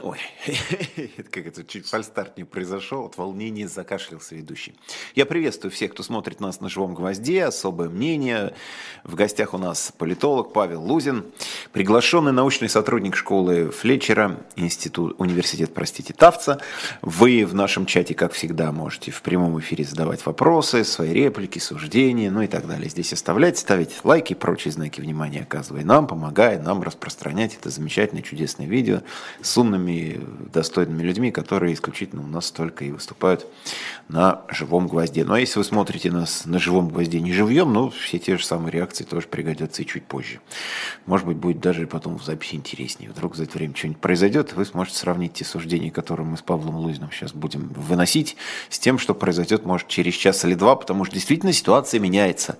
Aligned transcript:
Ой, 0.00 0.18
как 1.30 1.46
это 1.46 1.64
чуть 1.64 1.88
фальстарт 1.88 2.36
не 2.36 2.44
произошел, 2.44 3.06
от 3.06 3.16
волнения 3.16 3.66
закашлялся 3.66 4.36
ведущий. 4.36 4.74
Я 5.16 5.26
приветствую 5.26 5.72
всех, 5.72 5.90
кто 5.90 6.04
смотрит 6.04 6.38
нас 6.38 6.60
на 6.60 6.68
живом 6.68 6.94
гвозде, 6.94 7.44
особое 7.44 7.88
мнение. 7.88 8.54
В 9.02 9.16
гостях 9.16 9.54
у 9.54 9.58
нас 9.58 9.92
политолог 9.98 10.52
Павел 10.52 10.82
Лузин, 10.84 11.24
приглашенный 11.72 12.30
научный 12.30 12.68
сотрудник 12.68 13.16
школы 13.16 13.72
Флетчера, 13.72 14.38
институт, 14.54 15.16
университет, 15.18 15.74
простите, 15.74 16.14
Тавца. 16.14 16.60
Вы 17.02 17.44
в 17.44 17.56
нашем 17.56 17.84
чате, 17.84 18.14
как 18.14 18.32
всегда, 18.34 18.70
можете 18.70 19.10
в 19.10 19.20
прямом 19.22 19.58
эфире 19.58 19.82
задавать 19.82 20.24
вопросы, 20.24 20.84
свои 20.84 21.12
реплики, 21.12 21.58
суждения, 21.58 22.30
ну 22.30 22.42
и 22.42 22.46
так 22.46 22.68
далее. 22.68 22.88
Здесь 22.88 23.12
оставлять, 23.12 23.58
ставить 23.58 24.04
лайки 24.04 24.34
прочие 24.34 24.70
знаки 24.70 25.00
внимания, 25.00 25.40
оказывая 25.42 25.82
нам, 25.82 26.06
помогая 26.06 26.62
нам 26.62 26.84
распространять 26.84 27.56
это 27.56 27.70
замечательное, 27.70 28.22
чудесное 28.22 28.66
видео 28.66 29.00
с 29.42 29.58
умными 29.58 29.87
умными, 29.88 30.20
достойными 30.52 31.02
людьми, 31.02 31.30
которые 31.30 31.74
исключительно 31.74 32.22
у 32.22 32.26
нас 32.26 32.50
только 32.50 32.84
и 32.84 32.90
выступают 32.90 33.46
на 34.08 34.42
живом 34.48 34.88
гвозде. 34.88 35.24
Ну 35.24 35.34
а 35.34 35.40
если 35.40 35.58
вы 35.58 35.64
смотрите 35.64 36.10
нас 36.10 36.44
на 36.46 36.58
живом 36.58 36.88
гвозде 36.88 37.20
не 37.20 37.32
живьем, 37.32 37.72
ну 37.72 37.90
все 37.90 38.18
те 38.18 38.36
же 38.36 38.44
самые 38.44 38.72
реакции 38.72 39.04
тоже 39.04 39.28
пригодятся 39.28 39.82
и 39.82 39.86
чуть 39.86 40.04
позже. 40.04 40.40
Может 41.06 41.26
быть, 41.26 41.36
будет 41.36 41.60
даже 41.60 41.86
потом 41.86 42.18
в 42.18 42.24
записи 42.24 42.54
интереснее. 42.54 43.10
Вдруг 43.10 43.36
за 43.36 43.44
это 43.44 43.58
время 43.58 43.74
что-нибудь 43.76 44.00
произойдет, 44.00 44.52
вы 44.54 44.64
сможете 44.64 44.98
сравнить 44.98 45.34
те 45.34 45.44
суждения, 45.44 45.90
которые 45.90 46.26
мы 46.26 46.36
с 46.36 46.42
Павлом 46.42 46.76
Лузиным 46.76 47.10
сейчас 47.12 47.32
будем 47.32 47.68
выносить, 47.68 48.36
с 48.70 48.78
тем, 48.78 48.98
что 48.98 49.14
произойдет, 49.14 49.64
может, 49.64 49.88
через 49.88 50.14
час 50.14 50.44
или 50.44 50.54
два, 50.54 50.76
потому 50.76 51.04
что 51.04 51.14
действительно 51.14 51.52
ситуация 51.52 52.00
меняется. 52.00 52.58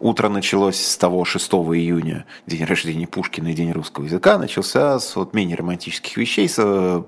Утро 0.00 0.28
началось 0.28 0.80
с 0.80 0.96
того 0.96 1.24
6 1.24 1.52
июня, 1.52 2.24
день 2.46 2.64
рождения 2.64 3.06
Пушкина 3.06 3.48
и 3.48 3.54
день 3.54 3.72
русского 3.72 4.04
языка, 4.04 4.38
начался 4.38 4.98
с 4.98 5.16
вот 5.16 5.34
менее 5.34 5.56
романтических 5.56 6.16
вещей, 6.16 6.48
с 6.48 6.58
Э, 6.63 6.63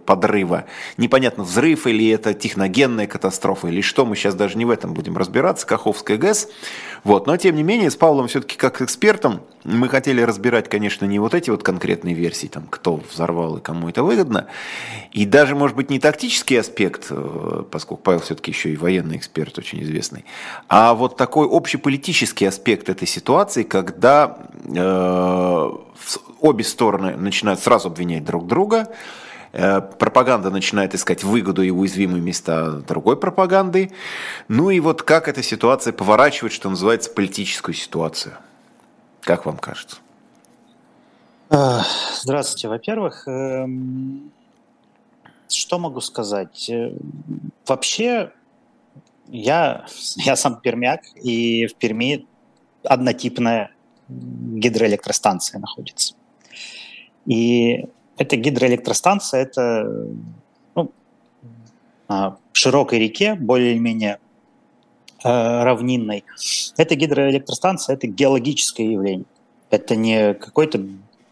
подрыва. 0.07 0.67
Непонятно, 0.97 1.45
взрыв 1.45 1.87
или 1.87 2.09
это 2.11 2.35
техногенная 2.35 3.07
катастрофа, 3.07 3.69
или 3.69 3.81
что, 3.81 4.05
мы 4.05 4.17
сейчас 4.17 4.35
даже 4.35 4.59
не 4.59 4.65
в 4.65 4.71
этом 4.71 4.95
будем 4.95 5.17
разбираться, 5.17 5.67
Каховская 5.67 6.17
ГЭС. 6.17 6.49
Вот. 7.05 7.27
Но, 7.27 7.37
тем 7.37 7.55
не 7.55 7.63
менее, 7.63 7.91
с 7.91 7.97
Павлом 7.97 8.27
все-таки 8.27 8.57
как 8.57 8.83
экспертом 8.83 9.43
мы 9.67 9.89
хотели 9.89 10.23
разбирать, 10.23 10.69
конечно, 10.69 11.05
не 11.07 11.19
вот 11.19 11.35
эти 11.35 11.51
вот 11.51 11.63
конкретные 11.63 12.15
версии, 12.15 12.47
там, 12.47 12.67
кто 12.69 13.01
взорвал 13.13 13.59
и 13.59 13.61
кому 13.61 13.89
это 13.89 14.03
выгодно, 14.03 14.47
и 15.13 15.25
даже, 15.27 15.55
может 15.55 15.77
быть, 15.77 15.91
не 15.91 15.99
тактический 15.99 16.59
аспект, 16.59 17.07
э, 17.11 17.65
поскольку 17.71 18.03
Павел 18.03 18.21
все-таки 18.21 18.51
еще 18.51 18.71
и 18.71 18.77
военный 18.77 19.17
эксперт 19.17 19.59
очень 19.59 19.83
известный, 19.83 20.25
а 20.69 20.95
вот 20.95 21.17
такой 21.17 21.49
общеполитический 21.51 22.49
аспект 22.49 22.89
этой 22.89 23.09
ситуации, 23.09 23.65
когда 23.65 24.39
э, 24.65 25.71
обе 26.41 26.65
стороны 26.65 27.17
начинают 27.17 27.61
сразу 27.61 27.89
обвинять 27.89 28.25
друг 28.25 28.47
друга, 28.47 28.89
Э, 28.89 29.46
пропаганда 29.57 30.51
начинает 30.51 30.95
искать 30.95 31.25
выгоду 31.25 31.63
и 31.63 31.71
уязвимые 31.71 32.21
места 32.21 32.83
другой 32.87 33.17
пропаганды. 33.17 33.93
Ну 34.49 34.71
и 34.71 34.81
вот 34.81 35.03
как 35.03 35.29
эта 35.29 35.43
ситуация 35.43 35.93
поворачивает, 35.93 36.53
что 36.53 36.69
называется, 36.69 37.11
политическую 37.11 37.75
ситуацию? 37.75 38.35
Как 39.23 39.47
вам 39.47 39.57
кажется? 39.57 39.97
Э, 41.51 41.81
здравствуйте. 42.21 42.69
Во-первых, 42.69 43.27
эм, 43.27 44.33
что 45.49 45.79
могу 45.79 46.01
сказать? 46.01 46.69
Э, 46.69 46.93
вообще, 47.67 48.33
я, 49.29 49.87
я 50.17 50.37
сам 50.37 50.61
пермяк, 50.61 51.01
и 51.15 51.67
в 51.67 51.75
Перми 51.77 52.27
однотипная 52.85 53.71
гидроэлектростанция 54.09 55.61
находится. 55.61 56.15
И 57.25 57.87
это 58.19 58.37
гидроэлектростанция, 58.37 59.43
это 59.43 60.07
ну, 60.75 60.91
на 62.09 62.37
широкой 62.53 62.99
реке, 62.99 63.35
более-менее 63.35 64.19
э, 65.25 65.63
равнинной. 65.63 66.25
Это 66.77 66.95
гидроэлектростанция, 66.95 67.95
это 67.95 68.07
геологическое 68.07 68.87
явление. 68.87 69.27
Это 69.71 69.97
не 69.97 70.35
какой-то 70.35 70.81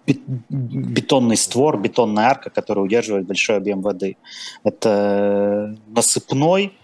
бетонный 0.07 1.37
створ, 1.37 1.79
бетонная 1.79 2.27
арка, 2.27 2.51
которая 2.51 2.85
удерживает 2.85 3.27
большой 3.27 3.57
объем 3.57 3.81
воды. 3.81 4.17
Это 4.63 5.77
насыпной 5.87 6.77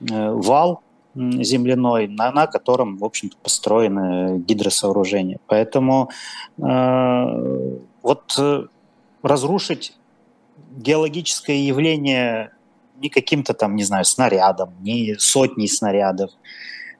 э, 0.00 0.30
вал 0.30 0.82
земляной, 1.14 2.08
на, 2.08 2.32
на 2.32 2.46
котором, 2.46 2.96
в 2.96 3.04
общем-то, 3.04 3.36
построены 3.42 4.38
гидросооружения. 4.38 5.38
Поэтому 5.46 6.10
э, 6.58 7.76
вот 8.02 8.34
э, 8.38 8.66
разрушить 9.22 9.94
геологическое 10.76 11.56
явление 11.56 12.52
не 13.02 13.08
каким-то 13.08 13.52
там, 13.52 13.76
не 13.76 13.84
знаю, 13.84 14.04
снарядом, 14.04 14.74
не 14.80 15.16
сотней 15.18 15.68
снарядов, 15.68 16.30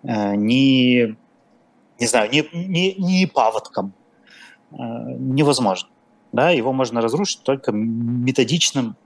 э, 0.03 0.35
не, 0.35 1.17
не 1.99 2.07
знаю, 2.07 2.31
не, 2.31 2.45
не, 2.53 2.95
не 2.95 3.27
паводком. 3.27 3.93
Э, 4.73 4.77
невозможно. 5.19 5.89
Да, 6.33 6.51
его 6.51 6.73
можно 6.73 7.01
разрушить 7.01 7.43
только 7.43 7.73
методичным 7.73 8.97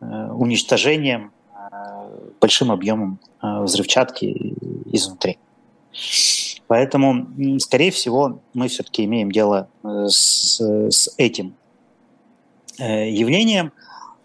э, 0.00 0.30
уничтожением 0.32 1.32
большим 2.40 2.70
объемом 2.70 3.18
взрывчатки 3.42 4.54
изнутри. 4.92 5.38
Поэтому, 6.68 7.26
скорее 7.58 7.90
всего, 7.90 8.40
мы 8.54 8.68
все-таки 8.68 9.04
имеем 9.04 9.32
дело 9.32 9.68
с, 9.82 10.60
с 10.60 11.14
этим 11.18 11.54
явлением. 12.84 13.72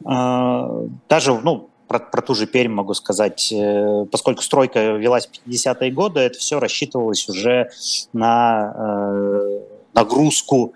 А, 0.05 0.85
даже, 1.09 1.33
ну, 1.33 1.69
про, 1.91 1.99
про 1.99 2.21
ту 2.21 2.35
же 2.35 2.47
Пермь 2.47 2.71
могу 2.71 2.93
сказать, 2.93 3.51
э, 3.51 4.05
поскольку 4.09 4.41
стройка 4.41 4.93
велась 4.93 5.27
в 5.27 5.49
50-е 5.49 5.91
годы, 5.91 6.21
это 6.21 6.39
все 6.39 6.59
рассчитывалось 6.59 7.27
уже 7.27 7.69
на 8.13 8.73
э, 8.73 9.59
нагрузку, 9.93 10.73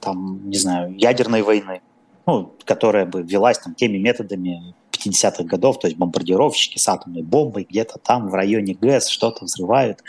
там, 0.00 0.40
не 0.50 0.58
знаю, 0.58 0.92
ядерной 0.96 1.42
войны, 1.42 1.82
ну, 2.26 2.52
которая 2.64 3.06
бы 3.06 3.22
велась 3.22 3.60
там 3.60 3.74
теми 3.74 3.98
методами 3.98 4.74
50-х 5.06 5.44
годов, 5.44 5.78
то 5.78 5.86
есть 5.86 5.98
бомбардировщики 5.98 6.78
с 6.78 6.88
атомной 6.88 7.22
бомбой 7.22 7.66
где-то 7.68 7.98
там 7.98 8.28
в 8.28 8.34
районе 8.34 8.74
ГЭС 8.74 9.08
что-то 9.08 9.44
взрывают. 9.44 10.02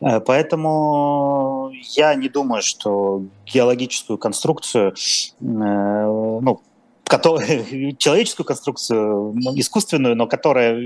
Поэтому 0.00 1.70
я 1.94 2.14
не 2.14 2.28
думаю, 2.28 2.62
что 2.62 3.24
геологическую 3.46 4.18
конструкцию, 4.18 4.94
ну, 5.40 6.60
который, 7.04 7.96
человеческую 7.98 8.46
конструкцию, 8.46 9.32
ну, 9.34 9.58
искусственную, 9.58 10.16
но 10.16 10.26
которая 10.26 10.80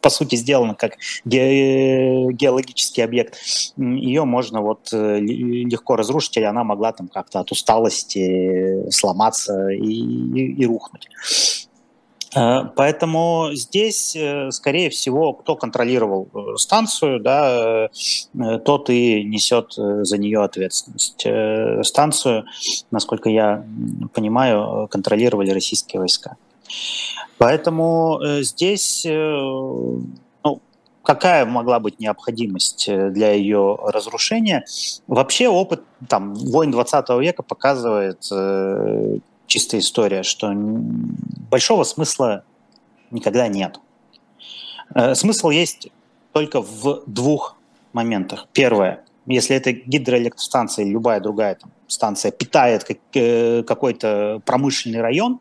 по 0.00 0.10
сути 0.10 0.34
сделана 0.34 0.74
как 0.74 0.96
ге- 1.24 2.32
геологический 2.32 3.04
объект, 3.04 3.38
ее 3.76 4.24
можно 4.24 4.60
вот 4.60 4.88
э, 4.92 5.20
легко 5.20 5.96
разрушить, 5.96 6.36
и 6.36 6.42
она 6.42 6.64
могла 6.64 6.92
там 6.92 7.08
как-то 7.08 7.40
от 7.40 7.52
усталости 7.52 8.90
сломаться 8.90 9.68
и, 9.68 9.80
и, 9.80 10.62
и 10.62 10.66
рухнуть. 10.66 11.08
Э, 12.34 12.64
поэтому 12.76 13.50
здесь, 13.52 14.16
э, 14.16 14.50
скорее 14.50 14.90
всего, 14.90 15.32
кто 15.32 15.56
контролировал 15.56 16.28
э, 16.32 16.56
станцию, 16.56 17.20
да, 17.20 17.88
тот 18.64 18.90
и 18.90 19.24
несет 19.24 19.74
за 19.74 20.18
нее 20.18 20.42
ответственность. 20.42 21.26
Станцию, 21.86 22.44
насколько 22.90 23.28
я 23.28 23.64
понимаю, 24.14 24.88
контролировали 24.88 25.50
российские 25.50 26.00
войска. 26.00 26.36
Поэтому 27.38 28.20
здесь 28.40 29.04
ну, 29.04 30.60
какая 31.02 31.44
могла 31.44 31.80
быть 31.80 32.00
необходимость 32.00 32.86
для 32.86 33.32
ее 33.32 33.78
разрушения? 33.82 34.64
Вообще 35.06 35.48
опыт 35.48 35.82
там, 36.08 36.34
войн 36.34 36.70
20 36.70 37.08
века 37.20 37.42
показывает 37.42 38.22
чистая 39.52 39.82
история, 39.82 40.22
что 40.22 40.50
большого 40.54 41.84
смысла 41.84 42.42
никогда 43.10 43.48
нет. 43.48 43.80
Э, 44.94 45.14
смысл 45.14 45.50
есть 45.50 45.88
только 46.32 46.62
в 46.62 47.02
двух 47.06 47.56
моментах. 47.92 48.48
Первое, 48.54 49.04
если 49.26 49.54
это 49.54 49.72
гидроэлектростанция 49.72 50.86
или 50.86 50.92
любая 50.92 51.20
другая 51.20 51.56
там, 51.56 51.70
станция 51.86 52.30
питает 52.32 52.86
э, 53.14 53.62
какой-то 53.64 54.40
промышленный 54.46 55.02
район, 55.02 55.38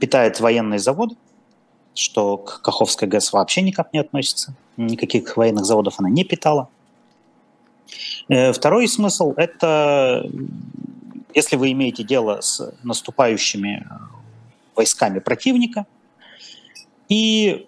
питает 0.00 0.40
военный 0.40 0.78
завод, 0.78 1.10
что 1.94 2.38
к 2.38 2.62
Каховской 2.62 3.06
ГЭС 3.06 3.34
вообще 3.34 3.60
никак 3.60 3.92
не 3.92 3.98
относится. 3.98 4.54
Никаких 4.78 5.36
военных 5.36 5.66
заводов 5.66 5.96
она 5.98 6.08
не 6.08 6.24
питала. 6.24 6.70
Э, 8.30 8.52
второй 8.52 8.88
смысл– 8.88 9.34
это 9.36 10.24
если 11.34 11.56
вы 11.56 11.72
имеете 11.72 12.02
дело 12.04 12.40
с 12.40 12.72
наступающими 12.82 13.86
э, 13.88 13.94
войсками 14.74 15.18
противника, 15.18 15.86
и 17.08 17.66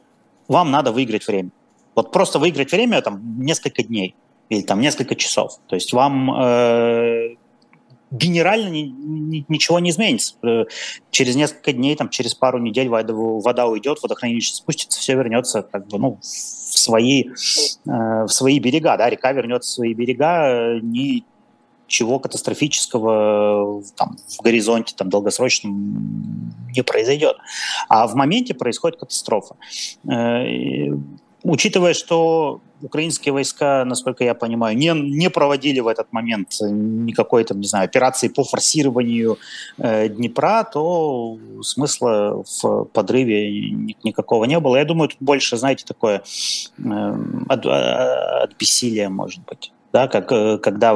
вам 0.49 0.71
надо 0.71 0.93
выиграть 0.93 1.27
время. 1.27 1.51
Вот 1.95 2.13
просто 2.13 2.39
выиграть 2.39 2.73
время 2.73 3.03
там 3.03 3.41
несколько 3.41 3.83
дней 3.83 4.15
или 4.49 4.63
там 4.63 4.81
несколько 4.81 5.15
часов. 5.15 5.59
То 5.67 5.77
есть 5.77 5.93
вам 5.93 6.31
э, 6.35 7.37
генерально 8.11 8.69
ни, 8.69 8.83
ни, 8.83 9.45
ничего 9.49 9.79
не 9.79 9.91
изменится. 9.91 10.35
Э, 10.43 10.65
через 11.11 11.37
несколько 11.37 11.73
дней, 11.73 11.95
там, 11.97 12.09
через 12.09 12.35
пару 12.35 12.59
недель 12.59 12.89
вода, 12.89 13.15
вода 13.15 13.67
уйдет, 13.67 13.99
водохранилище 14.03 14.55
спустится, 14.55 14.99
все 15.01 15.15
вернется 15.15 15.63
как 15.63 15.87
бы, 15.87 15.99
ну, 15.99 16.19
в 16.21 16.25
свои, 16.25 17.25
э, 17.29 17.33
в 17.87 18.29
свои 18.29 18.59
берега, 18.59 18.97
да, 18.97 19.09
река 19.09 19.33
вернется 19.33 19.71
в 19.71 19.75
свои 19.75 19.95
берега, 19.95 20.81
ничего 21.91 22.21
катастрофического 22.21 23.83
там, 23.97 24.17
в 24.39 24.43
горизонте 24.43 24.95
там, 24.97 25.11
долгосрочном 25.11 26.53
не 26.75 26.83
произойдет. 26.83 27.37
А 27.89 28.07
в 28.07 28.15
моменте 28.15 28.55
происходит 28.55 29.01
катастрофа. 29.01 29.57
Э, 30.09 30.95
учитывая, 31.43 31.95
что 31.95 32.61
украинские 32.81 33.33
войска, 33.33 33.85
насколько 33.85 34.23
я 34.23 34.35
понимаю, 34.35 34.77
не, 34.77 34.93
не 34.93 35.31
проводили 35.31 35.81
в 35.81 35.89
этот 35.89 36.13
момент 36.13 36.57
никакой 36.61 37.43
там, 37.45 37.61
не 37.61 37.67
знаю, 37.67 37.87
операции 37.87 38.29
по 38.29 38.45
форсированию 38.45 39.39
э, 39.79 40.09
Днепра, 40.09 40.63
то 40.73 41.39
смысла 41.63 42.45
в 42.63 42.85
подрыве 42.85 43.51
ни, 43.73 43.97
никакого 44.05 44.45
не 44.45 44.61
было. 44.61 44.77
Я 44.77 44.85
думаю, 44.85 45.09
тут 45.09 45.19
больше, 45.21 45.57
знаете, 45.57 45.85
такое 45.85 46.23
э, 46.79 47.17
от, 47.49 47.67
от 47.67 48.57
бессилия, 48.57 49.09
может 49.09 49.45
быть. 49.45 49.73
Да, 49.93 50.07
как, 50.07 50.31
э, 50.31 50.59
когда 50.59 50.95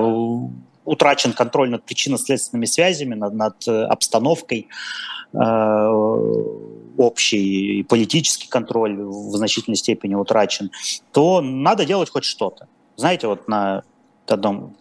утрачен 0.85 1.33
контроль 1.33 1.71
над 1.71 1.85
причинно-следственными 1.85 2.67
связями, 2.67 3.15
над, 3.15 3.35
над 3.35 3.69
обстановкой, 3.69 4.69
э, 5.33 5.39
общий 6.97 7.83
политический 7.89 8.49
контроль 8.49 8.97
в 8.97 9.37
значительной 9.37 9.77
степени 9.77 10.15
утрачен, 10.15 10.71
то 11.13 11.41
надо 11.41 11.85
делать 11.85 12.11
хоть 12.11 12.25
что-то. 12.25 12.69
Знаете, 12.97 13.27
вот 13.27 13.49
на 13.49 13.83
одном 14.27 14.77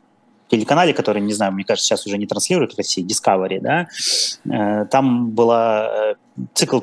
телеканале, 0.50 0.94
который, 0.94 1.22
не 1.22 1.34
знаю, 1.34 1.54
мне 1.54 1.64
кажется, 1.64 1.88
сейчас 1.88 2.06
уже 2.06 2.18
не 2.18 2.28
транслируют 2.28 2.74
в 2.74 2.78
России, 2.78 3.06
Discovery, 3.06 3.60
да, 3.60 3.88
э, 4.46 4.86
там 4.86 5.32
была 5.32 6.12
э, 6.12 6.16
цикл 6.54 6.82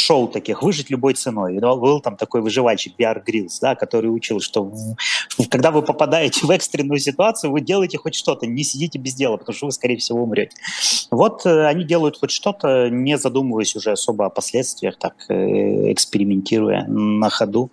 шоу 0.00 0.28
таких 0.28 0.62
«Выжить 0.62 0.90
любой 0.90 1.14
ценой». 1.14 1.56
И 1.56 1.60
был 1.60 2.00
там 2.00 2.16
такой 2.16 2.40
выживальщик 2.40 2.96
Биар 2.96 3.22
Грилс, 3.22 3.58
да, 3.60 3.74
который 3.74 4.08
учил, 4.08 4.40
что 4.40 4.72
когда 5.50 5.70
вы 5.70 5.82
попадаете 5.82 6.46
в 6.46 6.50
экстренную 6.50 6.98
ситуацию, 6.98 7.52
вы 7.52 7.60
делаете 7.60 7.98
хоть 7.98 8.14
что-то, 8.14 8.46
не 8.46 8.64
сидите 8.64 8.98
без 8.98 9.14
дела, 9.14 9.36
потому 9.36 9.56
что 9.56 9.66
вы, 9.66 9.72
скорее 9.72 9.96
всего, 9.96 10.22
умрете. 10.22 10.56
Вот 11.10 11.46
э, 11.46 11.66
они 11.66 11.84
делают 11.84 12.18
хоть 12.18 12.30
что-то, 12.30 12.88
не 12.90 13.18
задумываясь 13.18 13.76
уже 13.76 13.92
особо 13.92 14.26
о 14.26 14.30
последствиях, 14.30 14.96
так 14.98 15.14
э, 15.28 15.92
экспериментируя 15.92 16.84
на 16.86 17.30
ходу. 17.30 17.70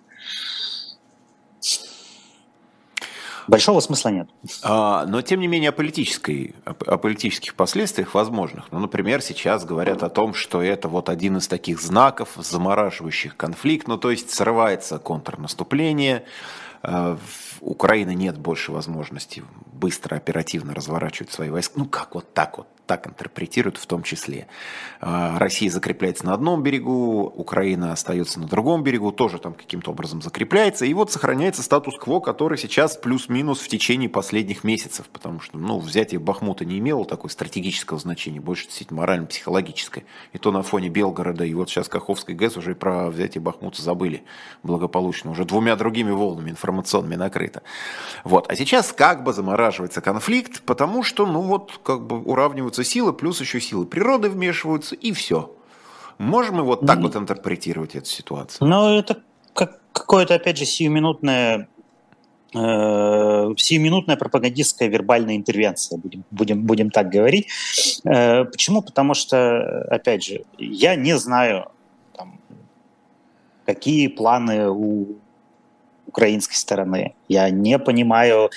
Большого 3.48 3.80
смысла 3.80 4.10
нет. 4.10 4.28
А, 4.62 5.06
но, 5.06 5.22
тем 5.22 5.40
не 5.40 5.48
менее, 5.48 5.70
о, 5.70 5.72
политической, 5.72 6.54
о 6.64 6.98
политических 6.98 7.54
последствиях 7.54 8.14
возможных. 8.14 8.70
Ну, 8.70 8.78
например, 8.78 9.22
сейчас 9.22 9.64
говорят 9.64 10.02
о 10.02 10.10
том, 10.10 10.34
что 10.34 10.62
это 10.62 10.88
вот 10.88 11.08
один 11.08 11.38
из 11.38 11.48
таких 11.48 11.80
знаков, 11.80 12.30
замораживающих 12.36 13.36
конфликт. 13.36 13.88
Ну, 13.88 13.96
то 13.96 14.10
есть 14.10 14.30
срывается 14.30 14.98
контрнаступление, 14.98 16.24
а, 16.82 17.16
Украины 17.60 18.14
нет 18.14 18.38
больше 18.38 18.72
возможности 18.72 19.42
быстро, 19.72 20.16
оперативно 20.16 20.74
разворачивать 20.74 21.32
свои 21.32 21.50
войска. 21.50 21.74
Ну 21.76 21.86
как, 21.86 22.14
вот 22.14 22.34
так 22.34 22.58
вот, 22.58 22.66
так 22.86 23.06
интерпретируют 23.06 23.76
в 23.76 23.86
том 23.86 24.02
числе. 24.02 24.48
А, 25.00 25.38
Россия 25.38 25.70
закрепляется 25.70 26.26
на 26.26 26.32
одном 26.32 26.62
берегу, 26.62 27.22
Украина 27.22 27.92
остается 27.92 28.40
на 28.40 28.46
другом 28.46 28.82
берегу, 28.82 29.12
тоже 29.12 29.38
там 29.38 29.54
каким-то 29.54 29.92
образом 29.92 30.22
закрепляется. 30.22 30.84
И 30.86 30.94
вот 30.94 31.12
сохраняется 31.12 31.62
статус-кво, 31.62 32.20
который 32.20 32.58
сейчас 32.58 32.96
плюс-минус 32.96 33.60
в 33.60 33.68
течение 33.68 34.08
последних 34.08 34.64
месяцев, 34.64 35.06
потому 35.12 35.40
что 35.40 35.58
ну, 35.58 35.78
взятие 35.78 36.18
Бахмута 36.18 36.64
не 36.64 36.78
имело 36.78 37.04
такой 37.04 37.30
стратегического 37.30 37.98
значения, 38.00 38.40
больше 38.40 38.64
действительно 38.64 39.00
морально-психологическое. 39.00 40.04
И 40.32 40.38
то 40.38 40.50
на 40.50 40.62
фоне 40.62 40.88
Белгорода, 40.88 41.44
и 41.44 41.54
вот 41.54 41.70
сейчас 41.70 41.88
Каховской 41.88 42.34
ГЭС 42.34 42.56
уже 42.56 42.74
про 42.74 43.10
взятие 43.10 43.42
Бахмута 43.42 43.82
забыли 43.82 44.24
благополучно. 44.62 45.30
Уже 45.30 45.44
двумя 45.44 45.76
другими 45.76 46.10
волнами 46.10 46.50
информационными 46.50 47.16
накрыто. 47.48 47.62
Вот. 48.24 48.50
А 48.50 48.56
сейчас 48.56 48.92
как 48.92 49.24
бы 49.24 49.32
замораживается 49.32 50.00
конфликт, 50.00 50.62
потому 50.62 51.02
что, 51.02 51.26
ну 51.26 51.40
вот, 51.40 51.80
как 51.82 52.06
бы 52.06 52.20
уравниваются 52.20 52.84
силы, 52.84 53.12
плюс 53.12 53.40
еще 53.40 53.60
силы 53.60 53.86
природы 53.86 54.30
вмешиваются, 54.30 54.94
и 54.94 55.12
все. 55.12 55.54
Можем 56.18 56.56
мы 56.56 56.62
вот 56.62 56.84
так 56.86 56.98
вот 56.98 57.16
интерпретировать 57.16 57.94
эту 57.94 58.06
ситуацию? 58.06 58.68
Ну, 58.68 58.98
это 58.98 59.22
как 59.54 59.80
какое-то, 59.92 60.34
опять 60.34 60.58
же, 60.58 60.64
сиюминутное 60.64 61.68
э, 62.54 63.54
сиюминутная 63.56 64.16
пропагандистская 64.16 64.88
вербальная 64.88 65.36
интервенция, 65.36 65.98
будем, 65.98 66.24
будем, 66.30 66.62
будем 66.62 66.90
так 66.90 67.08
говорить. 67.10 67.46
Э, 68.04 68.44
почему? 68.44 68.82
Потому 68.82 69.14
что, 69.14 69.82
опять 69.90 70.24
же, 70.24 70.44
я 70.58 70.96
не 70.96 71.16
знаю, 71.18 71.70
там, 72.16 72.40
какие 73.64 74.08
планы 74.08 74.70
у 74.70 75.18
украинской 76.08 76.54
стороны. 76.54 77.14
Я 77.28 77.50
не 77.50 77.78
понимаю, 77.78 78.50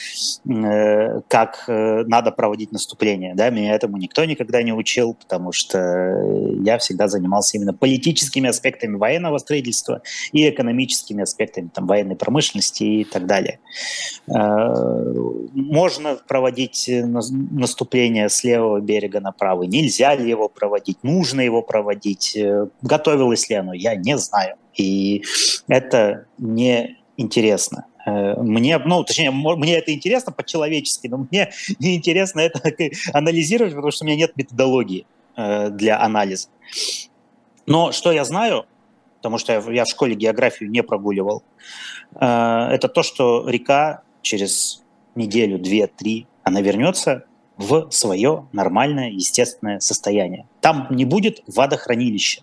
э, 0.50 1.22
как 1.28 1.66
э, 1.68 2.04
надо 2.08 2.32
проводить 2.32 2.72
наступление. 2.72 3.36
Да? 3.36 3.50
Меня 3.50 3.76
этому 3.76 3.98
никто 3.98 4.24
никогда 4.26 4.64
не 4.64 4.74
учил, 4.74 5.14
потому 5.14 5.52
что 5.52 5.78
я 6.64 6.78
всегда 6.78 7.08
занимался 7.08 7.58
именно 7.58 7.74
политическими 7.74 8.50
аспектами 8.50 8.96
военного 8.96 9.38
строительства 9.38 10.02
и 10.32 10.50
экономическими 10.50 11.24
аспектами 11.24 11.70
там, 11.74 11.88
военной 11.88 12.16
промышленности 12.16 12.84
и 12.84 13.04
так 13.04 13.26
далее. 13.26 13.60
Э, 14.28 14.74
можно 15.54 16.18
проводить 16.28 16.90
наступление 16.90 18.30
с 18.30 18.44
левого 18.44 18.80
берега 18.80 19.20
на 19.20 19.32
правый. 19.34 19.68
Нельзя 19.68 20.16
ли 20.16 20.30
его 20.30 20.48
проводить? 20.48 21.04
Нужно 21.04 21.42
его 21.42 21.62
проводить? 21.62 22.38
Готовилось 22.82 23.50
ли 23.50 23.58
оно? 23.58 23.74
Я 23.74 23.96
не 23.96 24.18
знаю. 24.18 24.56
И 24.78 25.24
это 25.68 26.26
не 26.38 27.01
интересно. 27.18 27.86
Э, 28.06 28.36
мне, 28.42 28.78
ну, 28.78 29.04
точнее, 29.04 29.32
мне 29.32 29.78
это 29.78 29.94
интересно 29.94 30.32
по-человечески, 30.32 31.08
но 31.08 31.26
мне 31.30 31.52
не 31.80 31.96
интересно 31.96 32.40
это 32.40 32.62
анализировать, 33.14 33.74
потому 33.74 33.92
что 33.92 34.06
у 34.06 34.08
меня 34.08 34.18
нет 34.18 34.36
методологии 34.36 35.06
э, 35.36 35.70
для 35.70 36.02
анализа. 36.02 36.50
Но 37.66 37.92
что 37.92 38.12
я 38.12 38.26
знаю, 38.26 38.66
потому 39.18 39.38
что 39.38 39.54
я 39.72 39.86
в 39.86 39.90
школе 39.90 40.16
географию 40.16 40.70
не 40.70 40.84
прогуливал, 40.84 41.44
э, 42.16 42.26
это 42.26 42.88
то, 42.88 43.04
что 43.04 43.48
река 43.48 44.02
через 44.22 44.84
неделю, 45.16 45.60
две, 45.60 45.88
три, 45.88 46.28
она 46.44 46.62
вернется 46.62 47.26
в 47.58 47.92
свое 47.92 48.48
нормальное, 48.52 49.12
естественное 49.12 49.80
состояние. 49.80 50.48
Там 50.62 50.88
не 50.90 51.06
будет 51.06 51.44
водохранилища. 51.48 52.42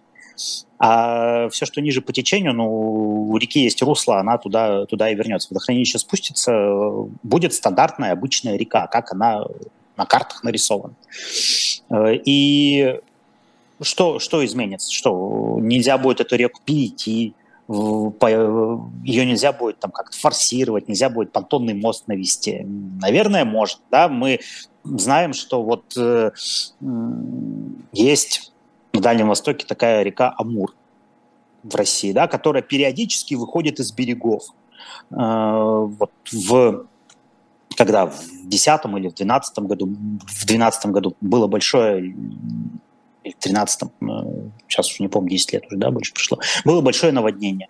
А 0.79 1.49
все, 1.49 1.67
что 1.67 1.81
ниже 1.81 2.01
по 2.01 2.13
течению, 2.13 2.55
ну, 2.55 3.29
у 3.31 3.37
реки 3.37 3.61
есть 3.61 3.83
русло, 3.83 4.19
она 4.19 4.39
туда, 4.39 4.87
туда 4.87 5.11
и 5.11 5.15
вернется. 5.15 5.49
Водохранилище 5.51 5.99
спустится, 5.99 6.53
будет 7.23 7.53
стандартная 7.53 8.13
обычная 8.13 8.57
река, 8.57 8.87
как 8.87 9.13
она 9.13 9.45
на 9.97 10.07
картах 10.07 10.45
нарисована. 10.45 10.95
И 11.91 13.01
что, 13.81 14.19
что 14.19 14.45
изменится? 14.45 14.93
Что 14.93 15.59
нельзя 15.61 15.99
будет 15.99 16.21
эту 16.21 16.37
реку 16.37 16.61
перейти, 16.65 17.35
ее 17.69 19.27
нельзя 19.27 19.53
будет 19.53 19.79
там 19.79 19.91
как-то 19.91 20.17
форсировать, 20.19 20.89
нельзя 20.89 21.11
будет 21.11 21.33
понтонный 21.33 21.75
мост 21.75 22.09
навести. 22.09 22.65
Наверное, 22.65 23.45
может. 23.45 23.81
Да? 23.91 24.09
Мы 24.09 24.41
знаем, 24.85 25.35
что 25.35 25.63
вот 25.63 25.95
э, 25.99 26.31
есть 27.93 28.53
на 28.99 29.03
Дальнем 29.03 29.29
Востоке 29.29 29.65
такая 29.67 30.03
река 30.03 30.35
Амур 30.37 30.75
в 31.63 31.75
России, 31.75 32.13
да, 32.13 32.27
которая 32.27 32.63
периодически 32.63 33.35
выходит 33.35 33.81
из 33.81 33.93
берегов. 33.93 34.45
Э, 35.11 35.87
вот 35.99 36.11
в 36.33 36.87
когда 37.77 38.07
в 38.07 38.19
2010 38.49 38.85
или 38.87 39.09
в 39.09 39.15
2012 39.15 39.59
году, 39.61 39.87
в 39.87 40.47
2012 40.47 40.87
году 40.87 41.17
было 41.21 41.47
большое, 41.47 41.99
или 42.01 42.13
в 42.13 43.23
2013, 43.23 43.83
э, 43.83 44.07
сейчас 44.67 44.91
уже 44.91 45.03
не 45.03 45.09
помню, 45.09 45.31
10 45.31 45.53
лет 45.53 45.67
уже, 45.67 45.77
да, 45.77 45.91
больше 45.91 46.13
прошло, 46.13 46.39
было 46.65 46.81
большое 46.81 47.13
наводнение. 47.13 47.69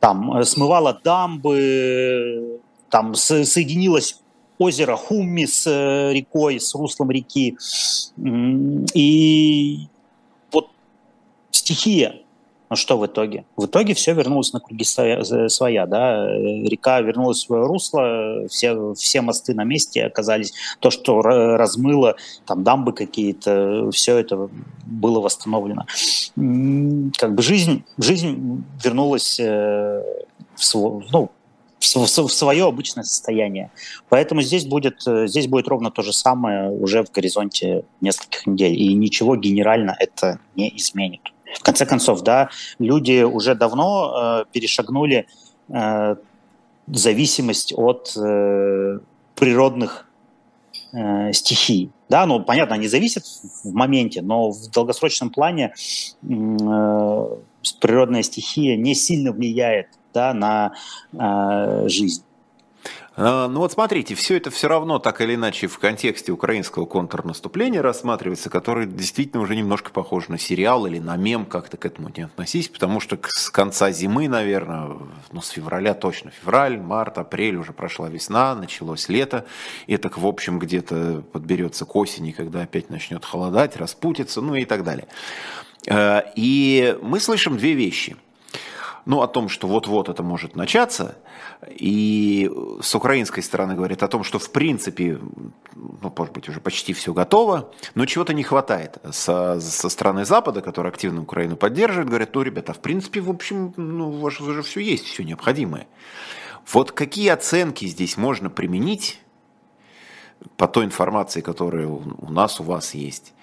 Там 0.00 0.36
э, 0.36 0.44
смывало 0.44 0.98
дамбы, 1.04 2.60
там 2.88 3.14
соединилось 3.14 4.20
озеро 4.58 4.96
Хумми 4.96 5.44
с 5.44 5.66
рекой, 6.12 6.58
с 6.58 6.74
руслом 6.74 7.10
реки. 7.12 7.56
И 8.94 9.88
стихия. 11.70 12.14
Но 12.68 12.76
что 12.76 12.96
в 12.96 13.04
итоге? 13.04 13.44
В 13.56 13.66
итоге 13.66 13.94
все 13.94 14.14
вернулось 14.14 14.52
на 14.52 14.60
круги 14.60 14.84
своя, 14.84 15.86
да, 15.86 16.24
река 16.26 17.00
вернулась 17.00 17.38
в 17.38 17.46
свое 17.46 17.66
русло, 17.66 18.46
все, 18.48 18.94
все 18.94 19.22
мосты 19.22 19.54
на 19.54 19.64
месте 19.64 20.04
оказались, 20.04 20.52
то, 20.78 20.90
что 20.90 21.20
размыло, 21.20 22.14
там 22.46 22.62
дамбы 22.62 22.92
какие-то, 22.92 23.90
все 23.90 24.18
это 24.18 24.48
было 24.86 25.20
восстановлено. 25.20 25.84
Как 27.18 27.34
бы 27.34 27.42
жизнь, 27.42 27.82
жизнь 27.98 28.62
вернулась 28.84 29.40
э, 29.40 30.04
в 30.54 30.64
свой, 30.64 31.04
ну, 31.10 31.28
в 31.80 32.06
свое 32.06 32.66
обычное 32.66 33.02
состояние. 33.02 33.72
Поэтому 34.08 34.42
здесь 34.42 34.64
будет, 34.64 35.02
э, 35.08 35.26
здесь 35.26 35.48
будет 35.48 35.66
ровно 35.66 35.90
то 35.90 36.02
же 36.02 36.12
самое 36.12 36.70
уже 36.70 37.02
в 37.02 37.10
горизонте 37.10 37.84
нескольких 38.00 38.46
недель. 38.46 38.74
И 38.74 38.94
ничего 38.94 39.34
генерально 39.34 39.96
это 39.98 40.38
не 40.54 40.68
изменит. 40.76 41.22
В 41.58 41.62
конце 41.62 41.86
концов, 41.86 42.22
да, 42.22 42.50
люди 42.78 43.22
уже 43.22 43.54
давно 43.54 44.42
э, 44.42 44.44
перешагнули 44.52 45.26
э, 45.68 46.16
зависимость 46.86 47.72
от 47.76 48.12
э, 48.16 48.98
природных 49.34 50.06
э, 50.92 51.32
стихий. 51.32 51.90
Да, 52.08 52.26
ну, 52.26 52.40
понятно, 52.42 52.74
они 52.74 52.88
зависят 52.88 53.24
в 53.64 53.72
моменте, 53.72 54.22
но 54.22 54.50
в 54.50 54.70
долгосрочном 54.70 55.30
плане 55.30 55.74
э, 56.22 57.36
природная 57.80 58.22
стихия 58.22 58.76
не 58.76 58.94
сильно 58.94 59.32
влияет 59.32 59.88
да, 60.12 60.34
на 60.34 60.72
э, 61.12 61.88
жизнь. 61.88 62.24
А, 63.16 63.48
ну 63.48 63.60
вот 63.60 63.72
смотрите, 63.72 64.14
все 64.14 64.36
это 64.36 64.50
все 64.50 64.68
равно 64.68 64.98
так 64.98 65.20
или 65.20 65.34
иначе 65.34 65.66
в 65.66 65.78
контексте 65.78 66.32
украинского 66.32 66.86
контрнаступления 66.86 67.82
рассматривается, 67.82 68.50
который 68.50 68.86
действительно 68.86 69.42
уже 69.42 69.56
немножко 69.56 69.90
похож 69.90 70.28
на 70.28 70.38
сериал 70.38 70.86
или 70.86 70.98
на 70.98 71.16
мем, 71.16 71.44
как-то 71.44 71.76
к 71.76 71.84
этому 71.84 72.10
не 72.16 72.22
относись, 72.22 72.68
потому 72.68 73.00
что 73.00 73.18
с 73.28 73.50
конца 73.50 73.90
зимы, 73.90 74.28
наверное, 74.28 74.96
ну 75.32 75.42
с 75.42 75.50
февраля 75.50 75.94
точно, 75.94 76.30
февраль, 76.30 76.78
март, 76.78 77.18
апрель, 77.18 77.56
уже 77.56 77.72
прошла 77.72 78.08
весна, 78.08 78.54
началось 78.54 79.08
лето, 79.08 79.44
и 79.86 79.96
так 79.96 80.16
в 80.16 80.26
общем 80.26 80.58
где-то 80.58 81.22
подберется 81.32 81.84
к 81.84 81.94
осени, 81.96 82.32
когда 82.32 82.62
опять 82.62 82.90
начнет 82.90 83.24
холодать, 83.24 83.76
распутиться, 83.76 84.40
ну 84.40 84.54
и 84.54 84.64
так 84.64 84.84
далее. 84.84 85.08
Э, 85.86 86.22
и 86.36 86.96
мы 87.02 87.20
слышим 87.20 87.58
две 87.58 87.74
вещи– 87.74 88.16
ну, 89.06 89.22
о 89.22 89.26
том, 89.26 89.48
что 89.48 89.66
вот-вот 89.66 90.08
это 90.08 90.22
может 90.22 90.56
начаться, 90.56 91.18
и 91.68 92.50
с 92.80 92.94
украинской 92.94 93.42
стороны 93.42 93.74
говорят 93.74 94.02
о 94.02 94.08
том, 94.08 94.24
что 94.24 94.38
в 94.38 94.50
принципе, 94.50 95.18
ну, 95.74 96.12
может 96.16 96.34
быть, 96.34 96.48
уже 96.48 96.60
почти 96.60 96.92
все 96.92 97.12
готово, 97.12 97.72
но 97.94 98.06
чего-то 98.06 98.34
не 98.34 98.42
хватает. 98.42 98.98
Со, 99.10 99.60
со 99.60 99.88
стороны 99.88 100.24
Запада, 100.24 100.60
который 100.60 100.90
активно 100.90 101.22
Украину 101.22 101.56
поддерживает, 101.56 102.08
говорят, 102.08 102.34
ну, 102.34 102.42
ребята, 102.42 102.72
в 102.72 102.80
принципе, 102.80 103.20
в 103.20 103.30
общем, 103.30 103.72
ну, 103.76 104.08
у 104.08 104.18
вас 104.18 104.40
уже 104.40 104.62
все 104.62 104.80
есть, 104.80 105.04
все 105.04 105.22
необходимое. 105.22 105.86
Вот 106.72 106.92
какие 106.92 107.28
оценки 107.28 107.86
здесь 107.86 108.16
можно 108.16 108.50
применить 108.50 109.20
по 110.56 110.68
той 110.68 110.84
информации, 110.84 111.40
которая 111.40 111.86
у 111.86 112.30
нас, 112.30 112.60
у 112.60 112.64
вас 112.64 112.94
есть? 112.94 113.34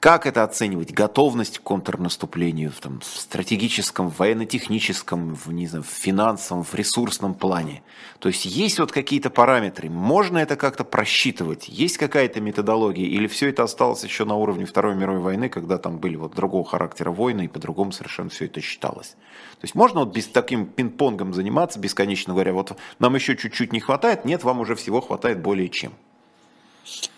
Как 0.00 0.26
это 0.26 0.44
оценивать? 0.44 0.92
Готовность 0.92 1.58
к 1.58 1.62
контрнаступлению 1.62 2.70
там, 2.80 3.00
в 3.00 3.04
стратегическом, 3.04 4.10
военно-техническом, 4.10 5.34
в, 5.34 5.50
не 5.50 5.66
знаю, 5.66 5.82
в 5.82 5.88
финансовом, 5.88 6.62
в 6.62 6.72
ресурсном 6.74 7.34
плане? 7.34 7.82
То 8.20 8.28
есть 8.28 8.44
есть 8.44 8.78
вот 8.78 8.92
какие-то 8.92 9.28
параметры, 9.28 9.90
можно 9.90 10.38
это 10.38 10.54
как-то 10.54 10.84
просчитывать? 10.84 11.68
Есть 11.68 11.98
какая-то 11.98 12.40
методология? 12.40 13.06
Или 13.06 13.26
все 13.26 13.48
это 13.48 13.64
осталось 13.64 14.04
еще 14.04 14.24
на 14.24 14.36
уровне 14.36 14.66
Второй 14.66 14.94
мировой 14.94 15.20
войны, 15.20 15.48
когда 15.48 15.78
там 15.78 15.98
были 15.98 16.14
вот 16.14 16.32
другого 16.32 16.64
характера 16.64 17.10
войны 17.10 17.46
и 17.46 17.48
по-другому 17.48 17.90
совершенно 17.90 18.30
все 18.30 18.44
это 18.44 18.60
считалось? 18.60 19.16
То 19.58 19.64
есть 19.64 19.74
можно 19.74 20.00
вот 20.00 20.14
без 20.14 20.28
таким 20.28 20.66
пинг-понгом 20.66 21.34
заниматься, 21.34 21.80
бесконечно 21.80 22.34
говоря, 22.34 22.52
вот 22.52 22.78
нам 23.00 23.16
еще 23.16 23.36
чуть-чуть 23.36 23.72
не 23.72 23.80
хватает, 23.80 24.24
нет, 24.24 24.44
вам 24.44 24.60
уже 24.60 24.76
всего 24.76 25.00
хватает 25.00 25.42
более 25.42 25.68
чем. 25.68 25.92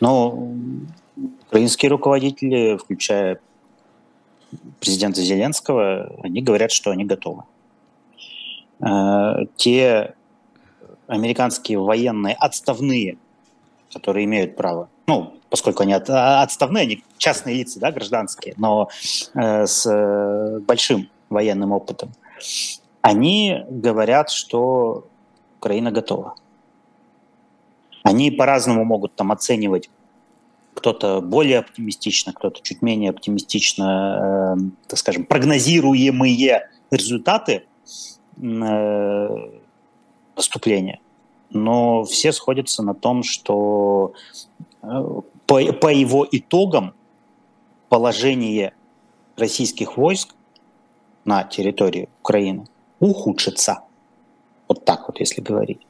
Ну, 0.00 0.56
Украинские 1.48 1.90
руководители, 1.90 2.76
включая 2.76 3.40
президента 4.80 5.20
Зеленского, 5.20 6.12
они 6.22 6.42
говорят, 6.42 6.72
что 6.72 6.90
они 6.90 7.04
готовы. 7.04 7.44
Э, 8.80 9.44
те 9.56 10.14
американские 11.06 11.78
военные 11.78 12.34
отставные, 12.34 13.18
которые 13.92 14.24
имеют 14.24 14.56
право, 14.56 14.88
ну, 15.06 15.34
поскольку 15.50 15.82
они 15.82 15.92
отставные, 15.92 16.82
они 16.82 17.04
частные 17.18 17.56
лица, 17.56 17.80
да, 17.80 17.90
гражданские, 17.90 18.54
но 18.56 18.88
э, 19.34 19.66
с 19.66 20.60
большим 20.66 21.10
военным 21.28 21.72
опытом, 21.72 22.12
они 23.02 23.64
говорят, 23.68 24.30
что 24.30 25.06
Украина 25.58 25.90
готова. 25.90 26.34
Они 28.02 28.30
по-разному 28.30 28.84
могут 28.84 29.14
там 29.14 29.30
оценивать 29.32 29.90
кто-то 30.80 31.20
более 31.20 31.58
оптимистично, 31.58 32.32
кто-то 32.32 32.60
чуть 32.62 32.80
менее 32.80 33.10
оптимистично, 33.10 34.56
э, 34.56 34.70
так 34.88 34.98
скажем, 34.98 35.26
прогнозируемые 35.26 36.68
результаты 36.90 37.64
э, 38.42 39.50
наступления. 40.36 41.00
Но 41.50 42.04
все 42.04 42.32
сходятся 42.32 42.82
на 42.82 42.94
том, 42.94 43.22
что 43.22 44.14
э, 44.82 44.86
по, 45.46 45.72
по 45.74 45.88
его 45.88 46.26
итогам 46.30 46.94
положение 47.90 48.72
российских 49.36 49.98
войск 49.98 50.34
на 51.26 51.44
территории 51.44 52.08
Украины 52.22 52.66
ухудшится. 53.00 53.80
Вот 54.66 54.86
так 54.86 55.08
вот, 55.08 55.20
если 55.20 55.42
говорить. 55.42 55.80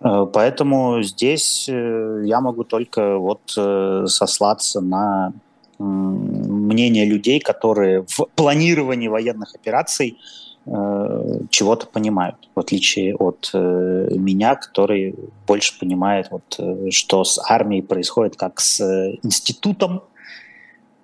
Э, 0.00 0.26
поэтому 0.32 1.02
здесь 1.02 1.68
э, 1.68 2.22
я 2.24 2.40
могу 2.40 2.64
только 2.64 3.18
вот 3.18 3.40
э, 3.56 4.04
сослаться 4.06 4.80
на 4.80 5.32
мнение 5.78 7.04
людей, 7.04 7.38
которые 7.38 8.04
в 8.08 8.26
планировании 8.34 9.06
военных 9.06 9.54
операций 9.54 10.18
чего-то 10.66 11.86
понимают, 11.86 12.34
в 12.56 12.58
отличие 12.58 13.14
от 13.14 13.48
меня, 13.54 14.56
который 14.56 15.14
больше 15.46 15.78
понимает, 15.78 16.32
вот, 16.32 16.60
что 16.90 17.22
с 17.22 17.38
армией 17.48 17.82
происходит, 17.82 18.34
как 18.34 18.58
с 18.58 18.82
институтом, 19.22 20.02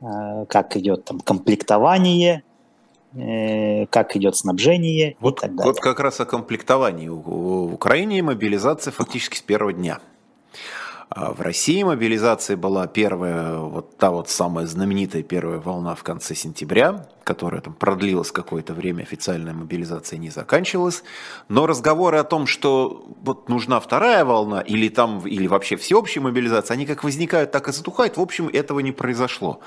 как 0.00 0.76
идет 0.76 1.04
там 1.04 1.20
комплектование, 1.20 2.42
как 3.14 4.16
идет 4.16 4.36
снабжение 4.36 5.16
вот, 5.20 5.38
и 5.38 5.42
так 5.42 5.54
далее. 5.54 5.72
Вот 5.72 5.80
как 5.80 6.00
раз 6.00 6.20
о 6.20 6.24
комплектовании. 6.24 7.08
В 7.08 7.74
Украине 7.74 8.22
мобилизация 8.22 8.92
фактически 8.92 9.36
с 9.36 9.42
первого 9.42 9.72
дня. 9.72 10.00
А 11.10 11.32
в 11.32 11.40
России 11.42 11.82
мобилизация 11.82 12.56
была 12.56 12.88
первая, 12.88 13.58
вот 13.58 13.96
та 13.98 14.10
вот 14.10 14.28
самая 14.28 14.66
знаменитая 14.66 15.22
первая 15.22 15.60
волна 15.60 15.94
в 15.94 16.02
конце 16.02 16.34
сентября, 16.34 17.06
которая 17.22 17.60
там 17.60 17.74
продлилась 17.74 18.32
какое-то 18.32 18.74
время, 18.74 19.02
официальная 19.02 19.54
мобилизация 19.54 20.18
не 20.18 20.30
заканчивалась. 20.30 21.04
Но 21.48 21.66
разговоры 21.66 22.18
о 22.18 22.24
том, 22.24 22.48
что 22.48 23.06
вот 23.22 23.48
нужна 23.48 23.78
вторая 23.78 24.24
волна 24.24 24.60
или 24.60 24.88
там, 24.88 25.24
или 25.24 25.46
вообще 25.46 25.76
всеобщая 25.76 26.20
мобилизация, 26.20 26.74
они 26.74 26.86
как 26.86 27.04
возникают, 27.04 27.52
так 27.52 27.68
и 27.68 27.72
затухают. 27.72 28.16
В 28.16 28.20
общем, 28.20 28.48
этого 28.52 28.80
не 28.80 28.90
произошло. 28.90 29.60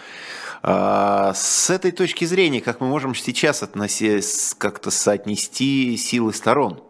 А, 0.63 1.33
с 1.33 1.69
этой 1.69 1.91
точки 1.91 2.25
зрения, 2.25 2.61
как 2.61 2.81
мы 2.81 2.87
можем 2.87 3.15
сейчас 3.15 3.63
относить, 3.63 4.55
как-то 4.57 4.91
соотнести 4.91 5.97
силы 5.97 6.33
сторон? 6.33 6.81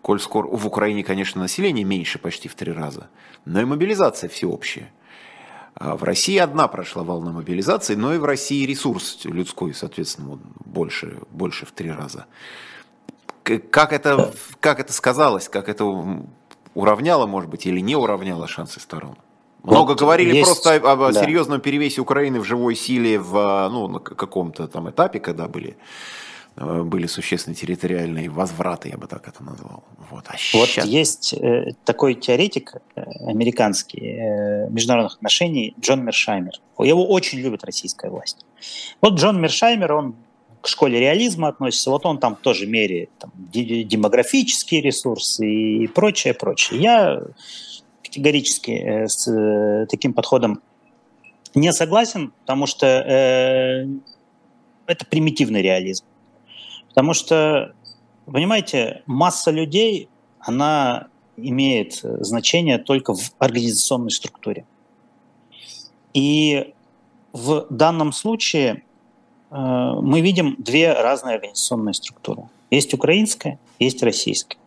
Коль 0.00 0.20
скоро 0.20 0.48
в 0.48 0.66
Украине, 0.66 1.04
конечно, 1.04 1.40
население 1.40 1.84
меньше 1.84 2.18
почти 2.18 2.48
в 2.48 2.54
три 2.54 2.72
раза, 2.72 3.08
но 3.44 3.60
и 3.60 3.64
мобилизация 3.64 4.28
всеобщая. 4.28 4.92
А 5.74 5.96
в 5.96 6.02
России 6.02 6.36
одна 6.36 6.68
прошла 6.68 7.02
волна 7.04 7.32
мобилизации, 7.32 7.94
но 7.94 8.12
и 8.14 8.18
в 8.18 8.24
России 8.24 8.66
ресурс 8.66 9.20
людской, 9.24 9.72
соответственно, 9.72 10.38
больше, 10.64 11.18
больше 11.30 11.64
в 11.64 11.72
три 11.72 11.90
раза. 11.90 12.26
Как 13.44 13.92
это, 13.92 14.32
как 14.60 14.80
это 14.80 14.92
сказалось, 14.92 15.48
как 15.48 15.68
это 15.68 15.84
уравняло, 16.74 17.26
может 17.26 17.50
быть, 17.50 17.66
или 17.66 17.80
не 17.80 17.96
уравняло 17.96 18.46
шансы 18.46 18.80
сторон? 18.80 19.16
Много 19.62 19.90
вот 19.90 20.00
говорили 20.00 20.34
есть, 20.34 20.46
просто 20.46 20.74
об, 20.74 21.02
о 21.02 21.12
да. 21.12 21.22
серьезном 21.22 21.60
перевесе 21.60 22.00
Украины 22.00 22.40
в 22.40 22.44
живой 22.44 22.74
силе 22.74 23.18
в 23.18 23.68
ну, 23.70 23.88
на 23.88 23.98
каком-то 24.00 24.66
там 24.66 24.90
этапе, 24.90 25.20
когда 25.20 25.46
были 25.46 25.76
э, 26.56 26.82
были 26.82 27.06
существенные 27.06 27.56
территориальные 27.56 28.28
возвраты, 28.28 28.88
я 28.88 28.96
бы 28.96 29.06
так 29.06 29.28
это 29.28 29.44
назвал. 29.44 29.84
Вот, 30.10 30.24
а 30.26 30.32
вот 30.54 30.68
сейчас... 30.68 30.86
есть 30.86 31.34
э, 31.34 31.74
такой 31.84 32.14
теоретик 32.14 32.74
э, 32.96 33.02
американский 33.26 34.00
э, 34.00 34.68
международных 34.70 35.14
отношений 35.14 35.74
Джон 35.80 36.04
Мершаймер. 36.04 36.54
Его 36.78 37.06
очень 37.06 37.38
любит 37.38 37.62
российская 37.64 38.10
власть. 38.10 38.44
Вот 39.00 39.14
Джон 39.14 39.40
Мершаймер, 39.40 39.92
он 39.92 40.16
к 40.60 40.68
школе 40.68 40.98
реализма 40.98 41.48
относится, 41.48 41.90
вот 41.90 42.04
он 42.06 42.18
там 42.18 42.36
тоже 42.36 42.66
меряет 42.66 43.10
там, 43.18 43.32
демографические 43.36 44.80
ресурсы 44.80 45.46
и 45.46 45.86
прочее, 45.88 46.34
прочее. 46.34 46.80
Я 46.80 47.22
категорически 48.12 48.70
э, 48.72 49.08
с 49.08 49.26
э, 49.26 49.86
таким 49.88 50.12
подходом 50.12 50.60
не 51.54 51.72
согласен, 51.72 52.32
потому 52.40 52.66
что 52.66 52.86
э, 52.86 53.86
это 54.86 55.06
примитивный 55.06 55.62
реализм. 55.62 56.04
Потому 56.88 57.14
что, 57.14 57.72
понимаете, 58.26 59.02
масса 59.06 59.50
людей, 59.50 60.08
она 60.40 61.08
имеет 61.38 62.00
значение 62.02 62.76
только 62.78 63.14
в 63.14 63.32
организационной 63.38 64.10
структуре. 64.10 64.66
И 66.12 66.74
в 67.32 67.66
данном 67.70 68.12
случае 68.12 68.82
мы 69.50 70.20
видим 70.20 70.56
две 70.58 70.92
разные 70.92 71.36
организационные 71.36 71.94
структуры. 71.94 72.42
Есть 72.70 72.92
украинская, 72.92 73.58
есть 73.78 74.02
российская. 74.02 74.58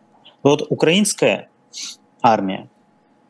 Вот 0.42 0.66
украинская 0.70 1.48
армия, 2.22 2.68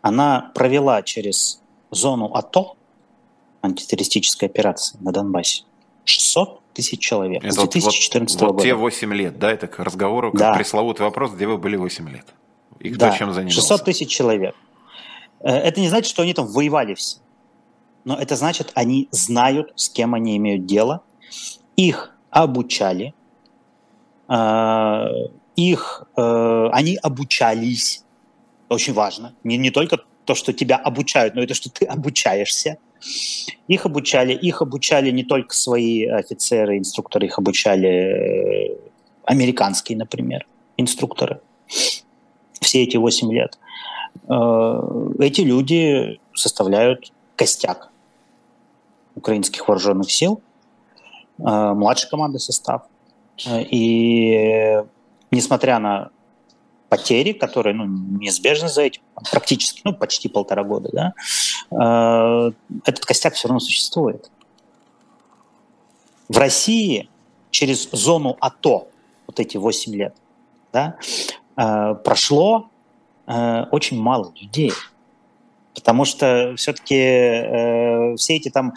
она 0.06 0.52
провела 0.54 1.02
через 1.02 1.60
зону 1.90 2.32
АТО, 2.32 2.76
антитеррористической 3.60 4.48
операции 4.48 4.96
на 5.00 5.10
Донбассе, 5.10 5.64
600 6.04 6.60
тысяч 6.74 7.00
человек 7.00 7.42
это 7.42 7.52
с 7.52 7.56
2014 7.56 8.40
вот, 8.40 8.40
вот, 8.40 8.52
года. 8.52 8.62
Вот 8.62 8.62
те 8.62 8.74
8 8.74 9.14
лет, 9.14 9.38
да, 9.40 9.50
это 9.50 9.66
к 9.66 9.80
разговору, 9.80 10.30
как 10.30 10.38
да. 10.38 10.54
пресловутый 10.54 11.04
вопрос, 11.04 11.32
где 11.32 11.48
вы 11.48 11.58
были 11.58 11.74
8 11.74 12.08
лет. 12.08 12.26
И 12.78 12.90
кто 12.90 13.06
да, 13.06 13.16
чем 13.16 13.32
занимался? 13.32 13.60
600 13.60 13.84
тысяч 13.84 14.08
человек. 14.08 14.54
Э, 15.40 15.48
это 15.48 15.80
не 15.80 15.88
значит, 15.88 16.08
что 16.08 16.22
они 16.22 16.34
там 16.34 16.46
воевали 16.46 16.94
все. 16.94 17.18
Но 18.04 18.16
это 18.16 18.36
значит, 18.36 18.70
они 18.74 19.08
знают, 19.10 19.72
с 19.74 19.88
кем 19.88 20.14
они 20.14 20.36
имеют 20.36 20.66
дело. 20.66 21.02
Их 21.74 22.14
обучали. 22.30 23.12
Э, 24.28 25.08
их, 25.56 26.04
э, 26.16 26.68
они 26.70 26.96
обучались. 27.02 28.04
Очень 28.68 28.94
важно. 28.94 29.34
Не, 29.44 29.56
не 29.56 29.70
только 29.70 29.98
то, 30.24 30.34
что 30.34 30.52
тебя 30.52 30.76
обучают, 30.76 31.34
но 31.34 31.42
и 31.42 31.46
то, 31.46 31.54
что 31.54 31.70
ты 31.70 31.84
обучаешься. 31.84 32.78
Их 33.68 33.86
обучали, 33.86 34.32
их 34.32 34.62
обучали 34.62 35.10
не 35.10 35.24
только 35.24 35.54
свои 35.54 36.06
офицеры, 36.06 36.78
инструкторы, 36.78 37.26
их 37.26 37.38
обучали 37.38 38.78
американские, 39.24 39.98
например, 39.98 40.46
инструкторы 40.76 41.40
все 42.66 42.82
эти 42.82 42.96
8 42.96 43.32
лет. 43.32 43.58
Э, 44.28 44.80
эти 45.20 45.40
люди 45.42 46.20
составляют 46.34 47.12
костяк 47.36 47.90
украинских 49.14 49.68
вооруженных 49.68 50.10
сил, 50.10 50.40
э, 51.38 51.42
младший 51.42 52.10
командный 52.10 52.40
состав. 52.40 52.82
Э, 53.46 53.62
и 53.62 54.82
несмотря 55.30 55.78
на 55.78 56.10
потери, 56.88 57.32
которые 57.32 57.74
ну, 57.74 57.86
неизбежны 57.86 58.68
за 58.68 58.82
этим, 58.82 59.02
практически, 59.30 59.80
ну, 59.84 59.92
почти 59.92 60.28
полтора 60.28 60.62
года, 60.62 60.90
да, 60.92 62.52
этот 62.84 63.04
костяк 63.04 63.34
все 63.34 63.48
равно 63.48 63.60
существует. 63.60 64.30
В 66.28 66.38
России 66.38 67.08
через 67.50 67.88
зону 67.90 68.36
АТО, 68.40 68.88
вот 69.26 69.40
эти 69.40 69.56
8 69.56 69.94
лет, 69.94 70.14
да, 70.72 70.96
Э, 71.56 71.94
прошло 72.04 72.68
э, 73.26 73.64
очень 73.70 74.00
мало 74.00 74.32
людей. 74.40 74.72
Потому 75.74 76.04
что 76.04 76.54
все-таки 76.56 76.96
э, 76.96 78.16
все 78.16 78.36
эти 78.36 78.50
там 78.50 78.74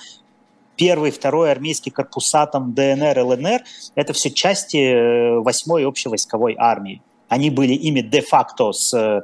первый, 0.75 1.11
второй 1.11 1.51
армейский 1.51 1.91
корпуса, 1.91 2.45
там 2.45 2.73
ДНР, 2.73 3.19
ЛНР, 3.19 3.63
это 3.95 4.13
все 4.13 4.31
части 4.31 5.37
восьмой 5.39 5.85
общевойсковой 5.85 6.55
армии. 6.57 7.01
Они 7.29 7.49
были 7.49 7.73
ими 7.73 8.01
де-факто 8.01 8.71
с 8.73 9.23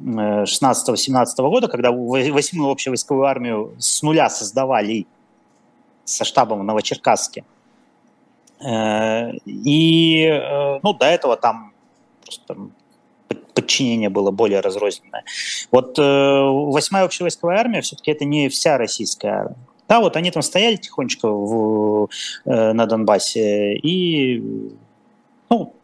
16-17 0.00 1.26
года, 1.38 1.68
когда 1.68 1.90
восьмую 1.90 2.70
общевойсковую 2.70 3.26
армию 3.26 3.74
с 3.78 4.02
нуля 4.02 4.30
создавали 4.30 5.06
со 6.04 6.24
штабом 6.24 6.60
в 6.60 6.64
Новочеркасске. 6.64 7.44
И 9.46 10.28
ну, 10.82 10.92
до 10.94 11.06
этого 11.06 11.36
там 11.36 11.72
просто 12.24 12.56
подчинение 13.54 14.08
было 14.08 14.30
более 14.30 14.60
разрозненное. 14.60 15.24
Вот 15.70 15.98
э, 15.98 16.02
восьмая 16.02 17.04
общевойсковая 17.04 17.58
армия 17.58 17.80
все-таки 17.80 18.10
это 18.10 18.24
не 18.24 18.48
вся 18.48 18.78
российская 18.78 19.28
армия. 19.28 19.56
Да, 19.88 20.00
вот 20.00 20.16
они 20.16 20.30
там 20.30 20.42
стояли 20.42 20.76
тихонечко 20.76 21.28
в, 21.28 22.08
э, 22.44 22.72
на 22.72 22.86
Донбассе 22.86 23.74
и 23.74 24.40
ну, 25.48 25.74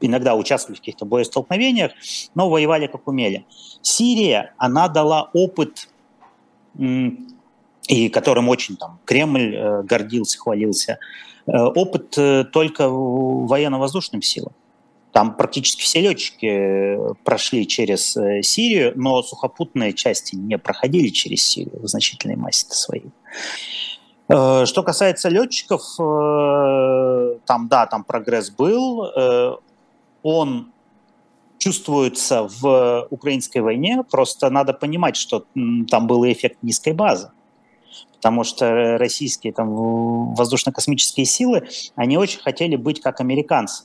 иногда 0.00 0.34
участвовали 0.34 0.76
в 0.76 0.80
каких-то 0.80 1.04
боестолкновениях, 1.04 1.92
но 2.34 2.48
воевали 2.48 2.86
как 2.86 3.06
умели. 3.06 3.44
Сирия, 3.82 4.54
она 4.58 4.88
дала 4.88 5.30
опыт, 5.32 5.88
и 7.90 8.08
которым 8.08 8.48
очень 8.48 8.76
там 8.76 9.00
Кремль 9.04 9.56
э, 9.56 9.82
гордился, 9.82 10.38
хвалился, 10.38 10.98
э, 11.46 11.52
опыт 11.52 12.16
э, 12.16 12.44
только 12.44 12.88
военно-воздушным 12.88 14.22
силам. 14.22 14.52
Там 15.12 15.34
практически 15.36 15.82
все 15.82 16.00
летчики 16.00 16.96
прошли 17.24 17.66
через 17.66 18.12
Сирию, 18.46 18.92
но 18.94 19.24
сухопутные 19.24 19.92
части 19.92 20.36
не 20.36 20.56
проходили 20.56 21.08
через 21.08 21.42
Сирию 21.42 21.80
в 21.82 21.88
значительной 21.88 22.36
массе 22.36 22.66
своей. 22.70 23.10
Что 24.28 24.84
касается 24.84 25.28
летчиков, 25.28 25.82
там, 25.96 27.66
да, 27.68 27.86
там 27.86 28.04
прогресс 28.04 28.50
был. 28.50 29.60
Он 30.22 30.72
чувствуется 31.58 32.48
в 32.48 33.06
украинской 33.10 33.58
войне, 33.58 34.02
просто 34.10 34.50
надо 34.50 34.72
понимать, 34.72 35.16
что 35.16 35.44
там 35.90 36.06
был 36.06 36.24
эффект 36.24 36.58
низкой 36.62 36.92
базы. 36.94 37.30
Потому 38.16 38.44
что 38.44 38.98
российские 38.98 39.52
там, 39.52 40.34
воздушно-космические 40.34 41.26
силы, 41.26 41.68
они 41.96 42.18
очень 42.18 42.40
хотели 42.40 42.76
быть 42.76 43.00
как 43.00 43.20
американцы 43.20 43.84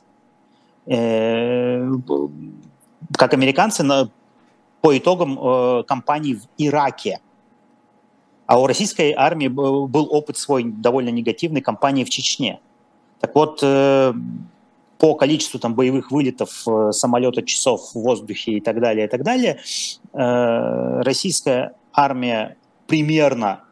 Э, 0.85 1.89
как 3.17 3.33
американцы 3.33 3.83
по 4.81 4.97
итогам 4.97 5.39
э, 5.39 5.83
кампании 5.83 6.35
в 6.35 6.47
Ираке. 6.57 7.19
А 8.45 8.59
у 8.59 8.67
российской 8.67 9.13
армии 9.13 9.47
был 9.47 10.07
опыт 10.11 10.37
свой 10.37 10.63
довольно 10.63 11.09
негативной 11.09 11.61
кампании 11.61 12.03
в 12.03 12.09
Чечне. 12.09 12.59
Так 13.19 13.33
вот, 13.33 13.59
э, 13.63 14.13
по 14.97 15.15
количеству 15.15 15.59
там, 15.59 15.75
боевых 15.75 16.11
вылетов 16.11 16.63
э, 16.67 16.91
самолета, 16.91 17.41
часов 17.43 17.91
в 17.93 17.95
воздухе 17.95 18.53
и 18.53 18.61
так 18.61 18.79
далее, 18.79 19.05
и 19.05 19.09
так 19.09 19.23
далее, 19.23 19.59
э, 20.13 21.01
российская 21.01 21.75
армия 21.93 22.57
примерно 22.87 23.63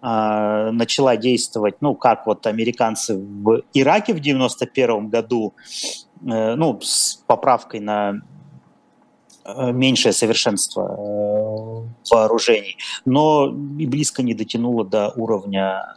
э, 0.00 0.70
начала 0.72 1.16
действовать, 1.16 1.76
ну, 1.80 1.94
как 1.94 2.26
вот 2.26 2.46
американцы 2.46 3.16
в 3.16 3.62
Ираке 3.74 4.14
в 4.14 4.20
91 4.20 5.08
году, 5.08 5.54
ну, 6.20 6.80
с 6.80 7.22
поправкой 7.26 7.80
на 7.80 8.22
меньшее 9.72 10.12
совершенство 10.12 11.86
вооружений, 12.10 12.76
но 13.04 13.46
и 13.78 13.86
близко 13.86 14.22
не 14.22 14.34
дотянуло 14.34 14.84
до 14.84 15.10
уровня 15.10 15.96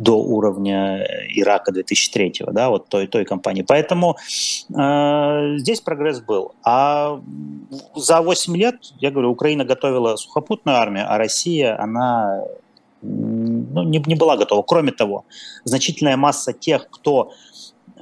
до 0.00 0.16
уровня 0.16 1.06
Ирака 1.34 1.72
2003, 1.72 2.32
да, 2.52 2.68
вот 2.70 2.88
той, 2.88 3.06
той 3.06 3.24
компании. 3.24 3.62
Поэтому 3.62 4.16
э, 4.74 5.58
здесь 5.58 5.80
прогресс 5.80 6.20
был. 6.20 6.52
А 6.64 7.20
за 7.94 8.20
8 8.20 8.56
лет, 8.56 8.76
я 9.00 9.10
говорю, 9.10 9.30
Украина 9.30 9.64
готовила 9.64 10.16
сухопутную 10.16 10.78
армию, 10.78 11.04
а 11.08 11.18
Россия, 11.18 11.80
она 11.80 12.44
ну, 13.02 13.82
не, 13.84 14.02
не 14.06 14.14
была 14.14 14.36
готова. 14.36 14.62
Кроме 14.62 14.92
того, 14.92 15.24
значительная 15.64 16.16
масса 16.16 16.52
тех, 16.52 16.88
кто 16.90 17.32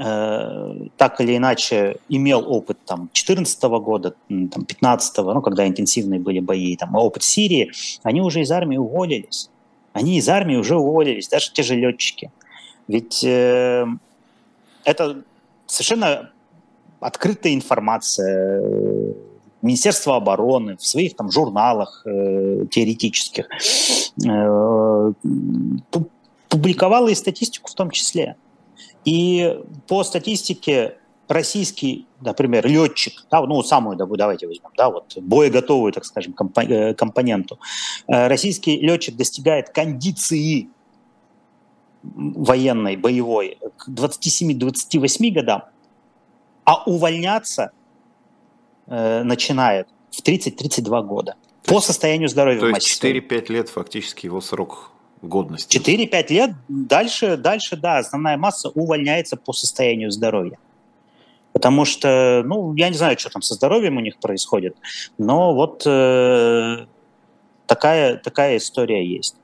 Э, 0.01 0.75
так 0.97 1.21
или 1.21 1.37
иначе 1.37 1.97
имел 2.09 2.45
опыт 2.49 2.79
там 2.87 3.11
2014 3.15 3.63
года, 3.65 4.15
там 4.29 4.65
15 4.65 5.17
ну, 5.19 5.43
когда 5.43 5.67
интенсивные 5.67 6.21
были 6.21 6.39
бои, 6.39 6.77
там 6.77 6.95
опыт 6.95 7.25
Сирии, 7.25 7.73
они 8.05 8.21
уже 8.21 8.43
из 8.43 8.53
армии 8.53 8.77
уволились. 8.77 9.51
Они 9.99 10.19
из 10.19 10.29
армии 10.29 10.55
уже 10.55 10.77
уволились, 10.77 11.29
даже 11.29 11.51
те 11.53 11.65
же 11.65 11.75
летчики. 11.75 12.31
Ведь 12.87 13.25
э, 13.25 13.85
это 14.85 15.23
совершенно 15.67 16.31
открытая 17.01 17.53
информация. 17.53 18.63
Министерство 19.61 20.15
обороны 20.15 20.77
в 20.77 20.87
своих 20.87 21.17
там 21.17 21.33
журналах 21.33 22.03
э, 22.07 22.67
теоретических 22.71 23.49
э, 24.25 25.13
публиковало 26.49 27.09
и 27.09 27.15
статистику 27.17 27.69
в 27.69 27.75
том 27.75 27.91
числе. 27.91 28.37
И 29.05 29.61
по 29.89 30.05
статистике 30.05 30.95
российский, 31.29 32.07
например, 32.21 32.67
летчик, 32.67 33.25
да, 33.31 33.43
ну, 33.43 33.63
самую, 33.63 33.97
давайте 33.97 34.47
возьмем, 34.47 34.71
да, 34.77 34.91
вот 34.91 35.17
боеготовую, 35.19 35.93
так 35.93 36.05
скажем, 36.05 36.35
э, 36.57 36.95
компоненту, 36.95 37.59
э, 38.07 38.29
российский 38.29 38.81
летчик 38.81 39.17
достигает 39.17 39.71
кондиции 39.71 40.69
военной, 42.03 42.97
боевой 42.97 43.59
к 43.77 43.89
27-28 43.89 45.31
годам, 45.31 45.65
а 46.65 46.83
увольняться 46.85 47.73
э, 48.87 49.23
начинает 49.23 49.89
в 50.11 50.23
30-32 50.23 51.03
года 51.03 51.37
по 51.65 51.81
состоянию 51.81 52.29
здоровья. 52.29 52.61
То 52.61 52.69
есть 52.69 53.03
4-5 53.03 53.53
лет 53.53 53.69
фактически 53.69 54.27
его 54.27 54.41
срок 54.41 54.93
годности. 55.23 55.77
4-5 55.79 56.33
лет, 56.33 56.51
дальше, 56.69 57.37
дальше, 57.37 57.77
да, 57.77 57.99
основная 57.99 58.37
масса 58.37 58.71
увольняется 58.71 59.37
по 59.37 59.53
состоянию 59.53 60.11
здоровья. 60.11 60.59
Потому 61.53 61.85
что, 61.85 62.43
ну, 62.45 62.75
я 62.75 62.89
не 62.89 62.97
знаю, 62.97 63.19
что 63.19 63.31
там 63.31 63.43
со 63.43 63.55
здоровьем 63.55 63.97
у 63.97 64.01
них 64.01 64.19
происходит, 64.19 64.77
но 65.17 65.55
вот 65.55 65.83
э, 65.87 66.87
такая, 67.67 68.17
такая 68.17 68.59
история 68.59 69.05
есть. 69.05 69.37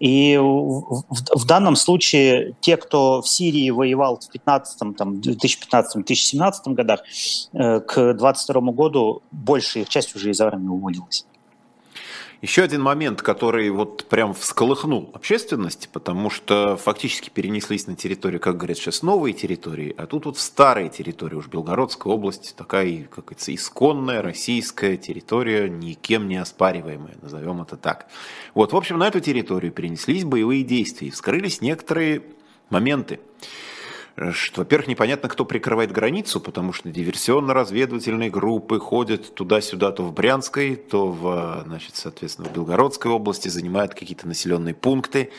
И 0.00 0.36
в, 0.36 1.04
в, 1.08 1.40
в 1.40 1.46
данном 1.46 1.76
случае 1.76 2.56
те, 2.60 2.76
кто 2.76 3.22
в 3.22 3.28
Сирии 3.28 3.70
воевал 3.70 4.18
в 4.18 4.28
15, 4.30 4.96
там, 4.96 5.14
2015-2017 5.14 6.74
годах, 6.74 7.00
э, 7.52 7.80
к 7.80 7.94
2022 7.94 8.72
году 8.72 9.22
большая 9.30 9.84
их 9.84 9.88
часть 9.88 10.14
уже 10.16 10.30
из 10.30 10.40
армии 10.40 10.68
уволилась. 10.68 11.26
Еще 12.40 12.62
один 12.62 12.82
момент, 12.82 13.20
который 13.20 13.68
вот 13.70 14.04
прям 14.04 14.32
всколыхнул 14.32 15.10
общественность, 15.12 15.88
потому 15.92 16.30
что 16.30 16.76
фактически 16.76 17.30
перенеслись 17.30 17.88
на 17.88 17.96
территорию, 17.96 18.38
как 18.38 18.56
говорят 18.56 18.78
сейчас, 18.78 19.02
новые 19.02 19.32
территории, 19.32 19.92
а 19.98 20.06
тут 20.06 20.26
вот 20.26 20.38
старые 20.38 20.88
территории, 20.88 21.34
уж 21.34 21.48
Белгородская 21.48 22.12
область, 22.12 22.54
такая, 22.56 23.08
как 23.10 23.24
говорится, 23.24 23.52
исконная 23.52 24.22
российская 24.22 24.96
территория, 24.96 25.68
никем 25.68 26.28
не 26.28 26.36
оспариваемая, 26.36 27.16
назовем 27.20 27.60
это 27.60 27.76
так. 27.76 28.06
Вот, 28.54 28.72
в 28.72 28.76
общем, 28.76 28.98
на 28.98 29.08
эту 29.08 29.18
территорию 29.18 29.72
перенеслись 29.72 30.22
боевые 30.22 30.62
действия, 30.62 31.10
вскрылись 31.10 31.60
некоторые 31.60 32.22
моменты 32.70 33.18
что, 34.32 34.62
во-первых, 34.62 34.88
непонятно, 34.88 35.28
кто 35.28 35.44
прикрывает 35.44 35.92
границу, 35.92 36.40
потому 36.40 36.72
что 36.72 36.88
диверсионно-разведывательные 36.88 38.30
группы 38.30 38.78
ходят 38.78 39.34
туда-сюда, 39.34 39.92
то 39.92 40.02
в 40.02 40.12
Брянской, 40.12 40.76
то 40.76 41.08
в, 41.08 41.62
значит, 41.66 41.96
соответственно, 41.96 42.48
в 42.48 42.52
Белгородской 42.52 43.10
области, 43.10 43.48
занимают 43.48 43.94
какие-то 43.94 44.26
населенные 44.26 44.74
пункты. 44.74 45.30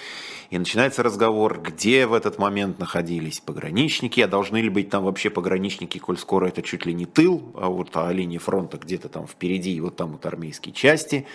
И 0.50 0.58
начинается 0.58 1.04
разговор, 1.04 1.62
где 1.62 2.08
в 2.08 2.14
этот 2.14 2.40
момент 2.40 2.80
находились 2.80 3.40
пограничники, 3.40 4.22
а 4.22 4.28
должны 4.28 4.58
ли 4.58 4.70
быть 4.70 4.90
там 4.90 5.04
вообще 5.04 5.30
пограничники, 5.30 6.00
коль 6.00 6.18
скоро 6.18 6.48
это 6.48 6.64
чуть 6.64 6.86
ли 6.86 6.94
не 6.94 7.06
тыл, 7.06 7.52
а 7.56 7.70
вот 7.70 7.90
а 7.94 8.12
линия 8.12 8.40
фронта 8.40 8.78
где-то 8.78 9.10
там 9.10 9.28
впереди, 9.28 9.76
и 9.76 9.80
вот 9.80 9.96
там 9.96 10.14
вот 10.14 10.26
армейские 10.26 10.74
части. 10.74 11.28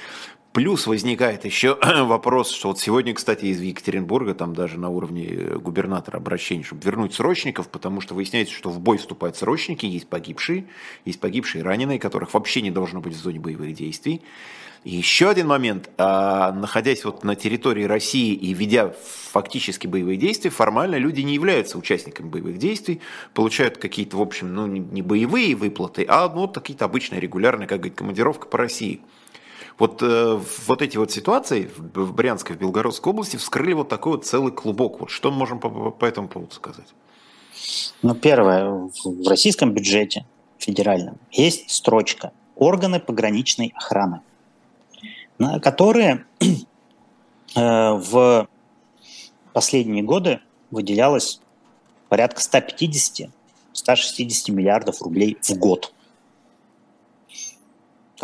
Плюс 0.55 0.87
возникает 0.87 1.45
еще 1.45 1.77
вопрос, 2.05 2.53
что 2.53 2.69
вот 2.69 2.79
сегодня, 2.79 3.13
кстати, 3.13 3.47
из 3.47 3.61
Екатеринбурга, 3.61 4.35
там 4.35 4.55
даже 4.55 4.79
на 4.79 4.89
уровне 4.89 5.27
э, 5.27 5.59
губернатора 5.59 6.19
обращение, 6.19 6.65
чтобы 6.65 6.81
вернуть 6.85 7.13
срочников, 7.13 7.69
потому 7.69 8.01
что 8.01 8.15
выясняется, 8.15 8.55
что 8.55 8.71
в 8.71 8.79
бой 8.79 8.99
вступают 8.99 9.37
срочники, 9.37 9.85
есть 9.85 10.07
погибшие, 10.07 10.67
есть 11.05 11.19
погибшие 11.19 11.65
раненые, 11.65 11.99
которых 11.99 12.35
вообще 12.35 12.63
не 12.63 12.71
должно 12.71 13.01
быть 13.01 13.15
в 13.15 13.19
зоне 13.19 13.41
боевых 13.41 13.75
действий. 13.75 14.23
И 14.85 14.95
еще 14.95 15.29
один 15.29 15.49
момент, 15.49 15.91
а, 15.99 16.53
находясь 16.53 17.05
вот 17.05 17.25
на 17.25 17.35
территории 17.35 17.83
России 17.83 18.33
и 18.33 18.55
ведя 18.55 18.95
фактически 19.33 19.89
боевые 19.89 20.19
действия, 20.19 20.51
формально 20.51 20.95
люди 20.99 21.23
не 21.23 21.35
являются 21.35 21.79
участниками 21.79 22.29
боевых 22.29 22.59
действий, 22.59 23.01
получают 23.33 23.79
какие-то, 23.79 24.19
в 24.19 24.23
общем, 24.23 24.55
ну 24.55 24.69
не 24.69 25.03
боевые 25.03 25.57
выплаты, 25.57 26.07
а 26.09 26.29
ну, 26.33 26.47
какие-то 26.47 26.85
обычные 26.85 27.21
регулярные, 27.21 27.67
как 27.67 27.79
говорить, 27.79 27.97
командировка 27.99 28.47
по 28.47 28.59
России. 28.59 29.01
Вот, 29.79 30.03
э, 30.03 30.41
вот 30.67 30.83
эти 30.83 30.97
вот 30.97 31.11
ситуации 31.11 31.71
в 31.77 32.13
Брянской, 32.13 32.55
в 32.55 32.59
Белгородской 32.61 33.13
области 33.13 33.37
вскрыли 33.37 33.73
вот 33.73 33.89
такой 33.89 34.13
вот 34.13 34.27
целый 34.27 34.53
клубок. 34.53 35.01
Вот 35.01 35.11
что 35.11 35.31
мы 35.31 35.39
можем 35.39 35.59
по, 35.59 35.91
по 35.91 36.05
этому 36.05 36.29
поводу 36.29 36.55
сказать? 36.55 36.87
Ну, 38.03 38.15
первое, 38.15 38.91
в 39.05 39.29
российском 39.29 39.73
бюджете 39.73 40.27
федеральном 40.59 41.19
есть 41.31 41.71
строчка 41.71 42.33
«Органы 42.57 43.01
пограничной 43.01 43.73
охраны», 43.75 44.21
которые 45.63 46.27
э, 46.41 46.51
в 47.57 48.49
последние 49.53 50.03
годы 50.03 50.41
выделялось 50.71 51.41
порядка 52.09 52.41
150-160 52.43 53.31
миллиардов 54.53 55.01
рублей 55.03 55.39
в 55.41 55.51
год 55.57 55.94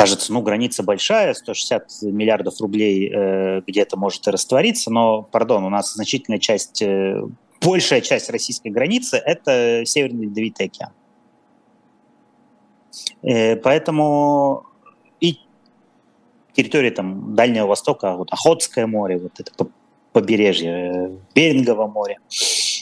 кажется, 0.00 0.32
ну, 0.32 0.40
граница 0.40 0.82
большая, 0.82 1.34
160 1.34 2.02
миллиардов 2.02 2.58
рублей 2.60 3.12
э, 3.12 3.60
где-то 3.66 3.98
может 3.98 4.26
и 4.26 4.30
раствориться, 4.30 4.90
но, 4.90 5.22
пардон, 5.22 5.64
у 5.64 5.68
нас 5.68 5.92
значительная 5.92 6.38
часть, 6.38 6.80
э, 6.80 7.22
большая 7.60 8.00
часть 8.00 8.30
российской 8.30 8.68
границы– 8.68 9.16
это 9.26 9.82
Северный 9.84 10.24
Ледовитый 10.24 10.66
океан. 10.66 10.92
Э, 13.22 13.56
поэтому 13.56 14.64
и 15.20 15.38
территория 16.54 16.92
там 16.92 17.34
Дальнего 17.34 17.66
Востока, 17.66 18.16
вот 18.16 18.32
Охотское 18.32 18.86
море, 18.86 19.18
вот 19.18 19.38
это 19.38 19.52
побережье, 20.12 20.70
э, 20.70 21.10
Берингово 21.34 21.86
море– 21.86 22.18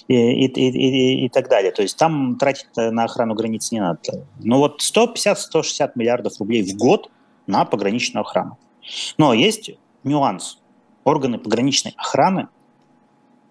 и, 0.09 0.47
и, 0.47 0.47
и, 0.47 1.27
и 1.27 1.29
так 1.29 1.49
далее. 1.49 1.71
То 1.71 1.83
есть 1.83 1.97
там 1.97 2.37
тратить 2.37 2.69
на 2.77 3.05
охрану 3.05 3.35
границ 3.35 3.71
не 3.71 3.81
надо. 3.81 4.01
Но 4.41 4.59
вот 4.59 4.81
150-160 4.81 5.93
миллиардов 5.95 6.39
рублей 6.41 6.63
в 6.63 6.77
год 6.77 7.11
на 7.47 7.65
пограничную 7.65 8.23
охрану. 8.23 8.59
Но 9.19 9.35
есть 9.35 9.71
нюанс. 10.03 10.59
Органы 11.05 11.39
пограничной 11.39 11.95
охраны 11.97 12.49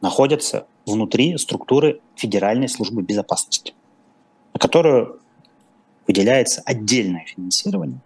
находятся 0.02 0.68
внутри 0.86 1.38
структуры 1.38 2.02
Федеральной 2.16 2.70
службы 2.70 3.02
безопасности, 3.02 3.74
на 4.54 4.60
которую 4.60 5.20
выделяется 6.08 6.62
отдельное 6.66 7.26
финансирование. 7.26 8.00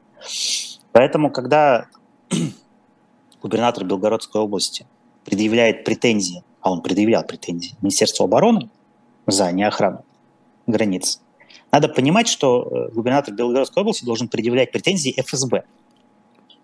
Поэтому, 0.91 1.31
когда 1.31 1.87
губернатор 3.41 3.85
Белгородской 3.85 4.41
области 4.41 4.85
предъявляет 5.23 5.83
претензии 5.83 6.43
а 6.61 6.71
он 6.71 6.81
предъявлял 6.81 7.23
претензии 7.23 7.75
Министерству 7.81 8.23
обороны 8.25 8.69
за 9.27 9.51
неохрану 9.51 10.03
границ, 10.67 11.19
надо 11.71 11.87
понимать, 11.87 12.27
что 12.27 12.63
э, 12.63 12.91
губернатор 12.91 13.33
Белгородской 13.33 13.81
области 13.81 14.03
должен 14.03 14.27
предъявлять 14.27 14.71
претензии 14.71 15.15
ФСБ. 15.21 15.63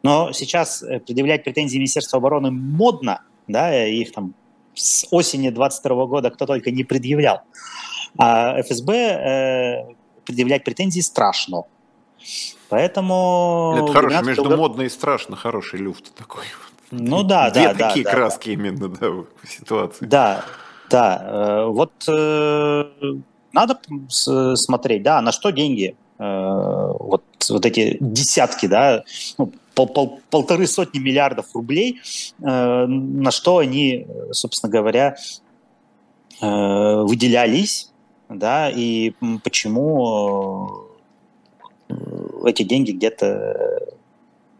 Но 0.03 0.33
сейчас 0.33 0.83
э, 0.83 0.99
предъявлять 0.99 1.43
претензии 1.43 1.77
Министерства 1.77 2.17
обороны 2.17 2.51
модно, 2.51 3.21
да, 3.47 3.86
их 3.86 4.12
там 4.12 4.33
с 4.73 5.07
осени 5.12 5.49
22 5.49 6.05
года 6.05 6.29
кто 6.29 6.45
только 6.45 6.71
не 6.71 6.83
предъявлял. 6.83 7.41
А 8.17 8.62
ФСБ 8.62 8.93
э, 8.93 9.95
предъявлять 10.25 10.65
претензии 10.65 10.99
страшно. 10.99 11.63
Поэтому... 12.69 13.75
Это 13.77 13.93
хороший, 13.93 14.25
между 14.25 14.43
Белгород... 14.43 14.60
модно 14.60 14.81
и 14.81 14.89
страшно 14.89 15.38
хороший 15.38 15.79
люфт 15.79 16.13
такой. 16.15 16.43
Ну 16.91 17.23
да, 17.23 17.50
Две 17.50 17.73
да, 17.73 17.88
такие 17.88 18.06
да, 18.06 18.12
краски 18.12 18.47
да. 18.47 18.54
именно, 18.54 18.88
да, 18.88 19.10
в 19.10 19.26
ситуации. 19.47 20.06
Да, 20.06 20.45
да. 20.89 21.21
Э, 21.23 21.65
вот 21.65 21.91
э, 22.08 22.84
надо 23.52 23.80
смотреть, 24.10 25.04
да, 25.04 25.21
на 25.21 25.32
что 25.32 25.50
деньги. 25.52 25.95
Э, 26.17 26.93
вот, 27.00 27.23
вот 27.50 27.65
эти 27.65 27.97
десятки, 28.00 28.67
да, 28.67 29.04
ну, 29.38 29.52
пол, 29.76 29.88
пол, 29.88 30.19
полторы 30.30 30.65
сотни 30.67 31.00
миллиардов 31.00 31.47
рублей, 31.54 32.02
на 32.39 33.32
что 33.32 33.60
они, 33.60 34.08
собственно 34.32 34.71
говоря, 34.71 35.15
выделялись, 36.41 37.91
да, 38.28 38.69
и 38.69 39.13
почему 39.43 40.88
эти 42.43 42.63
деньги 42.63 42.91
где-то 42.91 43.96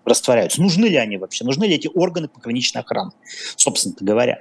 растворяются. 0.08 0.62
Нужны 0.62 0.86
ли 0.86 0.96
они 0.96 1.18
вообще? 1.18 1.44
Нужны 1.44 1.66
ли 1.66 1.76
эти 1.76 1.90
органы 1.94 2.28
пограничной 2.28 2.82
охраны, 2.82 3.12
собственно 3.56 3.96
говоря? 4.00 4.40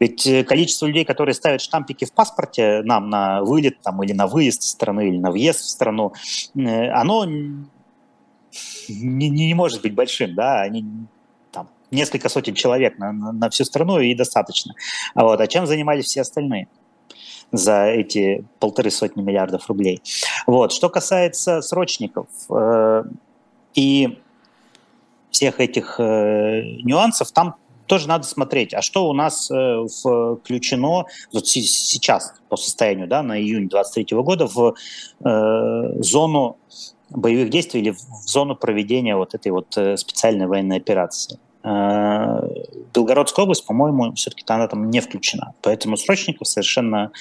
Ведь 0.00 0.26
э, 0.26 0.44
количество 0.44 0.86
людей, 0.86 1.04
которые 1.04 1.34
ставят 1.34 1.60
штампики 1.60 2.04
в 2.04 2.12
паспорте 2.12 2.82
нам 2.82 3.10
на 3.10 3.42
вылет 3.42 3.80
там, 3.82 4.02
или 4.02 4.12
на 4.12 4.26
выезд 4.26 4.62
из 4.62 4.70
страны, 4.70 5.08
или 5.08 5.18
на 5.18 5.30
въезд 5.30 5.60
в 5.60 5.68
страну, 5.68 6.12
э, 6.54 6.88
оно 6.90 7.24
не, 7.24 9.28
не 9.28 9.54
может 9.54 9.82
быть 9.82 9.94
большим. 9.94 10.34
Да? 10.34 10.62
Они 10.62 10.84
там, 11.50 11.68
несколько 11.90 12.28
сотен 12.28 12.54
человек 12.54 12.98
на, 12.98 13.12
на, 13.12 13.32
на 13.32 13.50
всю 13.50 13.64
страну 13.64 14.00
и 14.00 14.14
достаточно. 14.14 14.74
А, 15.14 15.24
вот, 15.24 15.40
а 15.40 15.46
чем 15.46 15.66
занимались 15.66 16.06
все 16.06 16.22
остальные? 16.22 16.68
за 17.54 17.84
эти 17.84 18.46
полторы 18.60 18.90
сотни 18.90 19.20
миллиардов 19.20 19.68
рублей. 19.68 20.00
Вот. 20.46 20.72
Что 20.72 20.88
касается 20.88 21.60
срочников 21.60 22.26
э, 22.48 23.04
и 23.74 24.22
всех 25.32 25.58
этих 25.60 25.96
э, 25.98 26.62
нюансов, 26.82 27.32
там 27.32 27.56
тоже 27.86 28.08
надо 28.08 28.24
смотреть, 28.24 28.72
а 28.74 28.80
что 28.80 29.08
у 29.08 29.12
нас 29.12 29.50
э, 29.50 29.86
включено 30.40 31.06
вот 31.32 31.46
сейчас 31.46 32.34
по 32.48 32.56
состоянию 32.56 33.08
да, 33.08 33.22
на 33.22 33.38
июнь 33.38 33.68
2023 33.68 34.16
года 34.18 34.46
в 34.46 34.74
э, 35.24 36.02
зону 36.02 36.58
боевых 37.10 37.50
действий 37.50 37.80
или 37.80 37.90
в 37.90 38.00
зону 38.26 38.56
проведения 38.56 39.16
вот 39.16 39.34
этой 39.34 39.52
вот 39.52 39.76
э, 39.76 39.96
специальной 39.96 40.46
военной 40.46 40.76
операции. 40.76 41.38
Э, 41.64 42.40
Белгородская 42.92 43.44
область, 43.44 43.64
по-моему, 43.64 44.12
все-таки 44.14 44.44
она 44.48 44.68
там 44.68 44.90
не 44.90 45.00
включена. 45.00 45.54
Поэтому 45.62 45.96
срочников 45.96 46.48
совершенно 46.48 47.12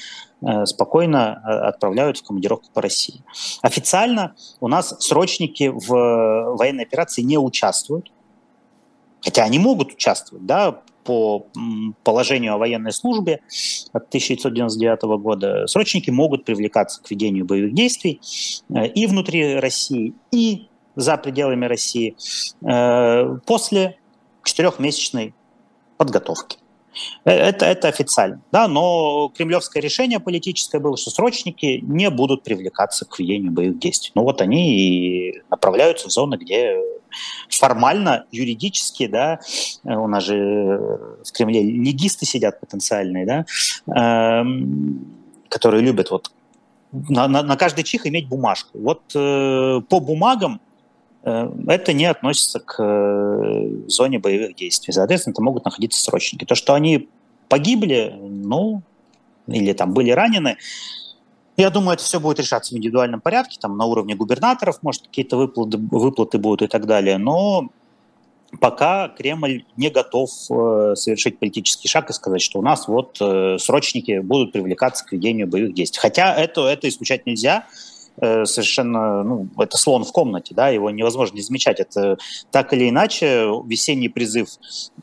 э, 0.41 0.65
спокойно 0.65 1.34
отправляют 1.67 2.17
в 2.17 2.23
командировку 2.23 2.67
по 2.73 2.82
России. 2.82 3.23
Официально 3.62 4.36
у 4.60 4.67
нас 4.67 4.95
срочники 4.99 5.67
в 5.69 6.56
военной 6.58 6.84
операции 6.84 7.21
не 7.21 7.38
участвуют, 7.38 8.12
хотя 9.21 9.43
они 9.43 9.60
могут 9.60 9.93
участвовать, 9.93 10.45
да, 10.45 10.82
по 11.04 11.47
положению 12.04 12.54
о 12.54 12.58
военной 12.58 12.91
службе 12.91 13.41
от 13.91 14.08
1999 14.10 15.01
года 15.19 15.65
срочники 15.65 16.12
могут 16.12 16.45
привлекаться 16.45 17.01
к 17.01 17.10
ведению 17.10 17.45
боевых 17.45 17.73
действий 17.73 18.19
э, 18.69 18.88
и 18.88 19.06
внутри 19.06 19.56
России, 19.56 20.13
и 20.32 20.67
за 20.97 21.15
пределами 21.15 21.65
России 21.67 22.17
после 23.45 24.01
четырехмесячной 24.43 25.34
подготовки. 25.97 26.58
Э, 27.25 27.32
это, 27.32 27.65
это 27.65 27.88
официально, 27.88 28.41
да, 28.51 28.67
но 28.67 29.30
кремлевское 29.30 29.82
решение 29.82 30.19
политическое 30.19 30.80
было, 30.80 30.97
что 30.97 31.10
срочники 31.10 31.80
не 31.84 32.10
будут 32.10 32.43
привлекаться 32.43 33.06
к 33.06 33.19
ведению 33.19 33.51
боевых 33.51 33.80
действий. 33.80 34.12
Ну 34.15 34.23
вот 34.23 34.41
они 34.41 35.30
и 35.30 35.41
направляются 35.49 36.10
в 36.10 36.12
зоны, 36.12 36.36
где 36.36 36.77
формально, 37.49 38.25
юридически, 38.32 39.08
да, 39.08 39.39
у 39.84 40.08
нас 40.08 40.23
же 40.23 40.38
в 41.25 41.32
Кремле 41.34 41.62
легисты 41.62 42.25
сидят 42.25 42.60
потенциальные, 42.60 43.25
да, 43.25 43.45
эм, 43.93 45.06
которые 45.49 45.84
любят 45.84 46.10
вот 46.10 46.32
на, 46.91 47.27
на, 47.27 47.43
на 47.43 47.58
каждый 47.58 47.84
чих 47.84 48.06
иметь 48.06 48.27
бумажку. 48.27 48.77
Вот 48.77 49.01
э, 49.15 49.82
по 49.89 49.99
бумагам 49.99 50.56
э, 50.56 50.70
это 51.23 51.93
не 51.93 52.05
относится 52.05 52.60
к 52.60 52.81
э, 52.81 53.69
зоне 53.88 54.19
боевых 54.19 54.55
действий. 54.55 54.93
Соответственно, 54.93 55.34
это 55.34 55.43
могут 55.43 55.65
находиться 55.65 56.01
срочники. 56.01 56.45
То, 56.45 56.55
что 56.55 56.73
они 56.73 57.10
погибли, 57.47 58.15
ну, 58.19 58.81
или 59.47 59.73
там 59.73 59.93
были 59.93 60.12
ранены, 60.12 60.57
я 61.57 61.69
думаю, 61.69 61.93
это 61.93 62.03
все 62.03 62.19
будет 62.19 62.39
решаться 62.39 62.73
в 62.73 62.77
индивидуальном 62.77 63.21
порядке, 63.21 63.57
там 63.60 63.77
на 63.77 63.86
уровне 63.86 64.15
губернаторов, 64.15 64.81
может, 64.81 65.03
какие-то 65.03 65.38
выплаты, 65.38 65.77
выплаты 65.77 66.38
будут 66.39 66.63
и 66.63 66.67
так 66.67 66.88
далее. 66.88 67.17
Но 67.17 67.69
пока 68.60 69.10
Кремль 69.10 69.65
не 69.77 69.89
готов 69.89 70.31
э, 70.49 70.95
совершить 70.95 71.39
политический 71.39 71.88
шаг 71.88 72.10
и 72.10 72.13
сказать, 72.13 72.41
что 72.41 72.60
у 72.60 72.62
нас 72.63 72.88
вот 72.88 73.17
э, 73.21 73.57
срочники 73.60 74.19
будут 74.19 74.53
привлекаться 74.53 75.05
к 75.05 75.12
ведению 75.12 75.47
боевых 75.47 75.75
действий. 75.75 75.99
Хотя 75.99 76.34
это, 76.36 76.65
это 76.67 76.89
исключать 76.89 77.25
нельзя, 77.25 77.67
э, 78.21 78.45
совершенно, 78.45 79.23
ну, 79.23 79.47
это 79.57 79.77
слон 79.77 80.03
в 80.05 80.12
комнате, 80.12 80.55
да, 80.55 80.69
его 80.69 80.89
невозможно 80.89 81.36
не 81.36 81.41
замечать. 81.41 81.79
Это 81.79 82.17
так 82.51 82.73
или 82.73 82.89
иначе 82.89 83.47
весенний 83.65 84.10
призыв 84.10 84.47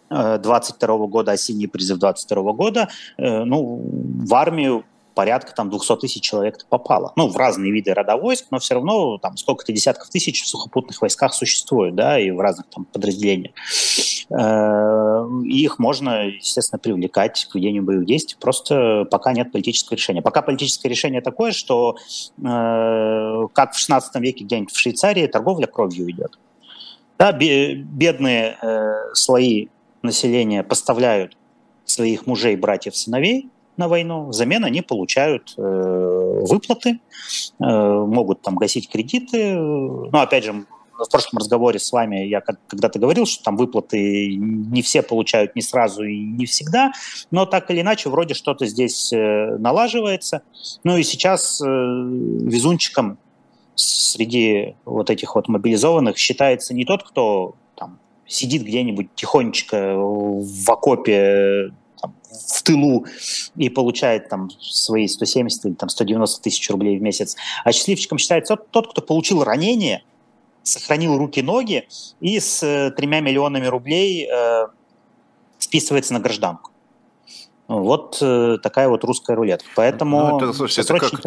22 0.08 1.06
года, 1.06 1.32
осенний 1.32 1.66
призыв 1.66 1.98
22 1.98 2.52
года, 2.52 2.88
ну, 3.18 3.80
в 3.82 4.34
армию 4.34 4.84
порядка 5.18 5.52
там 5.52 5.68
200 5.68 5.96
тысяч 5.96 6.22
человек 6.22 6.64
попало. 6.68 7.12
Ну, 7.16 7.26
в 7.26 7.36
разные 7.36 7.72
виды 7.72 7.92
рода 7.92 8.16
войск, 8.16 8.46
но 8.52 8.60
все 8.60 8.74
равно 8.74 9.18
там 9.18 9.36
сколько-то 9.36 9.72
десятков 9.72 10.10
тысяч 10.10 10.44
в 10.44 10.46
сухопутных 10.46 11.02
войсках 11.02 11.34
существует, 11.34 11.96
да, 11.96 12.20
и 12.20 12.30
в 12.30 12.38
разных 12.38 12.66
там 12.68 12.84
подразделениях. 12.84 13.50
Э, 14.30 15.26
их 15.44 15.80
можно, 15.80 16.26
естественно, 16.26 16.78
привлекать 16.78 17.48
к 17.50 17.56
ведению 17.56 17.82
боевых 17.82 18.06
действий, 18.06 18.36
просто 18.40 19.08
пока 19.10 19.32
нет 19.32 19.50
политического 19.50 19.96
решения. 19.96 20.22
Пока 20.22 20.40
политическое 20.40 20.88
решение 20.88 21.20
такое, 21.20 21.50
что 21.50 21.96
э, 21.96 23.48
как 23.52 23.72
в 23.72 23.76
16 23.76 24.14
веке 24.22 24.44
где-нибудь 24.44 24.72
в 24.72 24.78
Швейцарии 24.78 25.26
торговля 25.26 25.66
кровью 25.66 26.08
идет. 26.12 26.38
Да, 27.18 27.32
бедные 27.32 28.56
э, 28.62 29.14
слои 29.14 29.66
населения 30.02 30.62
поставляют 30.62 31.36
своих 31.86 32.28
мужей, 32.28 32.54
братьев, 32.54 32.94
сыновей 32.94 33.50
на 33.78 33.88
войну, 33.88 34.26
взамен 34.26 34.64
они 34.64 34.82
получают 34.82 35.54
э, 35.56 35.62
выплаты, 35.62 37.00
э, 37.60 37.64
могут 37.64 38.42
там 38.42 38.56
гасить 38.56 38.90
кредиты. 38.90 39.54
Ну, 39.54 40.10
опять 40.12 40.44
же, 40.44 40.66
в 40.98 41.10
прошлом 41.10 41.38
разговоре 41.38 41.78
с 41.78 41.92
вами 41.92 42.26
я 42.26 42.40
когда-то 42.40 42.98
говорил, 42.98 43.26
что 43.26 43.44
там 43.44 43.56
выплаты 43.56 44.34
не 44.36 44.82
все 44.82 45.02
получают 45.02 45.54
не 45.54 45.62
сразу 45.62 46.02
и 46.02 46.18
не 46.18 46.46
всегда, 46.46 46.92
но 47.30 47.46
так 47.46 47.70
или 47.70 47.80
иначе 47.80 48.08
вроде 48.08 48.34
что-то 48.34 48.66
здесь 48.66 49.12
э, 49.12 49.56
налаживается. 49.58 50.42
Ну 50.84 50.96
и 50.96 51.02
сейчас 51.02 51.60
э, 51.60 51.64
везунчиком 51.66 53.18
среди 53.74 54.74
вот 54.84 55.08
этих 55.10 55.36
вот 55.36 55.48
мобилизованных 55.48 56.18
считается 56.18 56.74
не 56.74 56.84
тот, 56.84 57.04
кто 57.04 57.54
там, 57.76 57.98
сидит 58.26 58.62
где-нибудь 58.62 59.14
тихонечко 59.14 59.94
в 59.96 60.70
окопе 60.70 61.70
в 62.02 62.62
тылу 62.62 63.06
и 63.56 63.68
получает 63.68 64.28
там 64.28 64.50
свои 64.60 65.08
170 65.08 65.64
или 65.66 65.74
там 65.74 65.88
190 65.88 66.42
тысяч 66.42 66.68
рублей 66.70 66.98
в 66.98 67.02
месяц. 67.02 67.36
А 67.64 67.72
счастливчиком 67.72 68.18
считается 68.18 68.56
тот, 68.56 68.90
кто 68.90 69.02
получил 69.02 69.44
ранение, 69.44 70.02
сохранил 70.62 71.16
руки-ноги 71.18 71.88
и 72.20 72.40
с 72.40 72.62
э, 72.62 72.90
тремя 72.96 73.20
миллионами 73.20 73.66
рублей 73.66 74.28
э, 74.30 74.66
списывается 75.58 76.12
на 76.14 76.20
гражданку. 76.20 76.70
Вот 77.68 78.18
э, 78.22 78.56
такая 78.62 78.88
вот 78.88 79.04
русская 79.04 79.36
рулетка. 79.36 79.68
Поэтому 79.76 80.28
ну, 80.30 80.36
это, 80.38 80.52
слушайте, 80.54 80.80
это 80.82 80.98
как, 80.98 81.20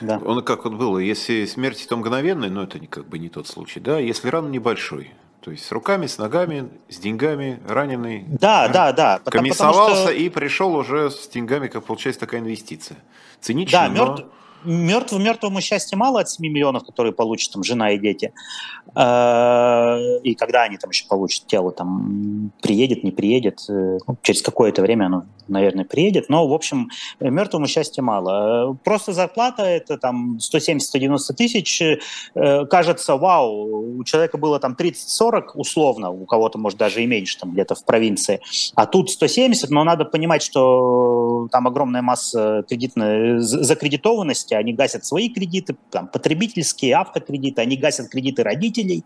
да. 0.00 0.20
он 0.24 0.44
как 0.44 0.64
вот 0.64 0.74
было, 0.74 0.98
если 0.98 1.44
смерть 1.46 1.84
то 1.88 1.96
мгновенная, 1.96 2.50
но 2.50 2.62
это 2.62 2.78
как 2.86 3.08
бы 3.08 3.18
не 3.18 3.28
тот 3.28 3.48
случай, 3.48 3.80
да, 3.80 3.98
если 3.98 4.28
ран 4.28 4.52
небольшой, 4.52 5.12
то 5.40 5.50
есть 5.50 5.64
с 5.64 5.72
руками, 5.72 6.06
с 6.06 6.18
ногами, 6.18 6.68
с 6.88 6.98
деньгами, 6.98 7.60
раненый. 7.66 8.24
Да, 8.26 8.68
да, 8.68 8.92
да. 8.92 9.20
Потому, 9.24 9.44
комиссовался 9.44 9.94
потому 9.94 10.08
что... 10.08 10.12
и 10.12 10.28
пришел 10.28 10.74
уже 10.74 11.10
с 11.10 11.28
деньгами, 11.28 11.68
как 11.68 11.84
получается 11.84 12.20
такая 12.20 12.40
инвестиция. 12.40 12.98
Цинично, 13.40 13.78
да, 13.78 13.88
но 13.88 13.94
мертв, 13.94 14.26
мертвому 14.64 15.60
счастья 15.60 15.96
мало 15.96 16.20
от 16.20 16.30
7 16.30 16.46
миллионов, 16.46 16.84
которые 16.84 17.12
получат 17.12 17.52
там 17.52 17.62
жена 17.64 17.92
и 17.92 17.98
дети. 17.98 18.32
А, 18.94 19.98
и 20.22 20.34
когда 20.34 20.62
они 20.62 20.76
там 20.76 20.90
еще 20.90 21.06
получат 21.06 21.46
тело, 21.46 21.72
там 21.72 22.50
приедет, 22.62 23.04
не 23.04 23.10
приедет, 23.10 23.60
э, 23.68 23.98
ну, 24.06 24.16
через 24.22 24.42
какое-то 24.42 24.82
время 24.82 25.06
оно, 25.06 25.26
наверное, 25.46 25.84
приедет. 25.84 26.28
Но, 26.28 26.48
в 26.48 26.52
общем, 26.52 26.90
мертвому 27.20 27.66
счастья 27.66 28.02
мало. 28.02 28.76
Просто 28.84 29.12
зарплата 29.12 29.62
это 29.62 29.98
там 29.98 30.38
170-190 30.38 31.18
тысяч. 31.36 31.82
Э, 32.34 32.66
кажется, 32.66 33.16
вау, 33.16 33.98
у 33.98 34.04
человека 34.04 34.38
было 34.38 34.58
там 34.58 34.76
30-40 34.78 35.52
условно, 35.54 36.10
у 36.10 36.24
кого-то, 36.24 36.58
может, 36.58 36.78
даже 36.78 37.02
и 37.02 37.06
меньше, 37.06 37.38
там 37.38 37.52
где-то 37.52 37.74
в 37.74 37.84
провинции. 37.84 38.40
А 38.74 38.86
тут 38.86 39.10
170, 39.10 39.70
но 39.70 39.84
надо 39.84 40.04
понимать, 40.04 40.42
что 40.42 41.48
там 41.52 41.66
огромная 41.66 42.02
масса 42.02 42.64
кредитной 42.68 43.38
закредитованности, 43.38 44.47
есть 44.48 44.52
они 44.52 44.72
гасят 44.72 45.04
свои 45.04 45.28
кредиты, 45.28 45.76
там, 45.90 46.08
потребительские, 46.08 46.94
автокредиты, 46.94 47.62
они 47.62 47.76
гасят 47.76 48.08
кредиты 48.08 48.42
родителей, 48.42 49.04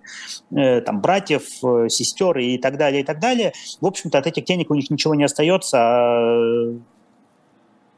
э, 0.50 0.80
там, 0.80 1.00
братьев, 1.00 1.42
э, 1.64 1.88
сестер 1.88 2.38
и 2.38 2.58
так 2.58 2.76
далее, 2.76 3.02
и 3.02 3.04
так 3.04 3.20
далее. 3.20 3.52
В 3.80 3.86
общем-то, 3.86 4.18
от 4.18 4.26
этих 4.26 4.44
денег 4.44 4.70
у 4.70 4.74
них 4.74 4.90
ничего 4.90 5.14
не 5.14 5.24
остается. 5.24 5.78
А, 5.78 6.74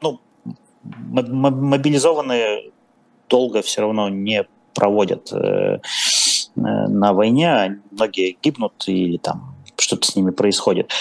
ну, 0.01 0.19
мобилизованные 0.83 2.71
долго 3.29 3.61
все 3.61 3.81
равно 3.81 4.09
не 4.09 4.45
проводят 4.73 5.31
э, 5.33 5.37
э, 5.37 5.79
на 6.55 7.13
войне, 7.13 7.79
многие 7.91 8.37
гибнут 8.41 8.83
или 8.87 9.17
там 9.17 9.55
что-то 9.77 10.07
с 10.07 10.15
ними 10.15 10.31
происходит. 10.31 10.91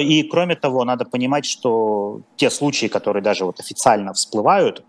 И 0.00 0.22
кроме 0.24 0.56
того, 0.56 0.84
надо 0.84 1.04
понимать, 1.04 1.44
что 1.44 2.20
те 2.36 2.50
случаи, 2.50 2.86
которые 2.88 3.22
даже 3.22 3.44
вот 3.44 3.60
официально 3.60 4.12
всплывают, 4.12 4.84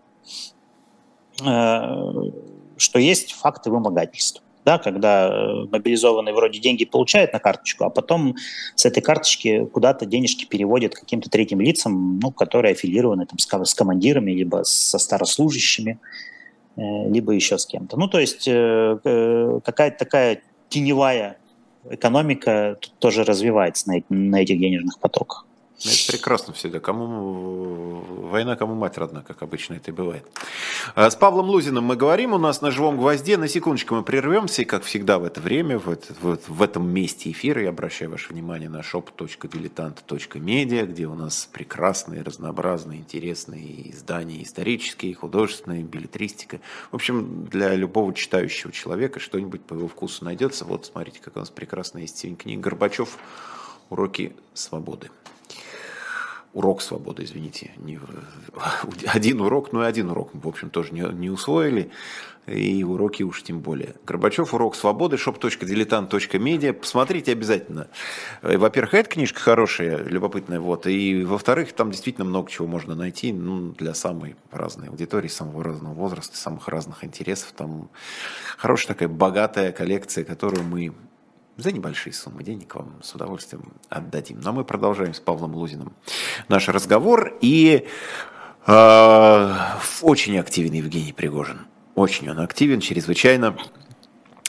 что 1.38 2.98
есть 2.98 3.32
факты 3.32 3.70
вымогательства. 3.70 4.42
Да, 4.64 4.78
когда 4.78 5.28
э, 5.28 5.66
мобилизованный 5.70 6.32
вроде 6.32 6.58
деньги 6.58 6.84
получает 6.84 7.32
на 7.32 7.38
карточку, 7.38 7.84
а 7.84 7.88
потом 7.88 8.34
с 8.74 8.84
этой 8.84 9.00
карточки 9.00 9.64
куда-то 9.66 10.06
денежки 10.06 10.44
переводят 10.44 10.92
каким-то 10.92 11.30
третьим 11.30 11.60
лицам, 11.60 12.18
ну, 12.18 12.32
которые 12.32 12.72
аффилированы 12.72 13.26
там, 13.26 13.38
с, 13.38 13.74
командирами, 13.74 14.32
либо 14.32 14.64
со 14.64 14.98
старослужащими, 14.98 16.00
э, 16.76 16.80
либо 17.08 17.30
еще 17.32 17.58
с 17.58 17.66
кем-то. 17.66 17.96
Ну, 17.96 18.08
то 18.08 18.18
есть 18.18 18.46
какая-то 18.46 19.98
такая 19.98 20.42
теневая 20.68 21.38
экономика 21.88 22.76
тоже 22.98 23.22
развивается 23.22 23.88
на, 23.88 24.02
на 24.08 24.42
этих 24.42 24.58
денежных 24.58 24.98
потоках. 24.98 25.45
Ну, 25.84 25.90
это 25.90 26.12
прекрасно 26.12 26.54
всегда. 26.54 26.80
Кому 26.80 28.00
война, 28.30 28.56
кому 28.56 28.74
мать 28.74 28.96
родна, 28.96 29.22
как 29.22 29.42
обычно 29.42 29.74
это 29.74 29.90
и 29.90 29.94
бывает. 29.94 30.26
А, 30.94 31.10
с 31.10 31.16
Павлом 31.16 31.50
Лузиным 31.50 31.84
мы 31.84 31.96
говорим 31.96 32.32
у 32.32 32.38
нас 32.38 32.62
на 32.62 32.70
живом 32.70 32.96
гвозде. 32.96 33.36
На 33.36 33.46
секундочку 33.46 33.94
мы 33.94 34.02
прервемся, 34.02 34.62
и 34.62 34.64
как 34.64 34.84
всегда 34.84 35.18
в 35.18 35.24
это 35.24 35.42
время, 35.42 35.78
в, 35.78 35.90
это, 35.90 36.14
в, 36.22 36.62
этом 36.62 36.88
месте 36.88 37.30
эфира, 37.30 37.60
я 37.60 37.68
обращаю 37.68 38.10
ваше 38.10 38.32
внимание 38.32 38.70
на 38.70 38.80
shop.diletant.media, 38.80 40.86
где 40.86 41.06
у 41.06 41.14
нас 41.14 41.46
прекрасные, 41.52 42.22
разнообразные, 42.22 43.00
интересные 43.00 43.90
издания 43.90 44.42
исторические, 44.42 45.14
художественные, 45.14 45.82
билетристика. 45.82 46.60
В 46.90 46.94
общем, 46.94 47.44
для 47.44 47.74
любого 47.74 48.14
читающего 48.14 48.72
человека 48.72 49.20
что-нибудь 49.20 49.60
по 49.60 49.74
его 49.74 49.88
вкусу 49.88 50.24
найдется. 50.24 50.64
Вот 50.64 50.86
смотрите, 50.86 51.20
как 51.20 51.36
у 51.36 51.40
нас 51.40 51.50
прекрасно 51.50 51.98
есть 51.98 52.24
книга 52.38 52.62
Горбачев 52.62 53.18
«Уроки 53.90 54.34
свободы» 54.54 55.10
урок 56.56 56.80
свободы, 56.80 57.24
извините, 57.24 57.72
не, 57.76 58.00
один 59.06 59.42
урок, 59.42 59.72
ну 59.72 59.82
и 59.82 59.84
один 59.84 60.08
урок 60.08 60.32
мы, 60.32 60.40
в 60.40 60.48
общем, 60.48 60.70
тоже 60.70 60.94
не, 60.94 61.02
не 61.02 61.28
усвоили, 61.28 61.90
и 62.46 62.82
уроки 62.82 63.22
уж 63.24 63.42
тем 63.42 63.60
более. 63.60 63.94
Горбачев, 64.06 64.54
урок 64.54 64.74
свободы, 64.74 65.16
shop.diletant.media, 65.16 66.72
посмотрите 66.72 67.32
обязательно. 67.32 67.88
Э, 68.40 68.56
во-первых, 68.56 68.94
эта 68.94 69.10
книжка 69.10 69.38
хорошая, 69.38 70.02
любопытная, 70.04 70.58
вот, 70.58 70.86
и 70.86 71.24
во-вторых, 71.24 71.74
там 71.74 71.90
действительно 71.90 72.24
много 72.24 72.50
чего 72.50 72.66
можно 72.66 72.94
найти, 72.94 73.34
ну, 73.34 73.72
для 73.72 73.92
самой 73.92 74.34
разной 74.50 74.88
аудитории, 74.88 75.28
самого 75.28 75.62
разного 75.62 75.92
возраста, 75.92 76.38
самых 76.38 76.68
разных 76.68 77.04
интересов, 77.04 77.52
там 77.52 77.90
хорошая 78.56 78.94
такая 78.94 79.08
богатая 79.10 79.72
коллекция, 79.72 80.24
которую 80.24 80.64
мы 80.64 80.94
За 81.56 81.72
небольшие 81.72 82.12
суммы 82.12 82.42
денег 82.42 82.74
вам 82.74 83.00
с 83.02 83.14
удовольствием 83.14 83.72
отдадим. 83.88 84.40
Но 84.42 84.52
мы 84.52 84.64
продолжаем 84.64 85.14
с 85.14 85.20
Павлом 85.20 85.54
Лузиным 85.54 85.94
наш 86.48 86.68
разговор. 86.68 87.34
И 87.40 87.86
э, 88.66 89.54
очень 90.02 90.38
активен 90.38 90.72
Евгений 90.72 91.14
Пригожин. 91.14 91.60
Очень 91.94 92.28
он 92.28 92.40
активен, 92.40 92.80
чрезвычайно. 92.80 93.56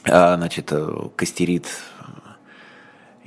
Э, 0.04 0.36
значит, 0.36 0.74
костерит 1.16 1.68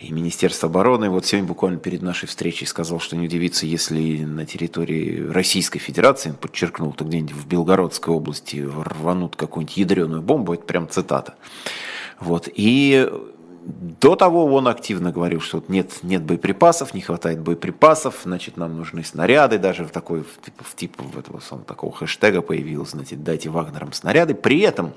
и 0.00 0.12
Министерство 0.12 0.68
обороны 0.68 1.10
вот 1.10 1.26
сегодня 1.26 1.46
буквально 1.46 1.78
перед 1.78 2.00
нашей 2.00 2.26
встречей 2.26 2.66
сказал, 2.66 3.00
что 3.00 3.16
не 3.16 3.26
удивится, 3.26 3.66
если 3.66 4.24
на 4.24 4.46
территории 4.46 5.26
Российской 5.28 5.78
Федерации, 5.78 6.32
подчеркнул, 6.32 6.92
то 6.92 7.04
где-нибудь 7.04 7.34
в 7.34 7.46
Белгородской 7.46 8.14
области 8.14 8.66
рванут 8.66 9.36
какую-нибудь 9.36 9.76
ядреную 9.76 10.22
бомбу, 10.22 10.54
это 10.54 10.64
прям 10.64 10.88
цитата. 10.88 11.34
Вот. 12.18 12.48
И 12.54 13.10
до 13.62 14.16
того 14.16 14.46
он 14.46 14.68
активно 14.68 15.12
говорил, 15.12 15.40
что 15.40 15.62
нет, 15.68 16.02
нет 16.02 16.22
боеприпасов, 16.22 16.94
не 16.94 17.00
хватает 17.00 17.40
боеприпасов, 17.40 18.20
значит, 18.24 18.56
нам 18.56 18.76
нужны 18.76 19.04
снаряды, 19.04 19.58
даже 19.58 19.84
в 19.84 19.90
такой, 19.90 20.22
в, 20.22 20.40
типа, 20.44 20.64
в 20.64 20.74
типа 20.74 21.02
этого 21.18 21.40
самого 21.40 21.66
такого 21.66 21.92
хэштега 21.92 22.40
появился, 22.40 22.96
значит, 22.96 23.22
дайте 23.22 23.50
Вагнерам 23.50 23.92
снаряды. 23.92 24.34
При 24.34 24.60
этом, 24.60 24.94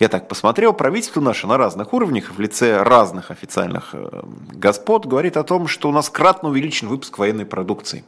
я 0.00 0.08
так 0.08 0.28
посмотрел, 0.28 0.72
правительство 0.72 1.20
наше 1.20 1.46
на 1.46 1.56
разных 1.56 1.92
уровнях, 1.92 2.32
в 2.36 2.40
лице 2.40 2.82
разных 2.82 3.30
официальных 3.30 3.90
э, 3.92 4.22
господ, 4.52 5.06
говорит 5.06 5.36
о 5.36 5.44
том, 5.44 5.68
что 5.68 5.88
у 5.88 5.92
нас 5.92 6.10
кратно 6.10 6.48
увеличен 6.48 6.88
выпуск 6.88 7.18
военной 7.18 7.46
продукции. 7.46 8.04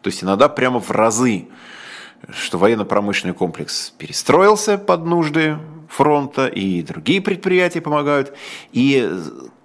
То 0.00 0.08
есть 0.08 0.22
иногда 0.24 0.48
прямо 0.48 0.80
в 0.80 0.90
разы 0.90 1.48
что 2.32 2.56
военно-промышленный 2.56 3.34
комплекс 3.34 3.92
перестроился 3.98 4.78
под 4.78 5.04
нужды 5.04 5.58
фронта, 5.88 6.46
и 6.46 6.82
другие 6.82 7.20
предприятия 7.20 7.80
помогают. 7.80 8.34
И 8.72 9.10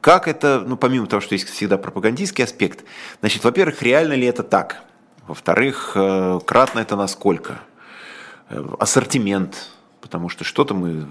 как 0.01 0.27
это, 0.27 0.63
ну, 0.65 0.77
помимо 0.77 1.07
того, 1.07 1.21
что 1.21 1.35
есть 1.35 1.49
всегда 1.49 1.77
пропагандистский 1.77 2.43
аспект, 2.43 2.85
значит, 3.19 3.43
во-первых, 3.43 3.81
реально 3.81 4.13
ли 4.13 4.25
это 4.25 4.43
так? 4.43 4.83
Во-вторых, 5.27 5.91
э, 5.95 6.39
кратно 6.45 6.79
это 6.79 6.95
насколько? 6.95 7.59
Э, 8.49 8.65
ассортимент, 8.79 9.69
потому 10.01 10.29
что 10.29 10.43
что-то 10.43 10.73
мы 10.73 11.07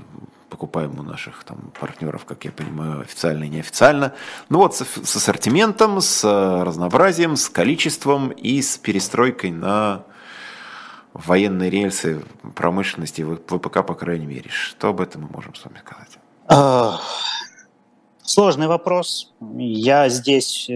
покупаем 0.49 0.99
у 0.99 1.03
наших 1.03 1.45
там, 1.45 1.73
партнеров, 1.79 2.25
как 2.25 2.45
я 2.45 2.51
понимаю, 2.51 3.03
официально 3.03 3.45
и 3.45 3.49
неофициально. 3.49 4.15
Ну 4.49 4.59
вот 4.59 4.75
с, 4.75 4.85
с 4.85 5.17
ассортиментом, 5.17 6.01
с 6.01 6.25
разнообразием, 6.25 7.37
с 7.37 7.49
количеством 7.49 8.31
и 8.31 8.63
с 8.63 8.79
перестройкой 8.79 9.51
на 9.51 10.05
военные 11.27 11.71
рельсы 11.71 12.23
промышленности 12.55 13.23
ВПК, 13.23 13.85
по 13.85 13.95
крайней 13.95 14.27
мере. 14.27 14.51
Что 14.51 14.89
об 14.89 15.01
этом 15.01 15.23
мы 15.23 15.29
можем 15.29 15.55
с 15.55 15.65
вами 15.65 15.79
сказать? 15.79 16.19
А, 16.47 17.01
сложный 18.23 18.69
вопрос. 18.69 19.33
Я 19.57 20.09
здесь 20.09 20.69
э, 20.71 20.73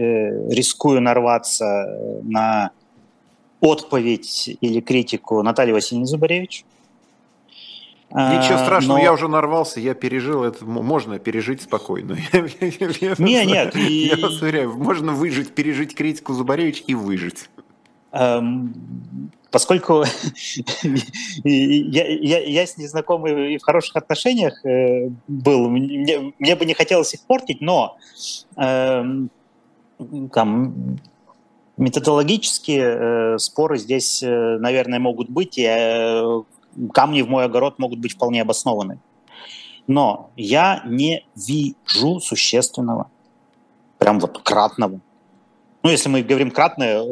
рискую 0.49 1.01
нарваться 1.01 1.85
на 2.23 2.71
отповедь 3.61 4.57
или 4.59 4.81
критику 4.81 5.41
Натальи 5.41 5.71
Васильевны 5.71 6.05
Зубаревич. 6.05 6.65
Ничего 8.11 8.59
а, 8.59 8.63
страшного, 8.63 8.97
но... 8.99 9.03
я 9.03 9.11
уже 9.11 9.27
нарвался, 9.27 9.79
я 9.79 9.95
пережил 9.95 10.43
это, 10.43 10.63
можно 10.63 11.17
пережить 11.17 11.63
спокойно. 11.63 12.13
Не, 13.17 13.43
нет. 13.43 13.75
Я 13.75 14.17
вас 14.17 14.39
уверяю, 14.39 14.71
можно 14.73 15.13
выжить, 15.13 15.55
пережить 15.55 15.95
критику 15.95 16.33
Зубаревич 16.33 16.83
и 16.85 16.93
выжить. 16.93 17.49
Поскольку 19.53 20.03
я, 21.43 22.07
я, 22.07 22.39
я 22.39 22.65
с 22.65 22.75
ней 22.75 22.87
знаком 22.87 23.27
и 23.27 23.59
в 23.59 23.61
хороших 23.61 23.95
отношениях 23.95 24.65
э, 24.65 25.09
был, 25.27 25.69
мне, 25.69 26.33
мне 26.39 26.55
бы 26.55 26.65
не 26.65 26.73
хотелось 26.73 27.13
их 27.13 27.21
портить, 27.27 27.61
но 27.61 27.95
э, 28.57 29.03
там 30.33 30.97
методологические 31.77 32.83
э, 32.83 33.37
споры 33.37 33.77
здесь, 33.77 34.23
э, 34.23 34.57
наверное, 34.57 34.97
могут 34.97 35.29
быть, 35.29 35.59
и 35.59 35.67
э, 35.67 36.41
камни 36.91 37.21
в 37.21 37.29
мой 37.29 37.45
огород 37.45 37.77
могут 37.77 37.99
быть 37.99 38.13
вполне 38.13 38.41
обоснованы. 38.41 38.97
Но 39.85 40.31
я 40.35 40.81
не 40.83 41.27
вижу 41.35 42.19
существенного, 42.19 43.11
прям 43.99 44.19
вот 44.19 44.41
кратного. 44.41 44.99
Ну, 45.83 45.91
если 45.91 46.09
мы 46.09 46.23
говорим 46.23 46.49
кратное, 46.49 47.03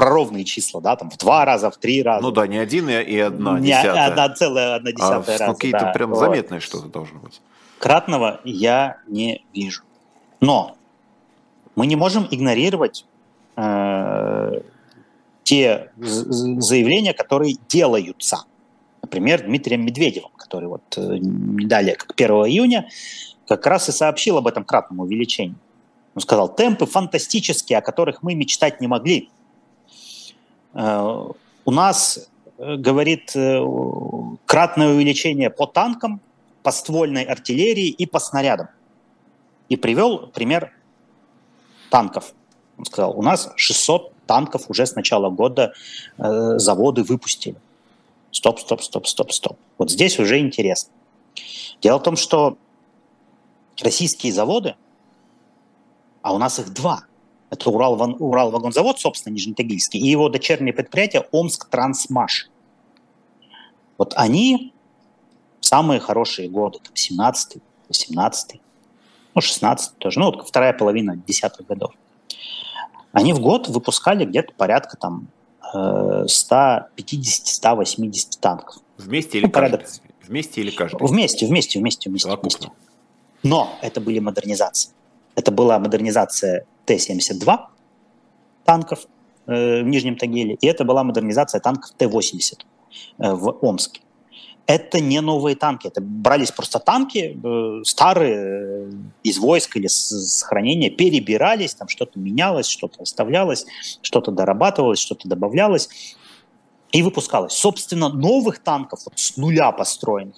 про 0.00 0.08
ровные 0.08 0.44
числа, 0.44 0.80
да, 0.80 0.96
там 0.96 1.10
в 1.10 1.18
два 1.18 1.44
раза, 1.44 1.70
в 1.70 1.76
три 1.76 2.02
раза. 2.02 2.22
Ну 2.22 2.30
да, 2.30 2.46
не 2.46 2.56
один 2.56 2.88
и 2.88 3.18
одна 3.18 3.60
не 3.60 3.66
десятая. 3.66 4.06
одна 4.06 4.30
целая, 4.30 4.76
одна 4.76 4.92
десятая 4.92 5.36
а, 5.36 5.38
раза. 5.38 5.52
какие-то 5.52 5.80
да, 5.80 5.92
прям 5.92 6.10
вот. 6.10 6.20
заметное 6.20 6.60
что-то 6.60 6.88
должно 6.88 7.18
быть. 7.18 7.42
Кратного 7.78 8.40
я 8.44 8.96
не 9.08 9.44
вижу. 9.52 9.82
Но 10.40 10.78
мы 11.76 11.86
не 11.86 11.96
можем 11.96 12.26
игнорировать 12.30 13.04
э, 13.56 14.60
те 15.42 15.90
заявления, 15.98 17.12
которые 17.12 17.56
делаются. 17.68 18.44
Например, 19.02 19.42
Дмитрием 19.42 19.84
Медведевым, 19.84 20.30
который 20.34 20.70
вот 20.70 20.82
э, 20.96 21.18
не 21.18 21.66
далее, 21.66 21.94
как 21.94 22.14
1 22.16 22.30
июня, 22.46 22.88
как 23.46 23.66
раз 23.66 23.90
и 23.90 23.92
сообщил 23.92 24.38
об 24.38 24.46
этом 24.46 24.64
кратном 24.64 25.00
увеличении. 25.00 25.56
Он 26.14 26.22
сказал, 26.22 26.54
темпы 26.54 26.86
фантастические, 26.86 27.80
о 27.80 27.82
которых 27.82 28.22
мы 28.22 28.34
мечтать 28.34 28.80
не 28.80 28.86
могли. 28.86 29.28
Э, 30.74 31.28
у 31.64 31.70
нас, 31.70 32.28
э, 32.58 32.76
говорит, 32.76 33.34
э, 33.34 33.60
кратное 34.46 34.88
увеличение 34.88 35.50
по 35.50 35.66
танкам, 35.66 36.20
по 36.62 36.72
ствольной 36.72 37.24
артиллерии 37.24 37.88
и 37.88 38.06
по 38.06 38.18
снарядам. 38.18 38.68
И 39.68 39.76
привел 39.76 40.26
пример 40.26 40.72
танков. 41.90 42.32
Он 42.78 42.84
сказал, 42.84 43.18
у 43.18 43.22
нас 43.22 43.50
600 43.56 44.12
танков 44.26 44.68
уже 44.68 44.86
с 44.86 44.94
начала 44.94 45.30
года 45.30 45.72
заводы 46.16 47.02
выпустили. 47.02 47.56
Стоп, 48.30 48.60
стоп, 48.60 48.82
стоп, 48.82 49.06
стоп, 49.06 49.32
стоп. 49.32 49.58
Вот 49.78 49.90
здесь 49.90 50.18
уже 50.18 50.38
интересно. 50.38 50.92
Дело 51.80 51.98
в 51.98 52.02
том, 52.02 52.16
что 52.16 52.58
российские 53.82 54.32
заводы, 54.32 54.76
а 56.22 56.32
у 56.32 56.38
нас 56.38 56.58
их 56.58 56.72
два– 56.72 57.04
это 57.50 57.70
Урал, 57.70 57.94
Урал-вагонзавод, 58.18 58.98
собственно, 58.98 59.34
Нижнетагильский, 59.34 60.00
и 60.00 60.06
его 60.06 60.28
дочернее 60.28 60.72
предприятие 60.72 61.26
Омск 61.32 61.68
Трансмаш. 61.68 62.48
Вот 63.98 64.14
они 64.16 64.72
самые 65.60 66.00
хорошие 66.00 66.48
годы, 66.48 66.78
там, 66.82 66.94
17 66.94 67.58
18 67.88 68.60
ну, 69.34 69.40
16 69.40 69.98
тоже, 69.98 70.18
ну, 70.18 70.26
вот 70.26 70.46
вторая 70.46 70.72
половина 70.72 71.16
десятых 71.16 71.66
годов. 71.66 71.92
Они 73.12 73.32
в 73.32 73.40
год 73.40 73.68
выпускали 73.68 74.24
где-то 74.24 74.52
порядка 74.54 74.96
там 74.96 75.28
150-180 75.74 76.88
э, 77.62 78.40
танков. 78.40 78.76
Вместе 78.98 79.38
или 79.38 79.46
ну, 79.46 79.52
порядок... 79.52 79.86
Вместе 80.26 80.60
или 80.60 80.70
каждый? 80.70 81.04
Вместе, 81.04 81.46
вместе, 81.46 81.78
вместе, 81.78 82.08
вместе. 82.08 82.28
вместе. 82.28 82.70
Но 83.42 83.76
это 83.82 84.00
были 84.00 84.18
модернизации. 84.20 84.92
Это 85.34 85.50
была 85.50 85.78
модернизация 85.78 86.66
Т-72 86.86 87.58
танков 88.64 89.06
э, 89.46 89.82
в 89.82 89.86
Нижнем 89.86 90.16
Тагиле, 90.16 90.54
и 90.60 90.66
это 90.66 90.84
была 90.84 91.04
модернизация 91.04 91.60
танков 91.60 91.92
Т-80 91.96 92.58
э, 93.18 93.32
в 93.32 93.58
Омске. 93.62 94.00
Это 94.66 95.00
не 95.00 95.20
новые 95.20 95.56
танки, 95.56 95.88
это 95.88 96.00
брались 96.00 96.52
просто 96.52 96.78
танки 96.78 97.36
э, 97.42 97.82
старые 97.84 98.92
из 99.24 99.38
войск 99.38 99.76
или 99.76 99.88
с 99.88 100.42
хранения, 100.42 100.90
перебирались, 100.90 101.74
там 101.74 101.88
что-то 101.88 102.20
менялось, 102.20 102.68
что-то 102.68 103.02
оставлялось, 103.02 103.66
что-то 104.02 104.30
дорабатывалось, 104.30 105.00
что-то 105.00 105.28
добавлялось 105.28 105.88
и 106.92 107.02
выпускалось. 107.02 107.52
Собственно, 107.52 108.08
новых 108.08 108.60
танков 108.60 109.00
вот 109.06 109.18
с 109.18 109.36
нуля 109.36 109.72
построенных 109.72 110.36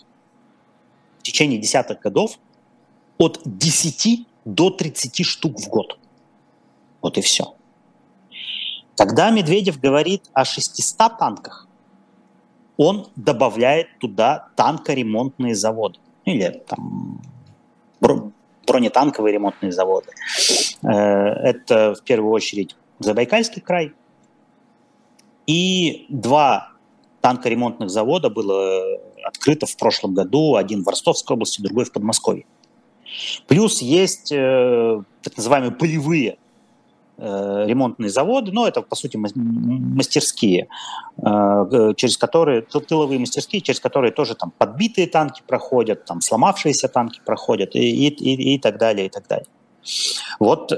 в 1.19 1.23
течение 1.23 1.59
десятых 1.59 2.01
годов 2.01 2.39
от 3.19 3.41
10 3.45 4.27
до 4.45 4.71
30 4.71 5.25
штук 5.25 5.61
в 5.61 5.69
год. 5.69 5.99
Вот 7.01 7.19
и 7.19 7.21
все. 7.21 7.55
Когда 8.97 9.31
Медведев 9.31 9.81
говорит 9.81 10.31
о 10.33 10.45
600 10.45 11.19
танках, 11.19 11.67
он 12.77 13.09
добавляет 13.17 13.99
туда 13.99 14.49
танкоремонтные 14.57 15.55
заводы. 15.55 15.99
Или 16.25 16.63
там 16.67 17.21
бронетанковые 18.67 19.35
ремонтные 19.35 19.73
заводы. 19.73 20.11
Э, 20.83 20.89
это 20.89 21.95
в 21.95 22.03
первую 22.03 22.33
очередь 22.33 22.77
Забайкальский 22.99 23.61
край. 23.61 23.93
И 25.47 26.07
два 26.09 26.73
танкоремонтных 27.21 27.91
завода 27.91 28.31
было 28.31 28.83
открыто 29.25 29.67
в 29.67 29.77
прошлом 29.77 30.15
году. 30.15 30.57
Один 30.57 30.85
в 30.85 30.89
Ростовской 30.89 31.35
области, 31.35 31.61
другой 31.61 31.85
в 31.85 31.93
Подмосковье. 31.93 32.45
Плюс 33.47 33.83
есть 33.83 34.33
э, 34.33 35.03
так 35.23 35.37
называемые 35.37 35.73
полевые 35.73 36.39
э, 37.19 37.65
ремонтные 37.67 38.11
заводы, 38.11 38.53
но 38.53 38.67
это, 38.67 38.83
по 38.83 38.97
сути, 38.97 39.17
мастерские, 39.17 40.69
э, 41.19 41.93
через 41.97 42.17
которые, 42.17 42.63
тыловые 42.63 43.19
мастерские, 43.19 43.61
через 43.63 43.81
которые 43.81 44.13
тоже 44.13 44.35
там 44.35 44.53
подбитые 44.57 45.07
танки 45.07 45.43
проходят, 45.47 46.05
там 46.05 46.21
сломавшиеся 46.21 46.89
танки 46.89 47.21
проходят 47.25 47.75
и, 47.75 47.81
и, 47.81 48.09
и, 48.09 48.55
и 48.55 48.59
так 48.59 48.79
далее, 48.79 49.07
и 49.07 49.11
так 49.11 49.27
далее. 49.29 49.47
Вот, 50.39 50.73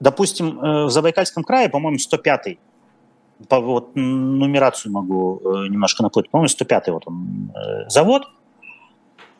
допустим, 0.00 0.58
в 0.58 0.90
Забайкальском 0.90 1.44
крае, 1.44 1.68
по-моему, 1.68 1.98
105-й, 1.98 2.58
по, 3.46 3.60
вот 3.60 3.94
нумерацию 3.94 4.90
могу 4.90 5.42
немножко 5.68 6.02
напутать, 6.02 6.30
по-моему, 6.30 6.48
105-й 6.48 6.92
вот 6.92 7.02
он, 7.06 7.52
завод, 7.88 8.22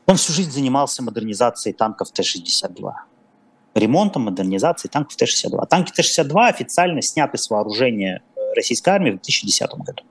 он 0.06 0.16
всю 0.16 0.32
жизнь 0.32 0.50
занимался 0.50 1.02
модернизацией 1.02 1.74
танков 1.74 2.10
Т-62 2.10 2.92
ремонтом, 3.74 4.22
модернизацией 4.22 4.90
танков 4.90 5.16
Т-62. 5.16 5.66
Танки 5.66 5.92
Т-62 5.92 6.48
официально 6.48 7.02
сняты 7.02 7.38
с 7.38 7.48
вооружения 7.48 8.22
э, 8.36 8.40
российской 8.54 8.90
армии 8.90 9.10
в 9.10 9.14
2010 9.14 9.70
году. 9.70 10.02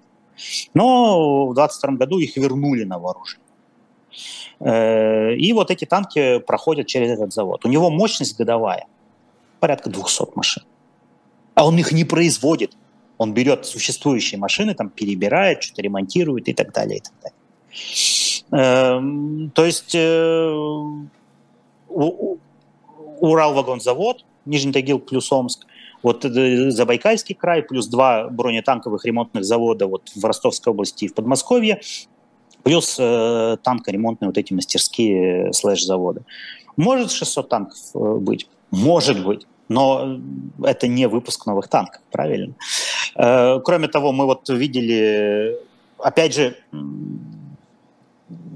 Но 0.74 1.48
в 1.48 1.54
2022 1.54 1.98
году 1.98 2.20
их 2.20 2.38
вернули 2.38 2.84
на 2.84 2.98
вооружение. 2.98 3.46
Э, 4.60 5.36
и 5.36 5.54
вот 5.54 5.72
эти 5.72 5.86
танки 5.86 6.40
проходят 6.40 6.88
через 6.88 7.12
этот 7.12 7.34
завод. 7.34 7.66
У 7.66 7.68
него 7.68 7.90
мощность 7.90 8.38
годовая 8.38 8.88
порядка 9.60 9.90
200 9.90 10.36
машин. 10.36 10.64
А 11.54 11.68
он 11.68 11.78
их 11.78 11.92
не 11.92 12.06
производит. 12.06 12.76
Он 13.18 13.34
берет 13.34 13.68
существующие 13.68 14.40
машины, 14.40 14.74
там 14.74 14.90
перебирает, 14.90 15.62
что-то 15.62 15.84
ремонтирует 15.84 16.48
и 16.48 16.54
так 16.54 16.74
далее. 16.74 16.98
И 16.98 17.02
так 17.02 17.14
далее. 17.22 17.38
Эм, 18.52 19.52
то 19.54 19.66
есть 19.66 19.96
э, 19.96 20.54
Уралвагонзавод, 23.20 24.26
Нижний 24.46 24.74
Тагил 24.74 25.00
плюс 25.00 25.32
Омск, 25.32 25.66
вот 26.04 26.26
э, 26.26 26.72
Забайкальский 26.72 27.36
край, 27.36 27.64
плюс 27.64 27.88
два 27.88 28.28
бронетанковых 28.30 29.06
ремонтных 29.06 29.46
завода 29.46 29.88
вот 29.88 30.12
в 30.16 30.26
Ростовской 30.26 30.72
области 30.72 31.06
и 31.06 31.08
в 31.08 31.14
Подмосковье, 31.14 31.80
плюс 32.64 32.98
э, 33.00 33.58
танкоремонтные 33.64 34.28
вот 34.28 34.38
эти 34.38 34.54
мастерские 34.54 35.54
слэш-заводы. 35.54 36.24
Может 36.76 37.12
600 37.12 37.50
танков 37.50 37.78
э, 37.94 38.16
быть? 38.16 38.50
Может 38.72 39.24
быть. 39.24 39.48
Но 39.70 40.20
это 40.64 40.88
не 40.90 41.08
выпуск 41.08 41.46
новых 41.46 41.70
танков, 41.70 42.02
правильно? 42.12 42.54
Э, 43.16 43.60
кроме 43.64 43.88
того, 43.88 44.12
мы 44.12 44.26
вот 44.26 44.50
видели, 44.50 45.58
опять 45.98 46.34
же, 46.34 46.58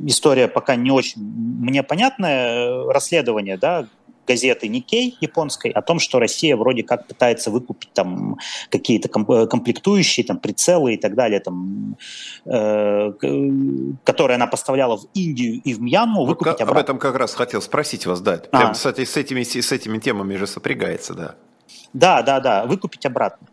история 0.06 0.48
пока 0.48 0.76
не 0.76 0.92
очень 0.92 1.22
мне 1.22 1.84
понятная, 1.84 2.86
расследование, 2.92 3.58
да, 3.58 3.88
газеты 4.28 4.68
Никей 4.68 5.18
японской 5.22 5.72
о 5.72 5.82
том, 5.82 6.00
что 6.00 6.20
Россия 6.20 6.56
вроде 6.56 6.84
как 6.84 7.08
пытается 7.08 7.52
выкупить 7.52 7.92
там 7.94 8.38
какие-то 8.70 9.10
э, 9.10 9.48
комплектующие, 9.48 10.26
там 10.26 10.40
прицелы 10.40 10.96
и 10.96 10.98
так 10.98 11.16
далее, 11.16 11.40
там, 11.40 11.98
э, 12.46 13.12
которые 14.04 14.36
она 14.36 14.48
поставляла 14.48 14.98
в 14.98 15.06
Индию 15.14 15.62
и 15.64 15.74
в 15.74 15.82
Мьянму, 15.82 16.26
выкупить 16.26 16.62
обратно. 16.62 16.72
Об 16.72 16.84
этом 16.84 16.98
как 17.00 17.16
раз 17.16 17.34
хотел 17.34 17.62
спросить 17.62 18.06
вас, 18.06 18.22
да. 18.22 18.38
Прям, 18.38 18.72
а. 18.72 18.74
кстати, 18.74 19.06
с 19.06 19.16
этими, 19.18 19.44
с 19.44 19.72
этими 19.72 19.98
темами 20.00 20.36
же 20.36 20.48
сопрягается, 20.48 21.14
да. 21.14 21.36
Да, 21.94 22.22
да, 22.22 22.40
да, 22.40 22.66
выкупить 22.66 23.06
обратно 23.06 23.48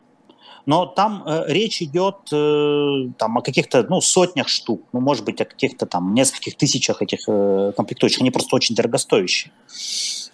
но 0.66 0.86
там 0.86 1.22
э, 1.26 1.44
речь 1.48 1.82
идет 1.82 2.16
э, 2.32 3.08
там, 3.18 3.38
о 3.38 3.42
каких-то 3.42 3.84
ну, 3.88 4.00
сотнях 4.00 4.48
штук, 4.48 4.82
ну, 4.92 5.00
может 5.00 5.24
быть, 5.24 5.40
о 5.40 5.44
каких-то 5.44 5.86
там 5.86 6.14
нескольких 6.14 6.56
тысячах 6.56 7.02
этих 7.02 7.20
э, 7.28 7.72
комплектующих, 7.76 8.20
они 8.20 8.30
просто 8.30 8.56
очень 8.56 8.74
дорогостоящие. 8.74 9.52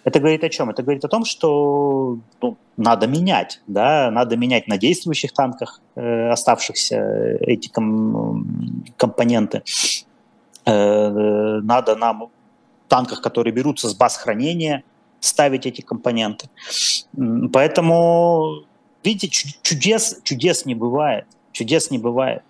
Это 0.03 0.19
говорит 0.19 0.43
о 0.43 0.49
чем? 0.49 0.69
Это 0.69 0.81
говорит 0.83 1.03
о 1.03 1.07
том, 1.07 1.25
что 1.25 2.19
ну, 2.41 2.57
надо 2.77 3.07
менять, 3.07 3.61
да, 3.67 4.11
надо 4.11 4.37
менять 4.37 4.67
на 4.67 4.77
действующих 4.77 5.33
танках 5.33 5.81
э, 5.95 6.29
оставшихся 6.29 7.37
эти 7.41 7.69
ком- 7.69 8.83
компоненты. 8.97 9.63
Э, 10.65 11.59
надо 11.61 11.95
нам 11.95 12.29
танках, 12.87 13.21
которые 13.21 13.53
берутся 13.53 13.89
с 13.89 13.95
баз 13.95 14.17
хранения, 14.17 14.83
ставить 15.19 15.65
эти 15.65 15.81
компоненты. 15.81 16.49
Поэтому, 17.51 18.63
видите, 19.03 19.53
чудес, 19.61 20.19
чудес 20.23 20.65
не 20.65 20.75
бывает. 20.75 21.25
Чудес 21.51 21.91
не 21.91 21.97
бывает. 21.97 22.43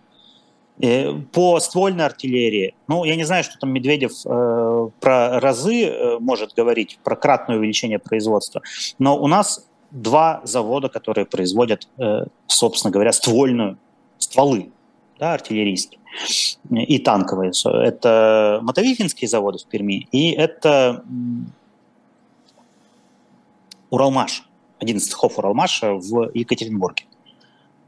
Э, 0.82 1.14
по 1.34 1.60
ствольной 1.60 2.06
артиллерии, 2.06 2.74
ну, 2.88 3.04
я 3.04 3.16
не 3.16 3.26
знаю, 3.26 3.43
что 3.43 3.58
там 3.60 3.72
Медведев 3.72 4.14
э, 4.26 4.89
про 5.02 5.39
разы 5.39 5.86
э, 5.86 6.20
может 6.20 6.54
говорить, 6.54 7.00
про 7.04 7.18
кратное 7.18 7.58
увеличение 7.58 8.00
производства, 8.00 8.62
но 8.97 9.18
у 9.18 9.28
нас 9.28 9.68
два 9.91 10.39
завода, 10.45 10.88
которые 10.88 11.26
производят, 11.26 11.88
э, 11.97 12.26
собственно 12.47 12.91
говоря, 12.91 13.12
ствольную, 13.12 13.78
стволы, 14.20 14.70
да, 15.20 15.34
артиллерийские 15.34 16.00
и 16.72 16.97
танковые. 17.00 17.52
Это 17.66 18.60
Мотовихинские 18.62 19.28
заводы 19.28 19.60
в 19.60 19.66
Перми 19.66 20.08
и 20.12 20.32
это 20.32 21.04
Уралмаш, 23.89 24.43
11 24.80 25.13
хов 25.13 25.38
Уралмаша 25.38 25.93
в 25.93 26.32
Екатеринбурге. 26.34 27.05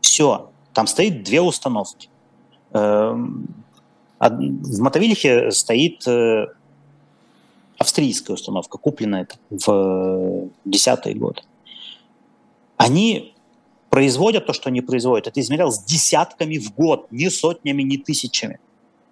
Все, 0.02 0.52
там 0.74 0.88
стоит 0.88 1.24
две 1.24 1.42
установки. 1.42 2.10
Эм, 2.74 3.48
в 4.20 4.80
Мотовилихе 4.82 5.52
стоит 5.52 6.08
э, 6.08 6.48
австрийская 7.78 8.36
установка, 8.36 8.78
купленная 8.78 9.28
в 9.50 10.50
десятые 10.66 11.16
годы. 11.16 11.42
Они 12.78 13.34
производят 13.90 14.46
то, 14.46 14.54
что 14.54 14.70
они 14.70 14.82
производят. 14.82 15.28
Это 15.28 15.40
измерялось 15.42 15.84
десятками 15.84 16.58
в 16.58 16.74
год, 16.74 17.12
не 17.12 17.30
сотнями, 17.30 17.82
не 17.82 17.98
тысячами. 17.98 18.60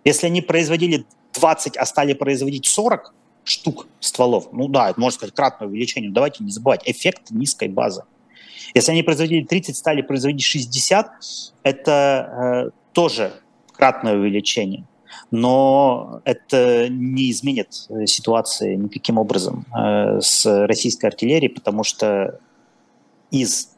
Если 0.05 0.27
они 0.27 0.41
производили 0.41 1.05
20, 1.34 1.77
а 1.77 1.86
стали 1.86 2.13
производить 2.13 2.65
40 2.65 3.13
штук 3.50 3.88
стволов, 4.00 4.50
ну 4.52 4.68
да, 4.68 4.89
это 4.89 5.00
можно 5.00 5.18
сказать 5.18 5.36
кратное 5.36 5.68
увеличение, 5.68 6.12
давайте 6.12 6.43
не 6.43 6.52
забывать, 6.52 6.82
эффект 6.86 7.32
низкой 7.32 7.68
базы. 7.68 8.04
Если 8.74 8.91
они 8.91 9.04
производили 9.04 9.43
30, 9.43 9.76
стали 9.76 10.02
производить 10.02 10.43
60, 10.43 11.12
это 11.64 12.68
э, 12.68 12.70
тоже 12.93 13.34
кратное 13.74 14.16
увеличение. 14.16 14.86
Но 15.32 16.22
это 16.24 16.88
не 16.89 17.32
изменит 17.32 17.88
э, 17.89 18.06
ситуации 18.06 18.76
никаким 18.76 19.18
образом 19.18 19.66
э, 19.76 20.20
с 20.22 20.45
российской 20.68 21.08
артиллерией, 21.08 21.50
потому 21.52 21.84
что 21.84 22.39
из 23.32 23.72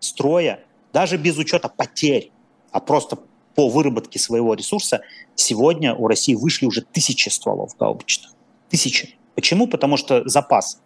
строя, 0.00 0.60
даже 0.92 1.16
без 1.16 1.36
учета 1.36 1.68
потерь, 1.68 2.30
а 2.70 2.80
просто 2.80 3.18
по 3.54 3.68
выработке 3.68 4.18
своего 4.18 4.54
ресурса, 4.54 5.02
сегодня 5.34 5.94
у 5.94 6.08
России 6.08 6.34
вышли 6.34 6.66
уже 6.66 6.82
тысячи 6.82 7.28
стволов 7.28 7.76
гаубичных. 7.78 8.32
Тысячи. 8.72 9.14
Почему? 9.34 9.66
Потому 9.66 9.98
что 9.98 10.26
запас 10.26 10.80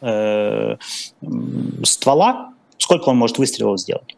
э, 0.00 0.76
ствола, 1.84 2.54
сколько 2.76 3.08
он 3.08 3.16
может 3.16 3.38
выстрелов 3.38 3.78
сделать? 3.78 4.16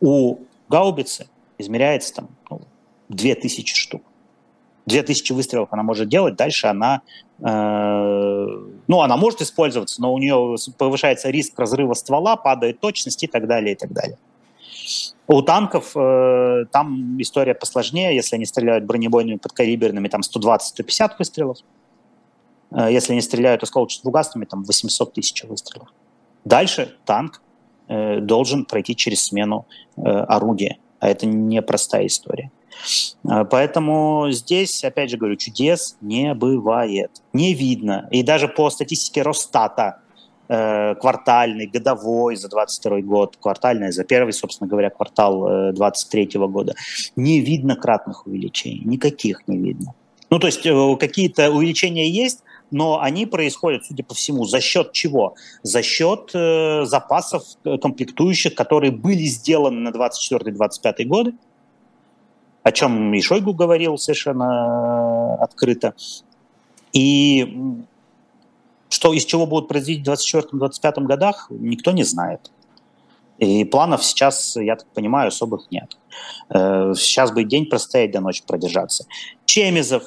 У 0.00 0.38
гаубицы 0.68 1.26
измеряется 1.58 2.14
там 2.14 2.28
ну, 2.48 2.60
2000 3.08 3.74
штук. 3.74 4.02
2000 4.86 5.32
выстрелов 5.32 5.70
она 5.72 5.82
может 5.82 6.08
делать, 6.08 6.36
дальше 6.36 6.68
она, 6.68 7.02
э, 7.40 7.44
ну, 8.86 9.00
она 9.00 9.16
может 9.16 9.42
использоваться, 9.42 10.00
но 10.00 10.14
у 10.14 10.18
нее 10.18 10.54
повышается 10.78 11.30
риск 11.30 11.58
разрыва 11.58 11.94
ствола, 11.94 12.36
падает 12.36 12.78
точность 12.78 13.24
и 13.24 13.26
так 13.26 13.48
далее, 13.48 13.72
и 13.72 13.76
так 13.76 13.92
далее. 13.92 14.18
У 15.26 15.42
танков 15.42 15.96
э, 15.96 16.66
там 16.70 17.20
история 17.20 17.54
посложнее, 17.54 18.14
если 18.14 18.36
они 18.36 18.46
стреляют 18.46 18.84
бронебойными 18.84 19.38
подкалиберными, 19.38 20.06
там 20.06 20.20
120-150 20.20 21.10
выстрелов. 21.18 21.58
Э, 21.58 21.79
если 22.72 23.12
они 23.12 23.20
стреляют 23.20 23.62
осколочно-фугасными, 23.62 24.46
там 24.46 24.62
800 24.62 25.12
тысяч 25.12 25.44
выстрелов. 25.44 25.88
Дальше 26.44 26.96
танк 27.04 27.42
э, 27.88 28.20
должен 28.20 28.64
пройти 28.64 28.96
через 28.96 29.26
смену 29.26 29.66
э, 29.96 30.02
орудия, 30.02 30.78
а 31.00 31.08
это 31.08 31.26
непростая 31.26 32.06
история. 32.06 32.50
Поэтому 33.22 34.28
здесь, 34.30 34.84
опять 34.84 35.10
же 35.10 35.18
говорю, 35.18 35.36
чудес 35.36 35.96
не 36.00 36.34
бывает. 36.34 37.10
Не 37.32 37.52
видно. 37.52 38.08
И 38.10 38.22
даже 38.22 38.48
по 38.48 38.70
статистике 38.70 39.20
Росстата, 39.22 40.00
э, 40.48 40.94
квартальный, 40.94 41.66
годовой 41.66 42.36
за 42.36 42.48
22 42.48 43.00
год, 43.02 43.36
квартальный 43.38 43.92
за 43.92 44.04
первый, 44.04 44.32
собственно 44.32 44.68
говоря, 44.68 44.90
квартал 44.90 45.72
23 45.72 46.30
э, 46.34 46.38
года, 46.46 46.74
не 47.16 47.40
видно 47.40 47.76
кратных 47.76 48.26
увеличений. 48.26 48.82
Никаких 48.84 49.46
не 49.46 49.58
видно. 49.58 49.94
Ну, 50.30 50.38
то 50.38 50.46
есть 50.46 50.64
э, 50.64 50.96
какие-то 50.98 51.50
увеличения 51.50 52.08
есть, 52.08 52.42
но 52.70 53.00
они 53.00 53.26
происходят, 53.26 53.84
судя 53.84 54.04
по 54.04 54.14
всему, 54.14 54.44
за 54.44 54.60
счет 54.60 54.92
чего? 54.92 55.34
За 55.62 55.82
счет 55.82 56.30
э, 56.34 56.84
запасов 56.84 57.42
комплектующих, 57.64 58.54
которые 58.54 58.92
были 58.92 59.24
сделаны 59.24 59.80
на 59.80 59.88
24-25 59.90 61.04
годы, 61.04 61.34
о 62.62 62.72
чем 62.72 63.12
и 63.14 63.20
Шойгу 63.20 63.54
говорил 63.54 63.98
совершенно 63.98 65.34
открыто. 65.34 65.94
И 66.92 67.82
что 68.88 69.12
из 69.12 69.24
чего 69.24 69.46
будут 69.46 69.68
производить 69.68 70.06
в 70.06 70.10
2024-2025 70.10 71.04
годах, 71.04 71.46
никто 71.50 71.92
не 71.92 72.04
знает. 72.04 72.50
И 73.38 73.64
планов 73.64 74.04
сейчас, 74.04 74.56
я 74.56 74.76
так 74.76 74.86
понимаю, 74.88 75.28
особых 75.28 75.70
нет. 75.70 75.96
Э, 76.50 76.92
сейчас 76.94 77.32
бы 77.32 77.44
день 77.44 77.66
простоять 77.66 78.10
до 78.10 78.20
ночи 78.20 78.42
продержаться. 78.46 79.06
Чемизов 79.46 80.02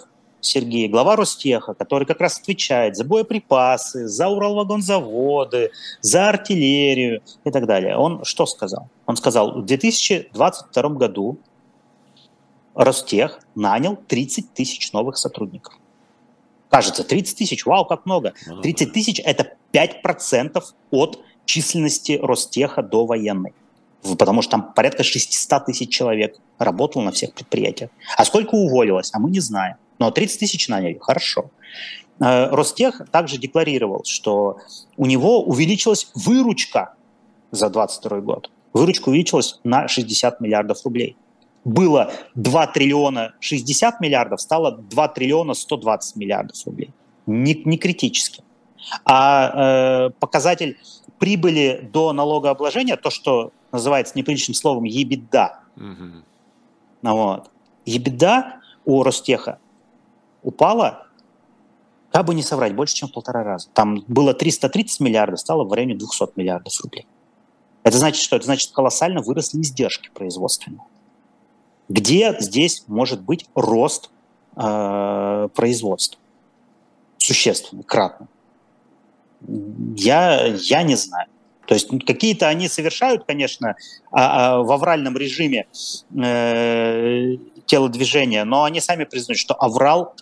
Сергей, 0.46 0.88
глава 0.88 1.16
Ростеха, 1.16 1.74
который 1.74 2.06
как 2.06 2.20
раз 2.20 2.40
отвечает 2.40 2.96
за 2.96 3.04
боеприпасы, 3.04 4.08
за 4.08 4.28
Уралвагонзаводы, 4.28 5.72
за 6.02 6.30
артиллерию 6.30 7.22
и 7.44 7.52
так 7.52 7.66
далее, 7.66 7.98
он 7.98 8.24
что 8.24 8.46
сказал? 8.46 8.90
Он 9.06 9.16
сказал, 9.16 9.62
в 9.62 9.66
2022 9.66 10.90
году 10.90 11.38
Ростех 12.76 13.40
нанял 13.56 13.96
30 13.96 14.54
тысяч 14.54 14.92
новых 14.94 15.18
сотрудников. 15.18 15.74
Кажется, 16.70 17.04
30 17.04 17.38
тысяч, 17.38 17.66
вау, 17.66 17.86
как 17.86 18.06
много. 18.06 18.34
30 18.64 18.88
ну 18.88 18.94
тысяч– 18.94 19.22
это 19.26 19.54
5% 19.74 20.64
от 20.92 21.20
численности 21.46 22.20
Ростеха 22.22 22.82
до 22.82 23.06
военной. 23.06 23.54
Потому 24.18 24.42
что 24.42 24.52
там 24.52 24.74
порядка 24.74 25.04
600 25.04 25.66
тысяч 25.66 25.90
человек 25.90 26.36
работало 26.58 27.04
на 27.04 27.12
всех 27.12 27.34
предприятиях. 27.34 27.90
А 28.18 28.26
сколько 28.26 28.56
уволилось, 28.56 29.12
а 29.14 29.20
мы 29.20 29.30
не 29.30 29.40
знаем. 29.40 29.76
Но 30.00 30.12
30 30.12 30.40
тысяч 30.40 30.68
наняли, 30.68 30.98
хорошо. 31.00 31.52
Э, 32.20 32.48
Ростех 32.50 33.02
также 33.12 33.38
декларировал, 33.38 34.04
что 34.06 34.58
у 34.98 35.06
него 35.06 35.44
увеличилась 35.44 36.12
выручка 36.16 36.94
за 37.52 37.70
2022 37.70 38.20
год. 38.22 38.52
Выручка 38.74 39.10
увеличилась 39.10 39.60
на 39.64 39.88
60 39.88 40.42
миллиардов 40.42 40.84
рублей. 40.84 41.16
Было 41.64 42.12
2 42.36 42.68
триллиона 42.68 43.34
60 43.40 44.02
миллиардов, 44.02 44.42
стало 44.42 44.78
2 44.78 45.08
триллиона 45.10 45.54
120 45.54 46.16
миллиардов 46.18 46.58
рублей. 46.66 46.92
Не, 47.26 47.54
не 47.66 47.78
критически. 47.78 48.44
А 49.06 50.08
э, 50.08 50.10
показатель 50.20 50.78
прибыли 51.20 51.88
до 51.94 52.12
налогообложения, 52.12 52.98
то, 52.98 53.10
что 53.10 53.52
называется 53.72 54.18
неприличным 54.18 54.56
словом 54.56 54.84
ебеда, 54.84 55.62
угу. 55.78 56.24
вот. 57.02 57.50
ебеда 57.86 58.60
у 58.84 59.04
Ростеха 59.04 59.60
упала, 60.44 61.08
как 62.12 62.26
бы 62.26 62.36
не 62.36 62.44
соврать, 62.44 62.76
больше, 62.76 62.96
чем 62.96 63.10
в 63.10 63.14
полтора 63.14 63.44
раза. 63.44 63.70
Там 63.74 64.04
было 64.08 64.34
330 64.34 65.00
миллиардов, 65.00 65.40
стало 65.40 65.64
в 65.64 65.74
районе 65.74 65.96
200 65.96 66.34
миллиардов 66.36 66.74
рублей. 66.82 67.08
Это 67.84 67.98
значит 67.98 68.22
что? 68.22 68.36
Это 68.36 68.46
значит, 68.46 68.72
колоссально 68.72 69.22
выросли 69.22 69.62
издержки 69.62 70.10
производственные. 70.14 70.82
Где 71.90 72.36
здесь 72.40 72.86
может 72.88 73.22
быть 73.22 73.46
рост 73.56 74.10
э, 74.56 75.50
производства? 75.54 76.20
Существенный, 77.18 77.84
кратно. 77.84 78.28
Я, 79.96 80.46
я 80.46 80.84
не 80.84 80.96
знаю. 80.96 81.28
То 81.66 81.74
есть 81.74 81.90
какие-то 82.06 82.48
они 82.48 82.68
совершают, 82.68 83.24
конечно, 83.26 83.76
а, 84.12 84.58
а, 84.58 84.62
в 84.64 84.72
авральном 84.72 85.18
режиме 85.18 85.68
э, 86.16 87.38
телодвижения, 87.66 88.44
но 88.44 88.64
они 88.64 88.82
сами 88.82 89.06
признают, 89.06 89.40
что 89.40 89.54
аврал 89.54 90.14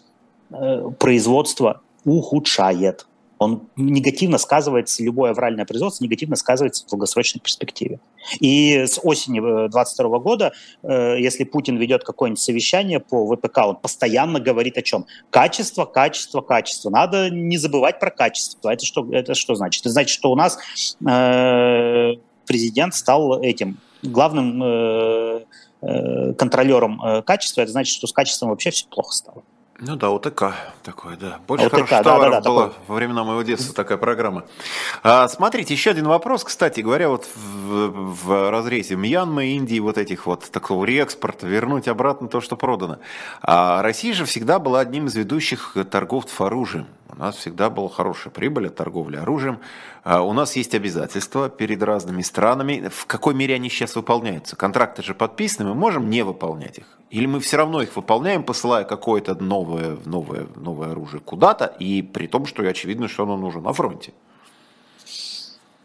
производства 0.99 1.81
ухудшает 2.03 3.05
он 3.41 3.63
негативно 3.75 4.37
сказывается, 4.37 5.01
любое 5.01 5.31
авральное 5.31 5.65
производство 5.65 6.03
негативно 6.03 6.35
сказывается 6.35 6.85
в 6.85 6.89
долгосрочной 6.91 7.41
перспективе. 7.41 7.99
И 8.39 8.85
с 8.85 8.99
осени 9.01 9.39
2022 9.39 10.19
года, 10.19 10.53
э, 10.83 11.15
если 11.19 11.43
Путин 11.43 11.77
ведет 11.77 12.03
какое-нибудь 12.03 12.39
совещание 12.39 12.99
по 12.99 13.25
ВПК, 13.25 13.57
он 13.65 13.77
постоянно 13.77 14.39
говорит 14.39 14.77
о 14.77 14.83
чем? 14.83 15.07
Качество, 15.31 15.85
качество, 15.85 16.41
качество. 16.41 16.91
Надо 16.91 17.31
не 17.31 17.57
забывать 17.57 17.99
про 17.99 18.11
качество. 18.11 18.69
Это 18.69 18.85
что, 18.85 19.11
это 19.11 19.33
что 19.33 19.55
значит? 19.55 19.81
Это 19.81 19.89
значит, 19.89 20.11
что 20.11 20.31
у 20.31 20.35
нас 20.35 20.59
э, 21.03 22.13
президент 22.45 22.93
стал 22.93 23.41
этим 23.41 23.79
главным 24.03 24.61
э, 24.63 25.45
э, 25.81 26.33
контролером 26.33 27.01
э, 27.03 27.21
качества. 27.23 27.61
Это 27.61 27.71
значит, 27.71 27.95
что 27.95 28.05
с 28.05 28.13
качеством 28.13 28.49
вообще 28.49 28.69
все 28.69 28.85
плохо 28.85 29.13
стало. 29.15 29.41
Ну 29.83 29.95
да, 29.95 30.11
ОТК 30.11 30.53
такой, 30.83 31.17
да. 31.17 31.39
Больше 31.47 31.65
ОТК, 31.65 31.73
хороших 31.73 31.97
да, 31.97 32.03
товаров 32.03 32.33
да, 32.33 32.41
да, 32.41 32.49
было 32.49 32.67
такой. 32.67 32.83
во 32.87 32.95
времена 32.95 33.23
моего 33.23 33.41
детства 33.41 33.73
такая 33.73 33.97
программа. 33.97 34.45
А, 35.01 35.27
смотрите, 35.27 35.73
еще 35.73 35.89
один 35.89 36.07
вопрос, 36.07 36.43
кстати 36.43 36.81
говоря, 36.81 37.09
вот 37.09 37.27
в, 37.35 37.89
в 38.27 38.51
разрезе 38.51 38.95
Мьянмы, 38.95 39.55
Индии, 39.55 39.79
вот 39.79 39.97
этих 39.97 40.27
вот 40.27 40.51
такого 40.51 40.85
реэкспорта, 40.85 41.47
вернуть 41.47 41.87
обратно 41.87 42.27
то, 42.27 42.41
что 42.41 42.57
продано. 42.57 42.99
А 43.41 43.81
Россия 43.81 44.13
же 44.13 44.25
всегда 44.25 44.59
была 44.59 44.81
одним 44.81 45.07
из 45.07 45.15
ведущих 45.15 45.75
торговцев 45.89 46.39
оружием. 46.41 46.85
У 47.09 47.15
нас 47.15 47.35
всегда 47.35 47.71
была 47.71 47.89
хорошая 47.89 48.31
прибыль 48.31 48.67
от 48.67 48.75
торговли 48.75 49.17
оружием. 49.17 49.61
А 50.03 50.23
у 50.23 50.33
нас 50.33 50.55
есть 50.55 50.73
обязательства 50.73 51.47
перед 51.49 51.83
разными 51.83 52.23
странами. 52.23 52.89
В 52.91 53.05
какой 53.05 53.35
мере 53.35 53.55
они 53.55 53.69
сейчас 53.69 53.95
выполняются? 53.95 54.55
Контракты 54.55 55.03
же 55.03 55.13
подписаны, 55.13 55.69
мы 55.69 55.75
можем 55.75 56.09
не 56.09 56.23
выполнять 56.23 56.79
их. 56.79 56.97
Или 57.11 57.27
мы 57.27 57.39
все 57.39 57.57
равно 57.57 57.81
их 57.83 57.95
выполняем, 57.95 58.43
посылая 58.43 58.83
какое-то 58.83 59.35
новое, 59.35 59.97
новое, 60.05 60.47
новое 60.55 60.91
оружие 60.91 61.21
куда-то, 61.21 61.65
и 61.65 62.01
при 62.01 62.25
том, 62.25 62.47
что 62.47 62.63
очевидно, 62.63 63.07
что 63.07 63.23
оно 63.23 63.37
нужно 63.37 63.61
на 63.61 63.73
фронте. 63.73 64.13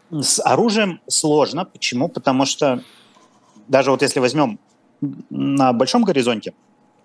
С 0.09 0.41
оружием 0.43 0.99
сложно. 1.07 1.65
Почему? 1.65 2.07
Потому 2.07 2.45
что 2.45 2.81
даже 3.67 3.91
вот 3.91 4.01
если 4.01 4.19
возьмем 4.19 4.57
на 5.29 5.73
большом 5.73 6.03
горизонте 6.03 6.53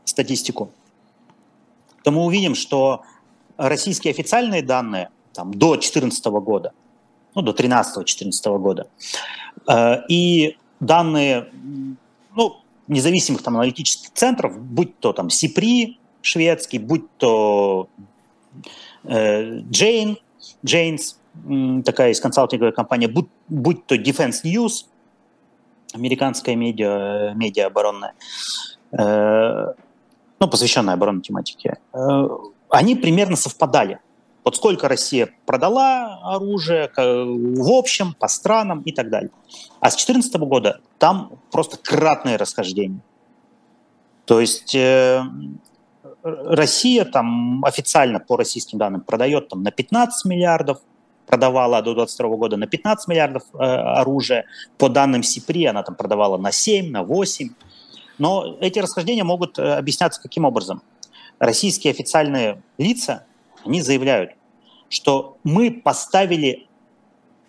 статистику, 0.05 0.71
то 2.05 2.11
мы 2.11 2.25
увидим, 2.25 2.55
что 2.55 3.03
российские 3.59 4.13
официальные 4.13 4.63
данные 4.63 5.11
там, 5.35 5.53
до 5.53 5.73
2014 5.73 6.25
года, 6.27 6.73
ну, 7.35 7.43
до 7.43 7.53
13-14 7.53 8.59
года, 8.59 8.89
э, 9.69 10.07
и 10.09 10.57
данные 10.81 11.49
ну, 12.35 12.57
независимых 12.89 13.43
там, 13.43 13.57
аналитических 13.57 14.13
центров, 14.13 14.59
будь 14.59 14.99
то 14.99 15.13
там 15.13 15.31
СИПРИ 15.31 15.99
шведский, 16.21 16.79
будь 16.79 17.05
то 17.17 17.89
э, 19.05 19.61
Джейн, 19.71 20.19
Джейнс, 20.65 21.19
такая 21.85 22.11
из 22.11 22.21
консалтинговой 22.21 22.73
компания, 22.73 23.09
будь, 23.09 23.29
будь 23.49 23.87
то 23.87 23.97
Defense 23.97 24.45
News, 24.45 24.87
американская 25.95 26.55
медиа, 26.55 27.33
медиа 27.35 27.67
оборонная, 27.67 28.15
э, 28.93 29.73
ну, 30.39 30.49
посвященная 30.49 30.95
оборонной 30.95 31.23
тематике, 31.23 31.79
они 32.69 32.97
примерно 32.97 33.37
совпадали. 33.37 34.01
Вот 34.45 34.57
сколько 34.57 34.89
Россия 34.89 35.31
продала 35.47 36.19
оружие 36.23 36.91
в 36.97 37.71
общем, 37.71 38.15
по 38.19 38.29
странам 38.29 38.83
и 38.83 38.93
так 38.93 39.09
далее. 39.09 39.31
А 39.81 39.91
с 39.91 39.95
2014 39.95 40.35
года 40.41 40.81
там 40.99 41.33
просто 41.51 41.77
кратное 41.77 42.39
расхождение. 42.39 43.01
То 44.25 44.41
есть 44.41 44.75
э, 44.75 45.23
Россия 46.23 47.05
там 47.05 47.65
официально 47.65 48.19
по 48.19 48.37
российским 48.37 48.79
данным 48.79 49.03
продает 49.03 49.49
там 49.49 49.63
на 49.63 49.71
15 49.71 50.25
миллиардов, 50.25 50.81
продавала 51.27 51.79
до 51.83 51.95
2022 51.95 52.37
года 52.37 52.57
на 52.57 52.67
15 52.67 53.09
миллиардов 53.09 53.43
э, 53.55 53.59
оружия. 53.59 54.47
По 54.79 54.89
данным 54.89 55.23
СИПРИ 55.23 55.67
она 55.67 55.83
там 55.83 55.95
продавала 55.95 56.37
на 56.37 56.51
7, 56.51 56.91
на 56.91 57.05
8. 57.05 57.51
Но 58.19 58.57
эти 58.61 58.81
расхождения 58.81 59.25
могут 59.25 59.59
э, 59.59 59.75
объясняться 59.75 60.21
каким 60.21 60.45
образом? 60.45 60.83
российские 61.43 61.91
официальные 61.91 62.63
лица, 62.79 63.27
они 63.65 63.83
заявляют, 63.83 64.33
что 64.89 65.37
мы 65.45 65.71
поставили 65.71 66.67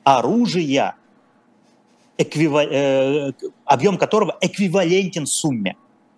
оружие, 0.03 0.95
э, 2.17 3.31
объем 3.65 3.97
которого 3.97 4.37
эквивалентен 4.41 5.25
сумме. 5.25 5.75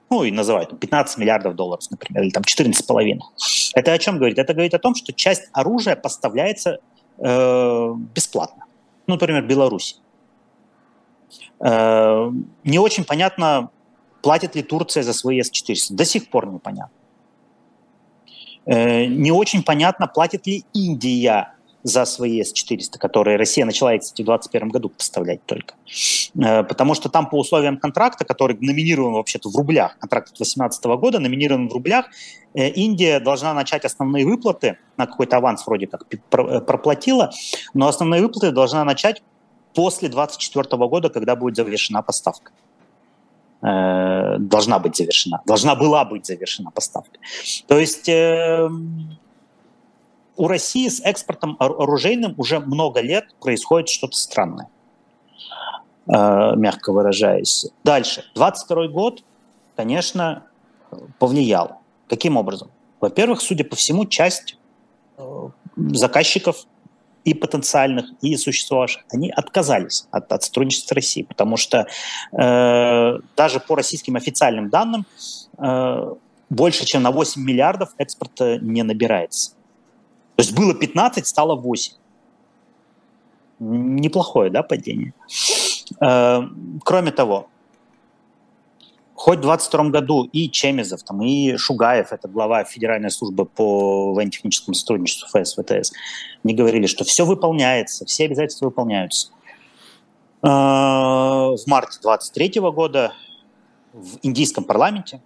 Ну 0.10 0.24
и 0.24 0.32
называют 0.32 0.80
15 0.80 1.18
миллиардов 1.18 1.56
долларов, 1.56 1.84
например, 1.90 2.24
или 2.24 2.30
там 2.30 2.44
14,5. 2.44 3.20
Это 3.74 3.94
о 3.94 3.98
чем 3.98 4.18
говорит? 4.18 4.38
Это 4.38 4.54
говорит 4.54 4.74
о 4.74 4.80
том, 4.80 4.96
что 4.96 5.14
часть 5.14 5.50
оружия 5.52 5.96
поставляется 5.96 6.80
э, 7.18 7.94
бесплатно. 8.14 8.66
Ну, 9.08 9.16
например, 9.16 9.44
Беларусь. 9.44 10.00
Э, 11.60 12.32
не 12.64 12.80
очень 12.80 13.04
понятно, 13.04 13.70
платит 14.22 14.56
ли 14.56 14.64
Турция 14.64 15.04
за 15.04 15.14
свои 15.14 15.42
С-400. 15.42 15.96
До 15.96 16.06
сих 16.06 16.30
пор 16.30 16.48
непонятно. 16.48 16.96
Э, 18.66 19.06
не 19.06 19.32
очень 19.32 19.64
понятно, 19.64 20.08
платит 20.08 20.48
ли 20.48 20.66
Индия 20.74 21.52
за 21.84 22.06
свои 22.06 22.42
С-400, 22.42 22.98
которые 22.98 23.38
Россия 23.38 23.64
начала, 23.64 23.96
кстати, 23.96 24.24
в 24.24 24.26
2021 24.26 24.70
году 24.70 24.90
поставлять 24.90 25.46
только. 25.46 25.76
Э, 26.36 26.64
потому 26.64 26.96
что 26.96 27.10
там 27.10 27.30
по 27.30 27.38
условиям 27.38 27.78
контракта, 27.78 28.26
который 28.26 28.58
номинирован 28.60 29.14
вообще-то 29.14 29.50
в 29.50 29.56
рублях, 29.56 29.98
контракт 30.00 30.30
2018 30.30 30.84
года 30.86 31.20
номинирован 31.20 31.70
в 31.70 31.74
рублях, 31.74 32.08
э, 32.56 32.70
Индия 32.70 33.20
должна 33.20 33.54
начать 33.54 33.86
основные 33.86 34.26
выплаты, 34.26 34.78
на 34.98 35.06
какой-то 35.06 35.38
аванс 35.38 35.68
вроде 35.68 35.88
как 35.88 36.08
проплатила, 36.30 37.32
но 37.74 37.88
основные 37.88 38.22
выплаты 38.22 38.52
должна 38.52 38.84
начать 38.84 39.22
после 39.76 40.10
2024 40.10 40.88
года, 40.88 41.10
когда 41.10 41.36
будет 41.36 41.56
завершена 41.56 42.02
поставка. 42.02 42.52
Э, 43.66 44.38
должна 44.38 44.78
быть 44.78 44.96
завершена, 44.96 45.42
должна 45.46 45.76
была 45.76 46.06
быть 46.06 46.26
завершена 46.26 46.70
поставка. 46.70 47.18
То 47.68 47.80
есть 47.80 48.08
э, 48.08 48.70
у 50.36 50.48
России 50.48 50.88
с 50.88 51.02
экспортом 51.02 51.56
оружейным 51.60 52.36
уже 52.38 52.60
много 52.60 53.02
лет 53.02 53.34
происходит 53.40 53.90
что-то 53.90 54.16
странное, 54.18 54.70
э, 56.08 56.12
мягко 56.56 56.92
выражаясь. 56.92 57.66
Дальше. 57.84 58.26
22 58.36 58.88
год, 58.90 59.24
конечно, 59.76 60.44
повлиял. 61.18 61.80
Каким 62.08 62.38
образом? 62.38 62.70
Во-первых, 63.02 63.42
судя 63.42 63.64
по 63.64 63.76
всему, 63.76 64.06
часть 64.06 64.60
э, 65.18 65.50
заказчиков 65.76 66.68
и 67.26 67.34
потенциальных, 67.34 68.06
и 68.22 68.38
существовавших, 68.38 69.04
они 69.12 69.30
отказались 69.32 70.08
от, 70.12 70.32
от 70.32 70.44
сотрудничества 70.44 70.94
с 70.94 70.96
Россией, 70.96 71.26
потому 71.26 71.58
что 71.58 71.88
э, 72.32 73.20
даже 73.36 73.60
по 73.60 73.76
российским 73.76 74.16
официальным 74.16 74.70
данным 74.70 75.06
э, 75.58 76.14
больше, 76.50 76.86
чем 76.86 77.02
на 77.02 77.12
8 77.12 77.42
миллиардов 77.42 77.90
экспорта 77.98 78.60
не 78.60 78.84
набирается. 78.84 79.52
То 80.36 80.44
есть 80.44 80.56
было 80.56 80.76
15, 80.76 81.26
стало 81.26 81.56
8. 81.56 81.94
Неплохое, 83.60 84.52
да, 84.52 84.62
падение. 84.62 85.14
Э, 86.00 86.42
кроме 86.84 87.12
того, 87.12 87.50
хоть 89.16 89.40
в 89.40 89.42
2022 89.42 89.90
году 89.90 90.24
и 90.24 90.50
Чемизов, 90.50 91.02
там, 91.04 91.22
и 91.22 91.56
Шугаев, 91.56 92.12
это 92.12 92.28
глава 92.28 92.64
Федеральной 92.66 93.10
службы 93.10 93.46
по 93.46 94.14
военно-техническому 94.14 94.76
сотрудничеству 94.76 95.28
ФС, 95.30 95.56
ВТС, 95.56 95.94
не 96.44 96.54
говорили, 96.54 96.86
что 96.86 97.06
все 97.06 97.26
выполняется, 97.26 98.06
все 98.06 98.26
обязательства 98.26 98.66
выполняются. 98.66 99.30
Э, 100.44 100.48
в 100.48 101.64
марте 101.66 102.00
2023 102.02 102.62
года 102.72 103.14
в 103.94 104.18
индийском 104.22 104.66
парламенте, 104.66 105.22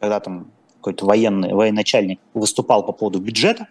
когда 0.00 0.18
там 0.18 0.50
какой-то 0.78 1.04
военный, 1.04 1.52
военачальник 1.52 2.18
выступал 2.32 2.84
по 2.84 2.92
поводу 2.92 3.20
бюджета, 3.20 3.68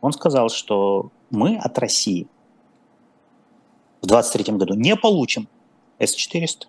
он 0.00 0.12
сказал, 0.12 0.48
что 0.48 1.10
мы 1.30 1.56
от 1.56 1.76
России 1.78 2.28
в 4.00 4.06
2023 4.06 4.54
году 4.54 4.74
не 4.74 4.94
получим 4.96 5.48
С-400, 5.98 6.66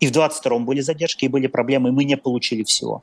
и 0.00 0.06
в 0.06 0.12
22 0.12 0.58
были 0.60 0.80
задержки, 0.80 1.24
и 1.24 1.28
были 1.28 1.46
проблемы, 1.46 1.88
и 1.88 1.92
мы 1.92 2.04
не 2.04 2.16
получили 2.16 2.62
всего. 2.62 3.02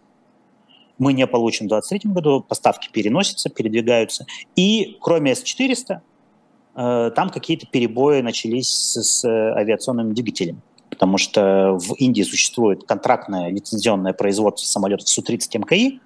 Мы 0.98 1.14
не 1.14 1.28
получим 1.28 1.66
в 1.66 1.70
23 1.70 2.12
году, 2.12 2.42
поставки 2.42 2.90
переносятся, 2.92 3.50
передвигаются. 3.50 4.26
И 4.56 4.98
кроме 5.02 5.36
С-400, 5.36 6.00
э, 6.76 7.12
там 7.14 7.30
какие-то 7.30 7.68
перебои 7.68 8.22
начались 8.22 8.70
с, 8.70 9.04
с 9.04 9.26
авиационным 9.26 10.14
двигателем. 10.14 10.62
Потому 10.90 11.18
что 11.18 11.78
в 11.78 11.96
Индии 11.96 12.24
существует 12.24 12.86
контрактное 12.86 13.50
лицензионное 13.50 14.14
производство 14.14 14.66
самолетов 14.66 15.10
Су-30 15.10 15.60
МКИ, 15.60 16.00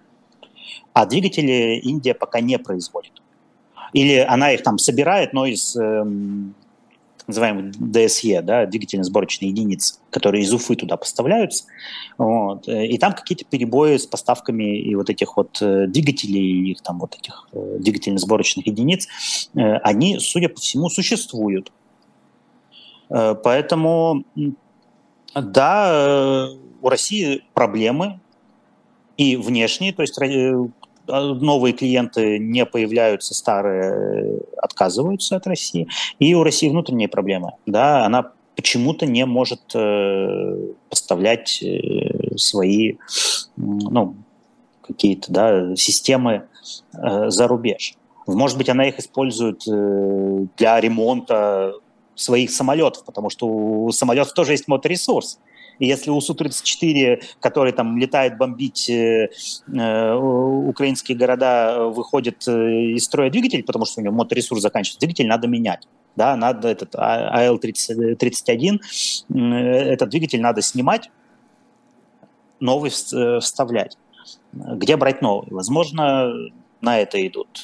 а 0.93 1.05
двигатели 1.05 1.79
Индия 1.83 2.15
пока 2.15 2.39
не 2.39 2.57
производит. 2.57 3.21
Или 3.93 4.17
она 4.17 4.51
их 4.51 4.63
там 4.63 4.79
собирает, 4.79 5.33
но 5.33 5.45
из 5.45 5.75
эм, 5.75 6.55
называемых 7.29 7.75
ДСЕ, 7.79 8.41
да, 8.41 8.65
двигательно-сборочные 8.65 9.49
единицы, 9.49 9.95
которые 10.09 10.43
из 10.43 10.53
Уфы 10.53 10.75
туда 10.75 10.97
поставляются. 10.97 11.65
Вот. 12.17 12.67
И 12.67 12.97
там 12.97 13.13
какие-то 13.13 13.45
перебои 13.45 13.97
с 13.97 14.05
поставками 14.05 14.77
и 14.77 14.95
вот 14.95 15.09
этих 15.09 15.37
вот 15.37 15.61
э, 15.61 15.87
двигателей, 15.87 16.71
их 16.71 16.81
там 16.81 16.99
вот 16.99 17.15
этих 17.15 17.47
э, 17.53 17.77
двигательно-сборочных 17.79 18.67
единиц, 18.67 19.07
э, 19.55 19.77
они, 19.77 20.19
судя 20.19 20.49
по 20.49 20.59
всему, 20.59 20.89
существуют. 20.89 21.71
Поэтому, 23.07 24.23
да, 25.33 26.49
у 26.81 26.89
России 26.89 27.43
проблемы 27.55 28.19
и 29.17 29.35
внешние, 29.35 29.93
то 29.93 30.03
есть 30.03 30.15
новые 31.09 31.73
клиенты 31.73 32.39
не 32.39 32.65
появляются, 32.65 33.33
старые 33.33 34.41
отказываются 34.57 35.35
от 35.35 35.47
России. 35.47 35.87
И 36.19 36.33
у 36.33 36.43
России 36.43 36.69
внутренние 36.69 37.07
проблемы. 37.07 37.53
Да, 37.65 38.05
она 38.05 38.31
почему-то 38.55 39.05
не 39.05 39.25
может 39.25 39.61
э, 39.73 40.73
поставлять 40.89 41.63
э, 41.63 42.35
свои 42.35 42.95
ну, 43.55 44.15
какие-то 44.81 45.31
да, 45.31 45.75
системы 45.75 46.47
э, 46.93 47.29
за 47.29 47.47
рубеж. 47.47 47.93
Может 48.27 48.57
быть, 48.57 48.69
она 48.69 48.87
их 48.87 48.99
использует 48.99 49.67
э, 49.67 50.45
для 50.57 50.79
ремонта 50.79 51.73
своих 52.15 52.51
самолетов, 52.51 53.05
потому 53.05 53.29
что 53.29 53.47
у 53.47 53.91
самолетов 53.91 54.33
тоже 54.33 54.51
есть 54.51 54.67
моторесурс. 54.67 55.39
Если 55.79 56.11
у 56.11 56.19
Су-34, 56.19 57.23
который 57.39 57.71
там 57.71 57.97
летает 57.97 58.37
бомбить 58.37 58.89
э, 58.89 59.29
э, 59.73 60.13
украинские 60.13 61.17
города, 61.17 61.85
выходит 61.85 62.45
э, 62.47 62.51
из 62.95 63.05
строя 63.05 63.29
двигатель, 63.29 63.63
потому 63.63 63.85
что 63.85 64.01
у 64.01 64.03
него 64.03 64.13
моторесурс 64.13 64.61
заканчивается, 64.61 64.99
двигатель 64.99 65.27
надо 65.27 65.47
менять. 65.47 65.87
Да, 66.17 66.35
надо 66.35 66.67
этот 66.67 66.95
АЛ-31, 66.95 68.79
этот 69.29 70.09
двигатель 70.09 70.41
надо 70.41 70.61
снимать, 70.61 71.09
новый 72.59 72.91
вставлять. 72.91 73.97
Где 74.51 74.97
брать 74.97 75.21
новый? 75.21 75.47
Возможно, 75.51 76.33
на 76.81 76.99
это 76.99 77.25
идут 77.25 77.63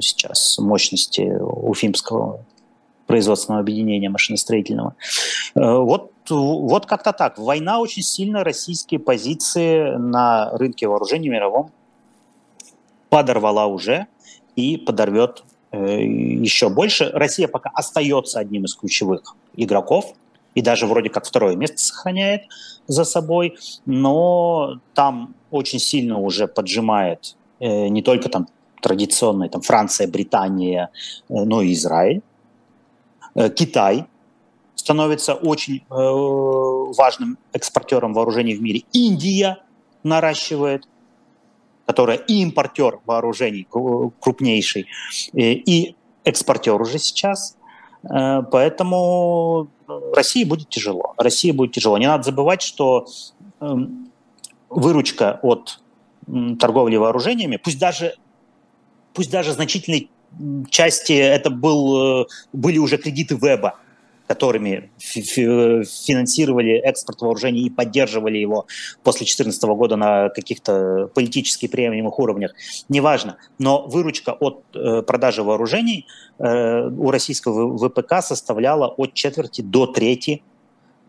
сейчас 0.00 0.58
мощности 0.58 1.20
уфимского 1.40 2.44
производственного 3.06 3.60
объединения 3.60 4.08
машиностроительного. 4.08 4.94
Вот 5.54 6.10
вот 6.30 6.86
как-то 6.86 7.12
так. 7.12 7.38
Война 7.38 7.80
очень 7.80 8.02
сильно 8.02 8.44
российские 8.44 8.98
позиции 8.98 9.94
на 9.96 10.50
рынке 10.52 10.88
вооружений 10.88 11.28
мировом 11.28 11.70
подорвала 13.10 13.66
уже 13.66 14.06
и 14.56 14.76
подорвет 14.76 15.44
э, 15.70 16.02
еще 16.02 16.68
больше. 16.68 17.10
Россия 17.12 17.46
пока 17.46 17.70
остается 17.74 18.38
одним 18.40 18.64
из 18.64 18.74
ключевых 18.74 19.36
игроков 19.54 20.14
и 20.54 20.62
даже 20.62 20.86
вроде 20.86 21.10
как 21.10 21.26
второе 21.26 21.56
место 21.56 21.78
сохраняет 21.78 22.42
за 22.86 23.04
собой, 23.04 23.56
но 23.86 24.78
там 24.94 25.34
очень 25.50 25.78
сильно 25.78 26.18
уже 26.18 26.48
поджимает 26.48 27.36
э, 27.60 27.88
не 27.88 28.02
только 28.02 28.28
там 28.28 28.48
традиционные 28.80 29.48
там 29.48 29.62
Франция, 29.62 30.08
Британия, 30.08 30.90
э, 31.28 31.44
но 31.44 31.62
и 31.62 31.72
Израиль, 31.72 32.18
э, 32.18 32.20
Китай 33.34 34.06
становится 34.84 35.34
очень 35.34 35.76
э, 35.76 35.82
важным 35.90 37.38
экспортером 37.52 38.12
вооружений 38.12 38.54
в 38.54 38.62
мире. 38.62 38.82
Индия 38.92 39.58
наращивает, 40.02 40.86
которая 41.86 42.18
и 42.18 42.42
импортер 42.42 43.00
вооружений 43.06 43.66
крупнейший, 44.20 44.86
э, 45.32 45.52
и 45.52 45.96
экспортер 46.24 46.80
уже 46.80 46.98
сейчас. 46.98 47.56
Э, 48.02 48.42
поэтому 48.42 49.68
России 50.14 50.44
будет 50.44 50.68
тяжело. 50.68 51.14
России 51.16 51.50
будет 51.50 51.72
тяжело. 51.72 51.96
Не 51.98 52.06
надо 52.06 52.24
забывать, 52.24 52.62
что 52.62 53.06
э, 53.60 53.66
выручка 54.68 55.38
от 55.42 55.80
торговли 56.58 56.96
вооружениями, 56.96 57.56
пусть 57.56 57.78
даже, 57.78 58.14
пусть 59.12 59.30
даже 59.30 59.52
значительной 59.52 60.10
части 60.70 61.12
это 61.12 61.50
был, 61.50 62.22
э, 62.22 62.26
были 62.52 62.78
уже 62.78 62.96
кредиты 62.96 63.36
Веба, 63.36 63.78
которыми 64.26 64.90
финансировали 64.98 66.78
экспорт 66.78 67.20
вооружений 67.20 67.66
и 67.66 67.70
поддерживали 67.70 68.38
его 68.38 68.66
после 69.02 69.26
2014 69.26 69.62
года 69.74 69.96
на 69.96 70.30
каких-то 70.30 71.10
политически 71.14 71.68
приемлемых 71.68 72.18
уровнях, 72.18 72.54
неважно. 72.88 73.36
Но 73.58 73.86
выручка 73.86 74.32
от 74.32 74.64
э, 74.74 75.02
продажи 75.02 75.42
вооружений 75.42 76.06
э, 76.38 76.88
у 76.88 77.10
российского 77.10 77.76
ВПК 77.76 78.22
составляла 78.22 78.88
от 78.88 79.14
четверти 79.14 79.60
до 79.60 79.86
трети 79.86 80.42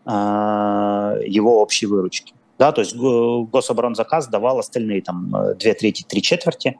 его 0.08 1.60
общей 1.60 1.86
выручки. 1.86 2.32
Да, 2.58 2.72
то 2.72 2.80
есть 2.80 2.96
гособоронзаказ 2.96 4.28
давал 4.28 4.58
остальные 4.58 5.02
там 5.02 5.34
две 5.58 5.74
трети, 5.74 6.04
три 6.04 6.22
четверти. 6.22 6.78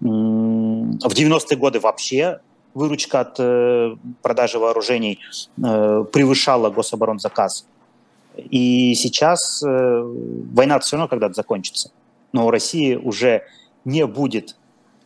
В 0.00 0.04
90-е 0.04 1.56
годы 1.56 1.80
вообще 1.80 2.40
выручка 2.74 3.20
от 3.20 3.36
э, 3.38 3.96
продажи 4.22 4.58
вооружений 4.58 5.18
э, 5.62 6.04
превышала 6.12 6.70
гособоронзаказ. 6.70 7.66
И 8.36 8.94
сейчас 8.94 9.62
э, 9.62 10.02
война 10.52 10.78
все 10.78 10.96
равно 10.96 11.08
когда-то 11.08 11.34
закончится. 11.34 11.90
Но 12.32 12.46
у 12.46 12.50
России 12.50 12.94
уже 12.94 13.42
не 13.84 14.06
будет 14.06 14.56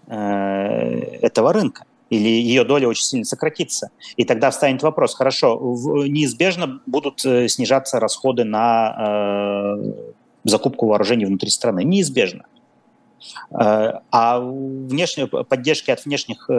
этого 0.09 1.53
рынка 1.53 1.85
или 2.13 2.29
ее 2.29 2.65
доля 2.65 2.89
очень 2.89 3.05
сильно 3.05 3.25
сократится. 3.25 3.91
И 4.17 4.25
тогда 4.25 4.51
встанет 4.51 4.83
вопрос, 4.83 5.15
хорошо, 5.15 5.59
неизбежно 6.07 6.81
будут 6.87 7.21
снижаться 7.21 7.99
расходы 8.01 8.45
на 8.45 9.77
закупку 10.45 10.87
вооружений 10.89 11.25
внутри 11.25 11.51
страны. 11.51 11.85
Неизбежно. 11.85 12.45
Э, 13.51 14.01
а 14.11 14.41
внешней 14.41 15.27
поддержки 15.27 15.91
от 15.91 16.05
внешних 16.05 16.49
э, 16.49 16.53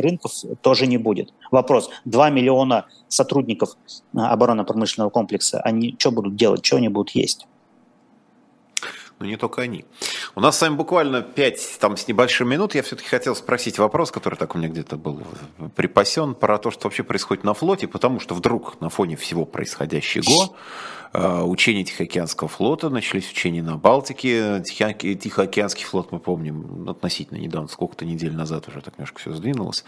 рынков 0.00 0.32
тоже 0.60 0.86
не 0.86 0.98
будет. 0.98 1.32
Вопрос. 1.50 1.90
2 2.04 2.30
миллиона 2.30 2.86
сотрудников 3.08 3.76
э, 4.14 4.18
оборонно-промышленного 4.18 5.10
комплекса, 5.10 5.60
они 5.60 5.96
что 5.98 6.12
будут 6.12 6.36
делать, 6.36 6.64
что 6.64 6.76
они 6.76 6.88
будут 6.88 7.10
есть? 7.10 7.46
Но 9.24 9.30
не 9.30 9.36
только 9.36 9.62
они. 9.62 9.84
У 10.34 10.40
нас 10.40 10.58
с 10.58 10.60
вами 10.60 10.74
буквально 10.74 11.22
5 11.22 11.78
там, 11.80 11.96
с 11.96 12.06
небольшим 12.06 12.48
минут. 12.48 12.74
Я 12.74 12.82
все-таки 12.82 13.08
хотел 13.08 13.34
спросить 13.34 13.78
вопрос, 13.78 14.10
который 14.10 14.36
так 14.36 14.54
у 14.54 14.58
меня 14.58 14.68
где-то 14.68 14.96
был 14.96 15.22
припасен, 15.74 16.34
про 16.34 16.58
то, 16.58 16.70
что 16.70 16.84
вообще 16.84 17.02
происходит 17.02 17.42
на 17.42 17.54
флоте, 17.54 17.88
потому 17.88 18.20
что 18.20 18.34
вдруг 18.34 18.80
на 18.80 18.90
фоне 18.90 19.16
всего 19.16 19.46
происходящего 19.46 20.54
учения 21.14 21.84
Тихоокеанского 21.84 22.48
флота, 22.48 22.90
начались 22.90 23.30
учения 23.30 23.62
на 23.62 23.76
Балтике. 23.76 24.62
Тихоокеанский 24.62 25.84
флот, 25.84 26.10
мы 26.10 26.18
помним, 26.18 26.88
относительно 26.88 27.38
недавно, 27.38 27.68
сколько-то 27.68 28.04
недель 28.04 28.34
назад 28.34 28.66
уже 28.68 28.80
так 28.80 28.98
немножко 28.98 29.20
все 29.20 29.32
сдвинулось. 29.32 29.84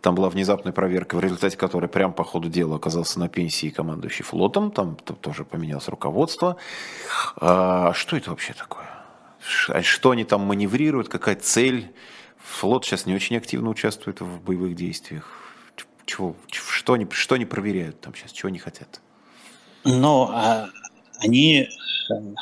Там 0.00 0.14
была 0.14 0.30
внезапная 0.30 0.72
проверка, 0.72 1.16
в 1.16 1.20
результате 1.20 1.58
которой 1.58 1.88
прям 1.88 2.14
по 2.14 2.24
ходу 2.24 2.48
дела 2.48 2.76
оказался 2.76 3.20
на 3.20 3.28
пенсии 3.28 3.68
командующий 3.68 4.24
флотом, 4.24 4.70
там 4.70 4.96
тоже 4.96 5.44
поменялось 5.44 5.88
руководство. 5.88 6.56
А 7.36 7.92
что 7.92 8.16
это 8.16 8.30
вообще 8.30 8.54
такое? 8.54 8.88
Что 9.82 10.10
они 10.12 10.24
там 10.24 10.40
маневрируют, 10.42 11.08
какая 11.08 11.36
цель? 11.36 11.92
Флот 12.38 12.86
сейчас 12.86 13.04
не 13.04 13.14
очень 13.14 13.36
активно 13.36 13.68
участвует 13.68 14.20
в 14.22 14.40
боевых 14.40 14.74
действиях. 14.74 15.30
Чего, 16.06 16.34
что, 16.50 16.94
они, 16.94 17.06
что 17.10 17.34
они 17.34 17.44
проверяют 17.44 18.00
там 18.00 18.14
сейчас, 18.14 18.32
чего 18.32 18.48
они 18.48 18.58
хотят? 18.58 19.00
Ну, 19.84 20.28
а, 20.30 20.68
они 21.18 21.68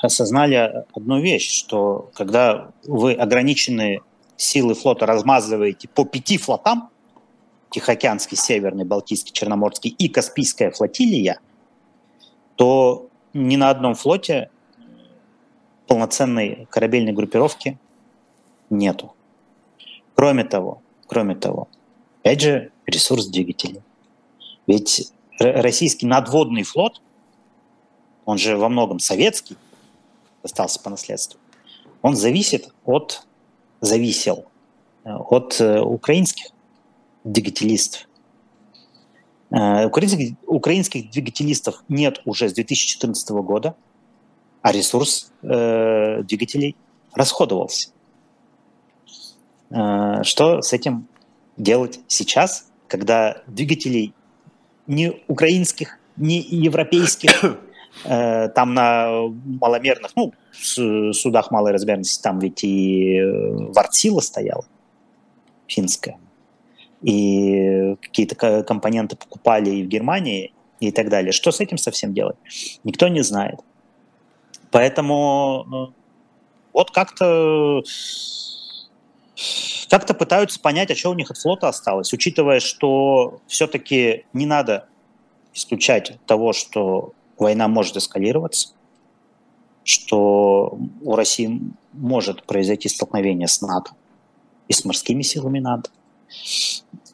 осознали 0.02 0.84
одну 0.94 1.20
вещь, 1.20 1.50
что 1.50 2.10
когда 2.14 2.70
вы 2.84 3.12
ограниченные 3.12 4.00
силы 4.36 4.74
флота 4.74 5.06
размазываете 5.06 5.88
по 5.88 6.04
пяти 6.04 6.38
флотам, 6.38 6.90
Тихоокеанский, 7.70 8.36
Северный, 8.36 8.84
Балтийский, 8.84 9.32
Черноморский 9.32 9.90
и 9.90 10.08
Каспийская 10.08 10.70
флотилия, 10.70 11.40
то 12.56 13.08
ни 13.34 13.56
на 13.56 13.70
одном 13.70 13.94
флоте 13.94 14.50
полноценной 15.86 16.66
корабельной 16.70 17.12
группировки 17.12 17.78
нету. 18.70 19.14
Кроме 20.14 20.44
того, 20.44 20.82
кроме 21.06 21.34
того, 21.34 21.68
опять 22.20 22.40
же, 22.40 22.72
ресурс 22.86 23.26
двигателей. 23.26 23.82
Ведь 24.66 25.12
российский 25.38 26.06
надводный 26.06 26.62
флот, 26.62 27.00
он 28.28 28.36
же 28.36 28.58
во 28.58 28.68
многом 28.68 28.98
советский, 28.98 29.56
остался 30.42 30.78
по 30.82 30.90
наследству, 30.90 31.40
он 32.02 32.14
зависит 32.14 32.68
от, 32.84 33.26
зависел 33.80 34.44
э, 35.04 35.14
от 35.14 35.58
э, 35.62 35.80
украинских 35.80 36.50
двигателистов. 37.24 38.06
Э, 39.50 39.86
украинских, 39.86 40.36
украинских 40.46 41.10
двигателистов 41.10 41.82
нет 41.88 42.20
уже 42.26 42.50
с 42.50 42.52
2014 42.52 43.30
года, 43.30 43.74
а 44.60 44.72
ресурс 44.72 45.32
э, 45.42 46.22
двигателей 46.22 46.76
расходовался. 47.14 47.88
Э, 49.70 50.22
что 50.22 50.60
с 50.60 50.74
этим 50.74 51.08
делать 51.56 52.00
сейчас, 52.08 52.68
когда 52.88 53.42
двигателей 53.46 54.12
не 54.86 55.22
украинских, 55.28 55.98
не 56.18 56.40
европейских, 56.40 57.58
там 58.04 58.74
на 58.74 59.28
маломерных, 59.60 60.12
ну, 60.16 60.32
судах 60.52 61.50
малой 61.50 61.72
размерности, 61.72 62.22
там 62.22 62.38
ведь 62.38 62.64
и 62.64 63.16
э, 63.18 63.56
Вартсила 63.72 64.20
стояла, 64.20 64.64
финская, 65.66 66.18
и 67.02 67.96
какие-то 68.00 68.62
компоненты 68.62 69.16
покупали 69.16 69.70
и 69.70 69.82
в 69.82 69.88
Германии, 69.88 70.52
и 70.80 70.92
так 70.92 71.08
далее. 71.08 71.32
Что 71.32 71.50
с 71.50 71.60
этим 71.60 71.78
совсем 71.78 72.14
делать? 72.14 72.36
Никто 72.84 73.08
не 73.08 73.22
знает. 73.22 73.60
Поэтому 74.70 75.92
вот 76.72 76.90
как-то 76.90 77.82
как-то 79.88 80.14
пытаются 80.14 80.60
понять, 80.60 80.90
а 80.90 80.96
что 80.96 81.10
у 81.10 81.14
них 81.14 81.30
от 81.30 81.38
флота 81.38 81.68
осталось, 81.68 82.12
учитывая, 82.12 82.60
что 82.60 83.40
все-таки 83.46 84.26
не 84.32 84.46
надо 84.46 84.86
исключать 85.54 86.18
того, 86.26 86.52
что 86.52 87.14
война 87.40 87.68
может 87.68 87.96
эскалироваться, 87.96 88.70
что 89.84 90.78
у 91.02 91.16
России 91.16 91.60
может 91.92 92.44
произойти 92.44 92.88
столкновение 92.88 93.48
с 93.48 93.60
НАТО 93.60 93.92
и 94.68 94.72
с 94.72 94.84
морскими 94.84 95.22
силами 95.22 95.58
НАТО. 95.58 95.90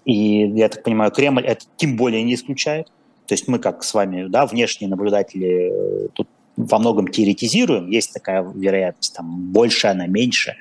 И, 0.04 0.46
я 0.48 0.68
так 0.68 0.82
понимаю, 0.82 1.10
Кремль 1.10 1.46
это 1.46 1.64
тем 1.76 1.96
более 1.96 2.22
не 2.22 2.34
исключает. 2.34 2.88
То 3.26 3.34
есть 3.34 3.48
мы, 3.48 3.58
как 3.58 3.82
с 3.84 3.94
вами, 3.94 4.26
да, 4.26 4.44
внешние 4.44 4.90
наблюдатели, 4.90 6.06
э, 6.06 6.08
тут 6.12 6.28
во 6.56 6.78
многом 6.78 7.08
теоретизируем, 7.08 7.88
есть 7.88 8.12
такая 8.12 8.42
вероятность, 8.42 9.14
там, 9.14 9.50
больше 9.50 9.86
она, 9.86 10.06
меньше. 10.06 10.56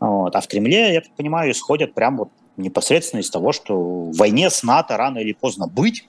Вот. 0.00 0.34
А 0.34 0.40
в 0.40 0.48
Кремле, 0.48 0.94
я 0.94 1.00
так 1.00 1.12
понимаю, 1.12 1.52
исходят 1.52 1.94
прям 1.94 2.16
вот 2.16 2.30
непосредственно 2.56 3.20
из 3.20 3.30
того, 3.30 3.52
что 3.52 3.76
в 3.76 4.16
войне 4.16 4.50
с 4.50 4.62
НАТО 4.62 4.96
рано 4.96 5.18
или 5.18 5.32
поздно 5.32 5.66
быть, 5.66 6.08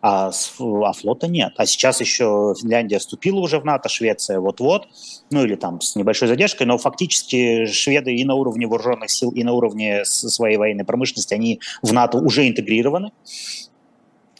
а, 0.00 0.32
с, 0.32 0.54
а 0.58 0.92
флота 0.92 1.28
нет. 1.28 1.52
А 1.56 1.66
сейчас 1.66 2.00
еще 2.00 2.54
Финляндия 2.60 2.98
вступила 2.98 3.40
уже 3.40 3.58
в 3.58 3.64
НАТО, 3.64 3.88
Швеция 3.88 4.40
вот-вот, 4.40 4.88
ну 5.30 5.44
или 5.44 5.56
там 5.56 5.80
с 5.80 5.94
небольшой 5.96 6.28
задержкой, 6.28 6.66
но 6.66 6.78
фактически 6.78 7.66
шведы 7.66 8.14
и 8.14 8.24
на 8.24 8.34
уровне 8.34 8.66
вооруженных 8.66 9.10
сил, 9.10 9.30
и 9.30 9.44
на 9.44 9.52
уровне 9.52 10.04
своей 10.04 10.56
военной 10.56 10.84
промышленности, 10.84 11.34
они 11.34 11.60
в 11.82 11.92
НАТО 11.92 12.18
уже 12.18 12.48
интегрированы. 12.48 13.12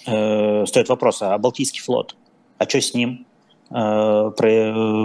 Э, 0.07 0.65
стоит 0.67 0.89
вопрос, 0.89 1.21
а 1.23 1.37
Балтийский 1.37 1.81
флот, 1.81 2.17
а 2.59 2.69
что 2.69 2.81
с 2.81 2.95
ним? 2.95 3.27
Э, 3.71 4.31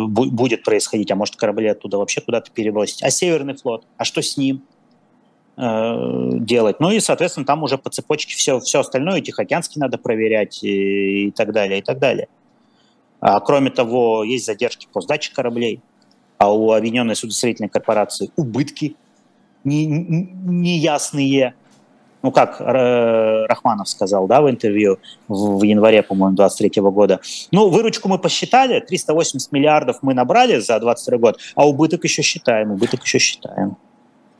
будет 0.08 0.64
происходить, 0.64 1.12
а 1.12 1.16
может 1.16 1.36
корабли 1.36 1.68
оттуда 1.68 1.97
вообще 1.97 2.22
куда-то 2.22 2.49
перебросить. 2.51 3.03
А 3.03 3.10
Северный 3.10 3.56
флот, 3.56 3.86
а 3.97 4.06
что 4.06 4.22
с 4.22 4.38
ним 4.38 4.58
э, 4.58 4.74
делать? 5.58 6.80
Ну 6.80 6.91
и, 6.91 6.99
соответственно, 6.99 7.45
там 7.45 7.64
уже 7.64 7.78
по 7.78 7.89
цепочке 7.89 8.36
все, 8.36 8.60
все 8.60 8.82
остальное, 8.82 9.22
Тихоокеанский 9.22 9.80
надо 9.80 9.97
проверять 9.97 10.64
и, 10.64 11.28
и 11.28 11.32
так 11.32 11.51
далее, 11.53 11.80
и 11.80 11.82
так 11.82 11.99
далее. 11.99 12.28
А 13.22 13.39
кроме 13.39 13.72
того, 13.72 14.24
есть 14.24 14.45
задержки 14.45 14.88
по 14.91 15.01
сдаче 15.01 15.32
кораблей, 15.34 15.82
а 16.38 16.53
у 16.53 16.72
Объединенной 16.72 17.16
судостроительной 17.16 17.70
корпорации 17.70 18.30
убытки 18.36 18.95
неясные, 19.64 21.56
ну 22.22 22.32
как 22.32 22.60
Рахманов 22.60 23.88
сказал, 23.89 24.28
да, 24.28 24.41
в 24.41 24.49
интервью 24.49 24.99
в 25.28 25.64
январе, 25.64 26.03
по-моему, 26.03 26.36
23 26.36 26.82
года. 26.82 27.20
Ну, 27.51 27.70
выручку 27.70 28.10
мы 28.10 28.20
посчитали, 28.20 28.80
380 28.80 29.51
миллиардов 29.51 29.99
мы 30.01 30.14
набрали 30.14 30.60
за 30.60 30.80
22 30.80 31.18
год, 31.18 31.39
а 31.56 31.68
убыток 31.68 32.03
еще 32.03 32.22
считаем, 32.22 32.74
убыток 32.74 33.03
еще 33.03 33.18
считаем. 33.18 33.78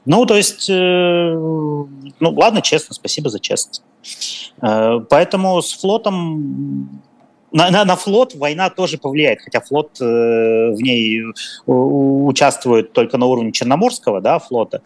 Ну, 0.06 0.26
то 0.26 0.36
есть, 0.36 0.70
э, 0.70 1.34
ну, 1.34 2.10
ладно, 2.20 2.62
честно, 2.62 2.94
спасибо 2.94 3.30
за 3.30 3.40
честность. 3.40 3.84
Э, 4.62 5.00
поэтому 5.10 5.62
с 5.62 5.74
флотом 5.74 7.02
на, 7.52 7.72
на, 7.72 7.86
на 7.86 7.96
флот 7.96 8.36
война 8.36 8.70
тоже 8.70 8.98
повлияет, 8.98 9.40
хотя 9.42 9.62
флот 9.62 10.02
э, 10.02 10.04
в 10.04 10.78
ней 10.82 11.22
участвует 11.66 12.92
только 12.92 13.18
на 13.18 13.28
уровне 13.28 13.54
Черноморского 13.54 14.20
да, 14.20 14.40
флота, 14.40 14.82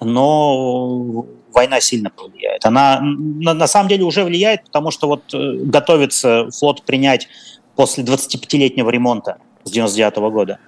но 0.00 1.26
война 1.52 1.80
сильно 1.80 2.10
повлияет. 2.10 2.64
Она 2.64 3.00
на, 3.02 3.54
на 3.54 3.66
самом 3.66 3.88
деле 3.88 4.04
уже 4.04 4.24
влияет, 4.24 4.64
потому 4.64 4.90
что 4.90 5.06
вот 5.08 5.34
э, 5.34 5.56
готовится 5.64 6.48
флот 6.50 6.82
принять 6.84 7.28
после 7.76 8.02
25-летнего 8.02 8.88
ремонта 8.88 9.36
с 9.64 9.70
99 9.70 10.14
-го 10.14 10.30
года 10.30 10.58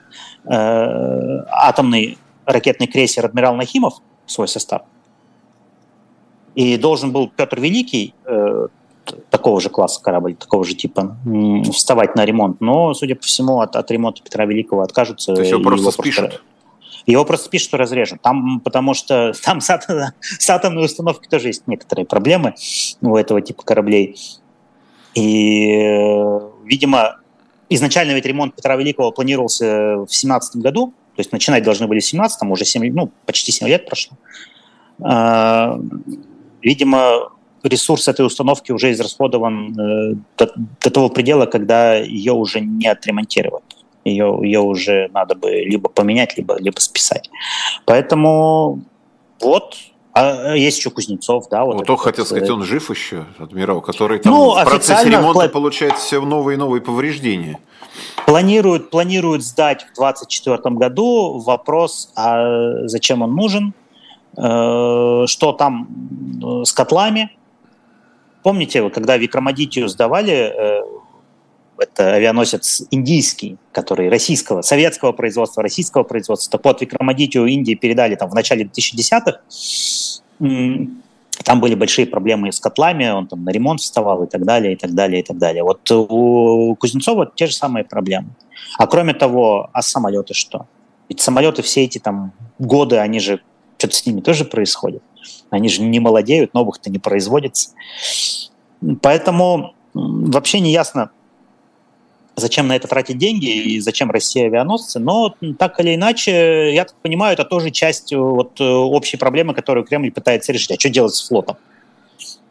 э, 0.45 1.45
атомный 1.51 2.18
ракетный 2.47 2.87
крейсер 2.87 3.25
«Адмирал 3.25 3.55
Нахимов» 3.55 3.95
в 4.27 4.33
свой 4.33 4.49
состав. 4.49 4.83
И 6.55 6.77
должен 6.77 7.13
был 7.13 7.29
Петр 7.29 7.61
Великий, 7.61 8.15
э, 8.25 8.69
такого 9.31 9.61
же 9.61 9.71
класса 9.71 10.01
корабль, 10.03 10.35
такого 10.35 10.65
же 10.65 10.75
типа, 10.75 11.17
вставать 11.73 12.15
на 12.15 12.25
ремонт. 12.25 12.61
Но, 12.61 12.95
судя 12.95 13.17
по 13.17 13.23
всему, 13.23 13.61
от, 13.61 13.77
от 13.77 13.91
ремонта 13.91 14.23
Петра 14.23 14.45
Великого 14.45 14.83
откажутся. 14.83 15.35
То 15.35 15.41
есть 15.41 15.51
его 15.51 15.63
просто 15.63 15.83
его 15.83 15.91
спишут? 15.91 16.29
Просто 16.29 16.55
его 17.07 17.25
просто 17.25 17.51
пишут, 17.51 17.69
что 17.69 17.77
разрежут. 17.77 18.23
Там, 18.23 18.61
потому 18.61 18.95
что 18.95 19.33
там 19.45 19.61
с, 19.61 19.69
с 20.39 20.51
атомной 20.51 20.85
установкой 20.85 21.29
тоже 21.29 21.49
есть 21.49 21.67
некоторые 21.67 22.07
проблемы 22.07 22.55
у 23.01 23.17
этого 23.17 23.41
типа 23.41 23.63
кораблей. 23.63 24.17
И, 25.15 25.77
видимо, 26.65 27.19
изначально 27.69 28.13
ведь 28.13 28.27
ремонт 28.27 28.57
Петра 28.57 28.77
Великого 28.77 29.13
планировался 29.13 29.99
в 29.99 30.09
17 30.09 30.57
году, 30.57 30.93
то 31.17 31.21
есть 31.21 31.33
начинать 31.33 31.62
должны 31.62 31.87
были 31.87 32.01
в 32.01 32.05
17 32.05 32.43
уже 32.51 32.65
7, 32.65 32.93
ну, 32.93 33.11
почти 33.27 33.53
7 33.53 33.69
лет 33.69 33.87
прошло. 33.87 34.17
А, 35.03 35.79
видимо, 36.62 37.31
ресурс 37.62 38.09
этой 38.09 38.27
установки 38.27 38.73
уже 38.73 38.93
израсходован 38.93 39.79
э, 39.79 40.15
до, 40.37 40.53
до 40.57 40.91
того 40.91 41.09
предела, 41.09 41.47
когда 41.47 41.95
ее 41.95 42.33
уже 42.33 42.61
не 42.61 42.87
отремонтировать 42.87 43.62
ее, 44.05 44.39
ее 44.43 44.61
уже 44.61 45.09
надо 45.12 45.35
бы 45.35 45.51
либо 45.51 45.89
поменять, 45.89 46.37
либо, 46.37 46.59
либо 46.61 46.79
списать. 46.79 47.31
Поэтому 47.87 48.83
вот 49.41 49.77
а 50.12 50.55
есть 50.55 50.79
еще 50.79 50.91
Кузнецов, 50.91 51.49
да. 51.51 51.65
Вот, 51.65 51.75
вот 51.75 51.87
только 51.87 52.05
хотел 52.05 52.25
сказать, 52.25 52.49
он 52.49 52.62
жив 52.62 52.89
еще, 52.89 53.27
адмирал, 53.37 53.81
который 53.81 54.21
там 54.21 54.33
ну, 54.33 54.55
в 54.55 54.65
процессе 54.65 55.11
ремонта 55.11 55.41
пла... 55.41 55.49
получает 55.49 55.97
все 55.99 56.21
новые 56.21 56.55
и 56.55 56.59
новые 56.59 56.81
повреждения. 56.81 57.59
Планируют, 58.27 58.91
планируют 58.91 59.43
сдать 59.43 59.83
в 59.83 59.95
2024 59.97 60.75
году. 60.77 61.39
Вопрос, 61.39 62.11
а 62.16 62.87
зачем 62.87 63.22
он 63.22 63.35
нужен? 63.35 63.75
Э, 64.37 65.25
что 65.27 65.53
там 65.53 65.89
э, 66.43 66.64
с 66.64 66.72
котлами? 66.72 67.37
Помните, 68.43 68.89
когда 68.91 69.16
Викрамадитию 69.16 69.89
сдавали, 69.89 70.33
э, 70.33 70.83
это 71.79 72.14
авианосец 72.14 72.83
индийский, 72.91 73.57
который 73.72 74.09
российского, 74.09 74.62
советского 74.62 75.12
производства, 75.12 75.62
российского 75.62 76.03
производства. 76.03 76.59
Под 76.59 76.81
Викрамадитию 76.81 77.47
Индии 77.47 77.75
передали 77.75 78.14
там 78.14 78.31
в 78.31 78.35
начале 78.35 78.64
2010-х. 78.64 79.41
Там 81.45 81.61
были 81.61 81.75
большие 81.75 82.07
проблемы 82.07 82.51
с 82.51 82.59
котлами, 82.59 83.09
он 83.11 83.27
там 83.27 83.45
на 83.45 83.51
ремонт 83.51 83.81
вставал 83.81 84.25
и 84.25 84.27
так 84.27 84.45
далее, 84.45 84.73
и 84.73 84.77
так 84.77 84.95
далее, 84.95 85.21
и 85.21 85.23
так 85.23 85.39
далее. 85.39 85.63
Вот 85.63 85.91
у 85.91 86.75
Кузнецова 86.77 87.31
те 87.35 87.47
же 87.47 87.53
самые 87.53 87.85
проблемы. 87.85 88.31
А 88.79 88.87
кроме 88.87 89.13
того, 89.15 89.69
а 89.73 89.83
самолеты 89.83 90.35
что? 90.35 90.67
Ведь 91.09 91.21
самолеты 91.21 91.63
все 91.63 91.85
эти 91.85 91.99
там 91.99 92.33
годы, 92.59 92.97
они 92.97 93.21
же, 93.21 93.41
что-то 93.77 93.95
с 93.95 94.07
ними 94.07 94.21
тоже 94.21 94.45
происходит. 94.45 95.03
Они 95.51 95.69
же 95.69 95.83
не 95.83 96.01
молодеют, 96.01 96.55
новых-то 96.55 96.91
не 96.91 96.99
производится. 96.99 97.71
Поэтому 99.03 99.75
вообще 99.93 100.61
не 100.61 100.73
ясно, 100.73 101.11
зачем 102.37 102.66
на 102.66 102.76
это 102.76 102.89
тратить 102.89 103.18
деньги 103.18 103.47
и 103.47 103.80
зачем 103.80 104.11
Россия 104.11 104.47
авианосцы, 104.47 104.99
но 104.99 105.35
так 105.59 105.80
или 105.80 105.95
иначе, 105.95 106.74
я 106.74 106.85
так 106.85 106.97
понимаю, 107.03 107.35
это 107.35 107.45
тоже 107.45 107.70
часть 107.70 108.12
э, 108.12 108.16
вот, 108.16 108.61
э, 108.61 108.64
общей 108.64 109.16
проблемы, 109.16 109.55
которую 109.55 109.85
Кремль 109.85 110.11
пытается 110.11 110.53
решить. 110.53 110.70
А 110.70 110.78
что 110.78 110.91
делать 110.91 111.14
с 111.14 111.26
флотом? 111.26 111.57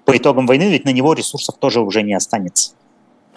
По 0.05 0.15
итогам 0.17 0.47
войны 0.47 0.63
ведь 0.63 0.85
на 0.85 0.89
него 0.89 1.13
ресурсов 1.13 1.55
тоже 1.57 1.81
уже 1.81 2.01
не 2.01 2.13
останется. 2.13 2.73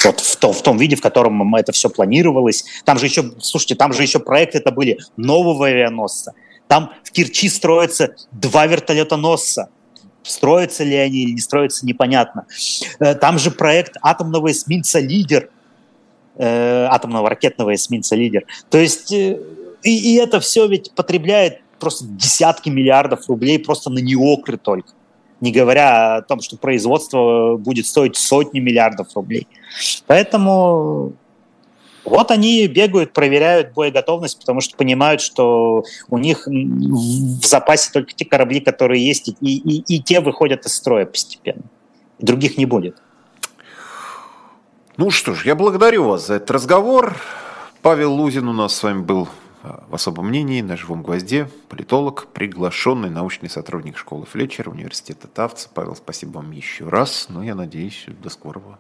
Вот 0.04 0.20
в 0.20 0.36
том, 0.36 0.52
в 0.52 0.62
том 0.62 0.76
виде, 0.78 0.94
в 0.94 1.00
котором 1.00 1.54
это 1.54 1.72
все 1.72 1.88
планировалось. 1.88 2.64
Там 2.84 2.98
же 2.98 3.06
еще, 3.06 3.32
слушайте, 3.40 3.74
там 3.74 3.92
же 3.92 4.02
еще 4.02 4.18
проекты 4.18 4.58
это 4.58 4.70
были 4.70 4.98
нового 5.16 5.66
авианосца. 5.66 6.34
Там 6.68 6.92
в 7.02 7.12
Керчи 7.12 7.48
строятся 7.48 8.14
два 8.32 8.66
вертолетоносца. 8.66 9.70
Строятся 10.22 10.82
ли 10.82 10.96
они 10.96 11.22
или 11.22 11.32
не 11.32 11.40
строятся, 11.40 11.86
непонятно. 11.86 12.46
Э, 12.98 13.14
там 13.14 13.38
же 13.38 13.50
проект 13.52 13.96
атомного 14.02 14.50
эсминца 14.50 14.98
«Лидер», 14.98 15.50
э, 16.38 16.86
атомного 16.90 17.28
ракетного 17.30 17.74
эсминца 17.74 18.16
«Лидер». 18.16 18.44
То 18.70 18.78
есть 18.78 19.12
э, 19.12 19.38
и, 19.82 20.14
и 20.14 20.16
это 20.16 20.40
все 20.40 20.66
ведь 20.66 20.90
потребляет 20.92 21.60
просто 21.78 22.04
десятки 22.06 22.68
миллиардов 22.68 23.28
рублей 23.28 23.58
просто 23.58 23.90
на 23.90 23.98
неокры 23.98 24.56
только. 24.56 24.90
Не 25.40 25.52
говоря 25.52 26.16
о 26.16 26.22
том, 26.22 26.40
что 26.40 26.56
производство 26.56 27.56
будет 27.56 27.86
стоить 27.86 28.16
сотни 28.16 28.58
миллиардов 28.58 29.08
рублей. 29.14 29.46
Поэтому 30.06 31.12
вот 32.04 32.30
они 32.30 32.66
бегают, 32.68 33.12
проверяют 33.12 33.74
боеготовность, 33.74 34.38
потому 34.38 34.60
что 34.60 34.76
понимают, 34.76 35.20
что 35.20 35.84
у 36.08 36.18
них 36.18 36.46
в 36.46 37.44
запасе 37.44 37.90
только 37.92 38.12
те 38.14 38.24
корабли, 38.24 38.60
которые 38.60 39.06
есть, 39.06 39.28
и, 39.28 39.34
и, 39.40 39.96
и 39.96 40.00
те 40.00 40.20
выходят 40.20 40.64
из 40.64 40.74
строя 40.74 41.04
постепенно. 41.04 41.64
Других 42.18 42.56
не 42.56 42.64
будет. 42.64 42.96
Ну 44.96 45.10
что 45.10 45.34
ж, 45.34 45.44
я 45.44 45.54
благодарю 45.54 46.04
вас 46.04 46.26
за 46.26 46.34
этот 46.34 46.50
разговор. 46.52 47.16
Павел 47.82 48.14
Лузин 48.14 48.48
у 48.48 48.54
нас 48.54 48.74
с 48.74 48.82
вами 48.82 49.02
был 49.02 49.28
а, 49.62 49.84
в 49.90 49.94
особом 49.94 50.28
мнении 50.28 50.62
на 50.62 50.74
живом 50.78 51.02
гвозде, 51.02 51.50
политолог, 51.68 52.28
приглашенный 52.32 53.10
научный 53.10 53.50
сотрудник 53.50 53.98
школы 53.98 54.24
Флетчера, 54.24 54.70
университета 54.70 55.28
Тавца. 55.28 55.68
Павел, 55.74 55.96
спасибо 55.96 56.38
вам 56.38 56.50
еще 56.52 56.88
раз. 56.88 57.26
Ну, 57.28 57.42
я 57.42 57.54
надеюсь, 57.54 58.06
до 58.22 58.30
скорого. 58.30 58.78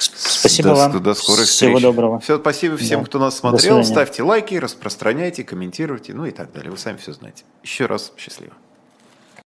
Спасибо 0.00 0.70
до, 0.70 0.74
вам. 0.74 1.02
До 1.04 1.14
скорой 1.14 1.44
встречи. 1.44 1.70
Всего 1.70 1.78
доброго. 1.78 2.18
Все, 2.18 2.36
спасибо 2.38 2.76
всем, 2.76 3.00
да. 3.00 3.06
кто 3.06 3.20
нас 3.20 3.38
смотрел. 3.38 3.84
Ставьте 3.84 4.24
лайки, 4.24 4.56
распространяйте, 4.56 5.44
комментируйте, 5.44 6.14
ну 6.14 6.26
и 6.26 6.32
так 6.32 6.52
далее. 6.52 6.72
Вы 6.72 6.78
сами 6.78 6.96
все 6.96 7.12
знаете. 7.12 7.44
Еще 7.62 7.86
раз 7.86 8.12
счастливо. 8.16 8.54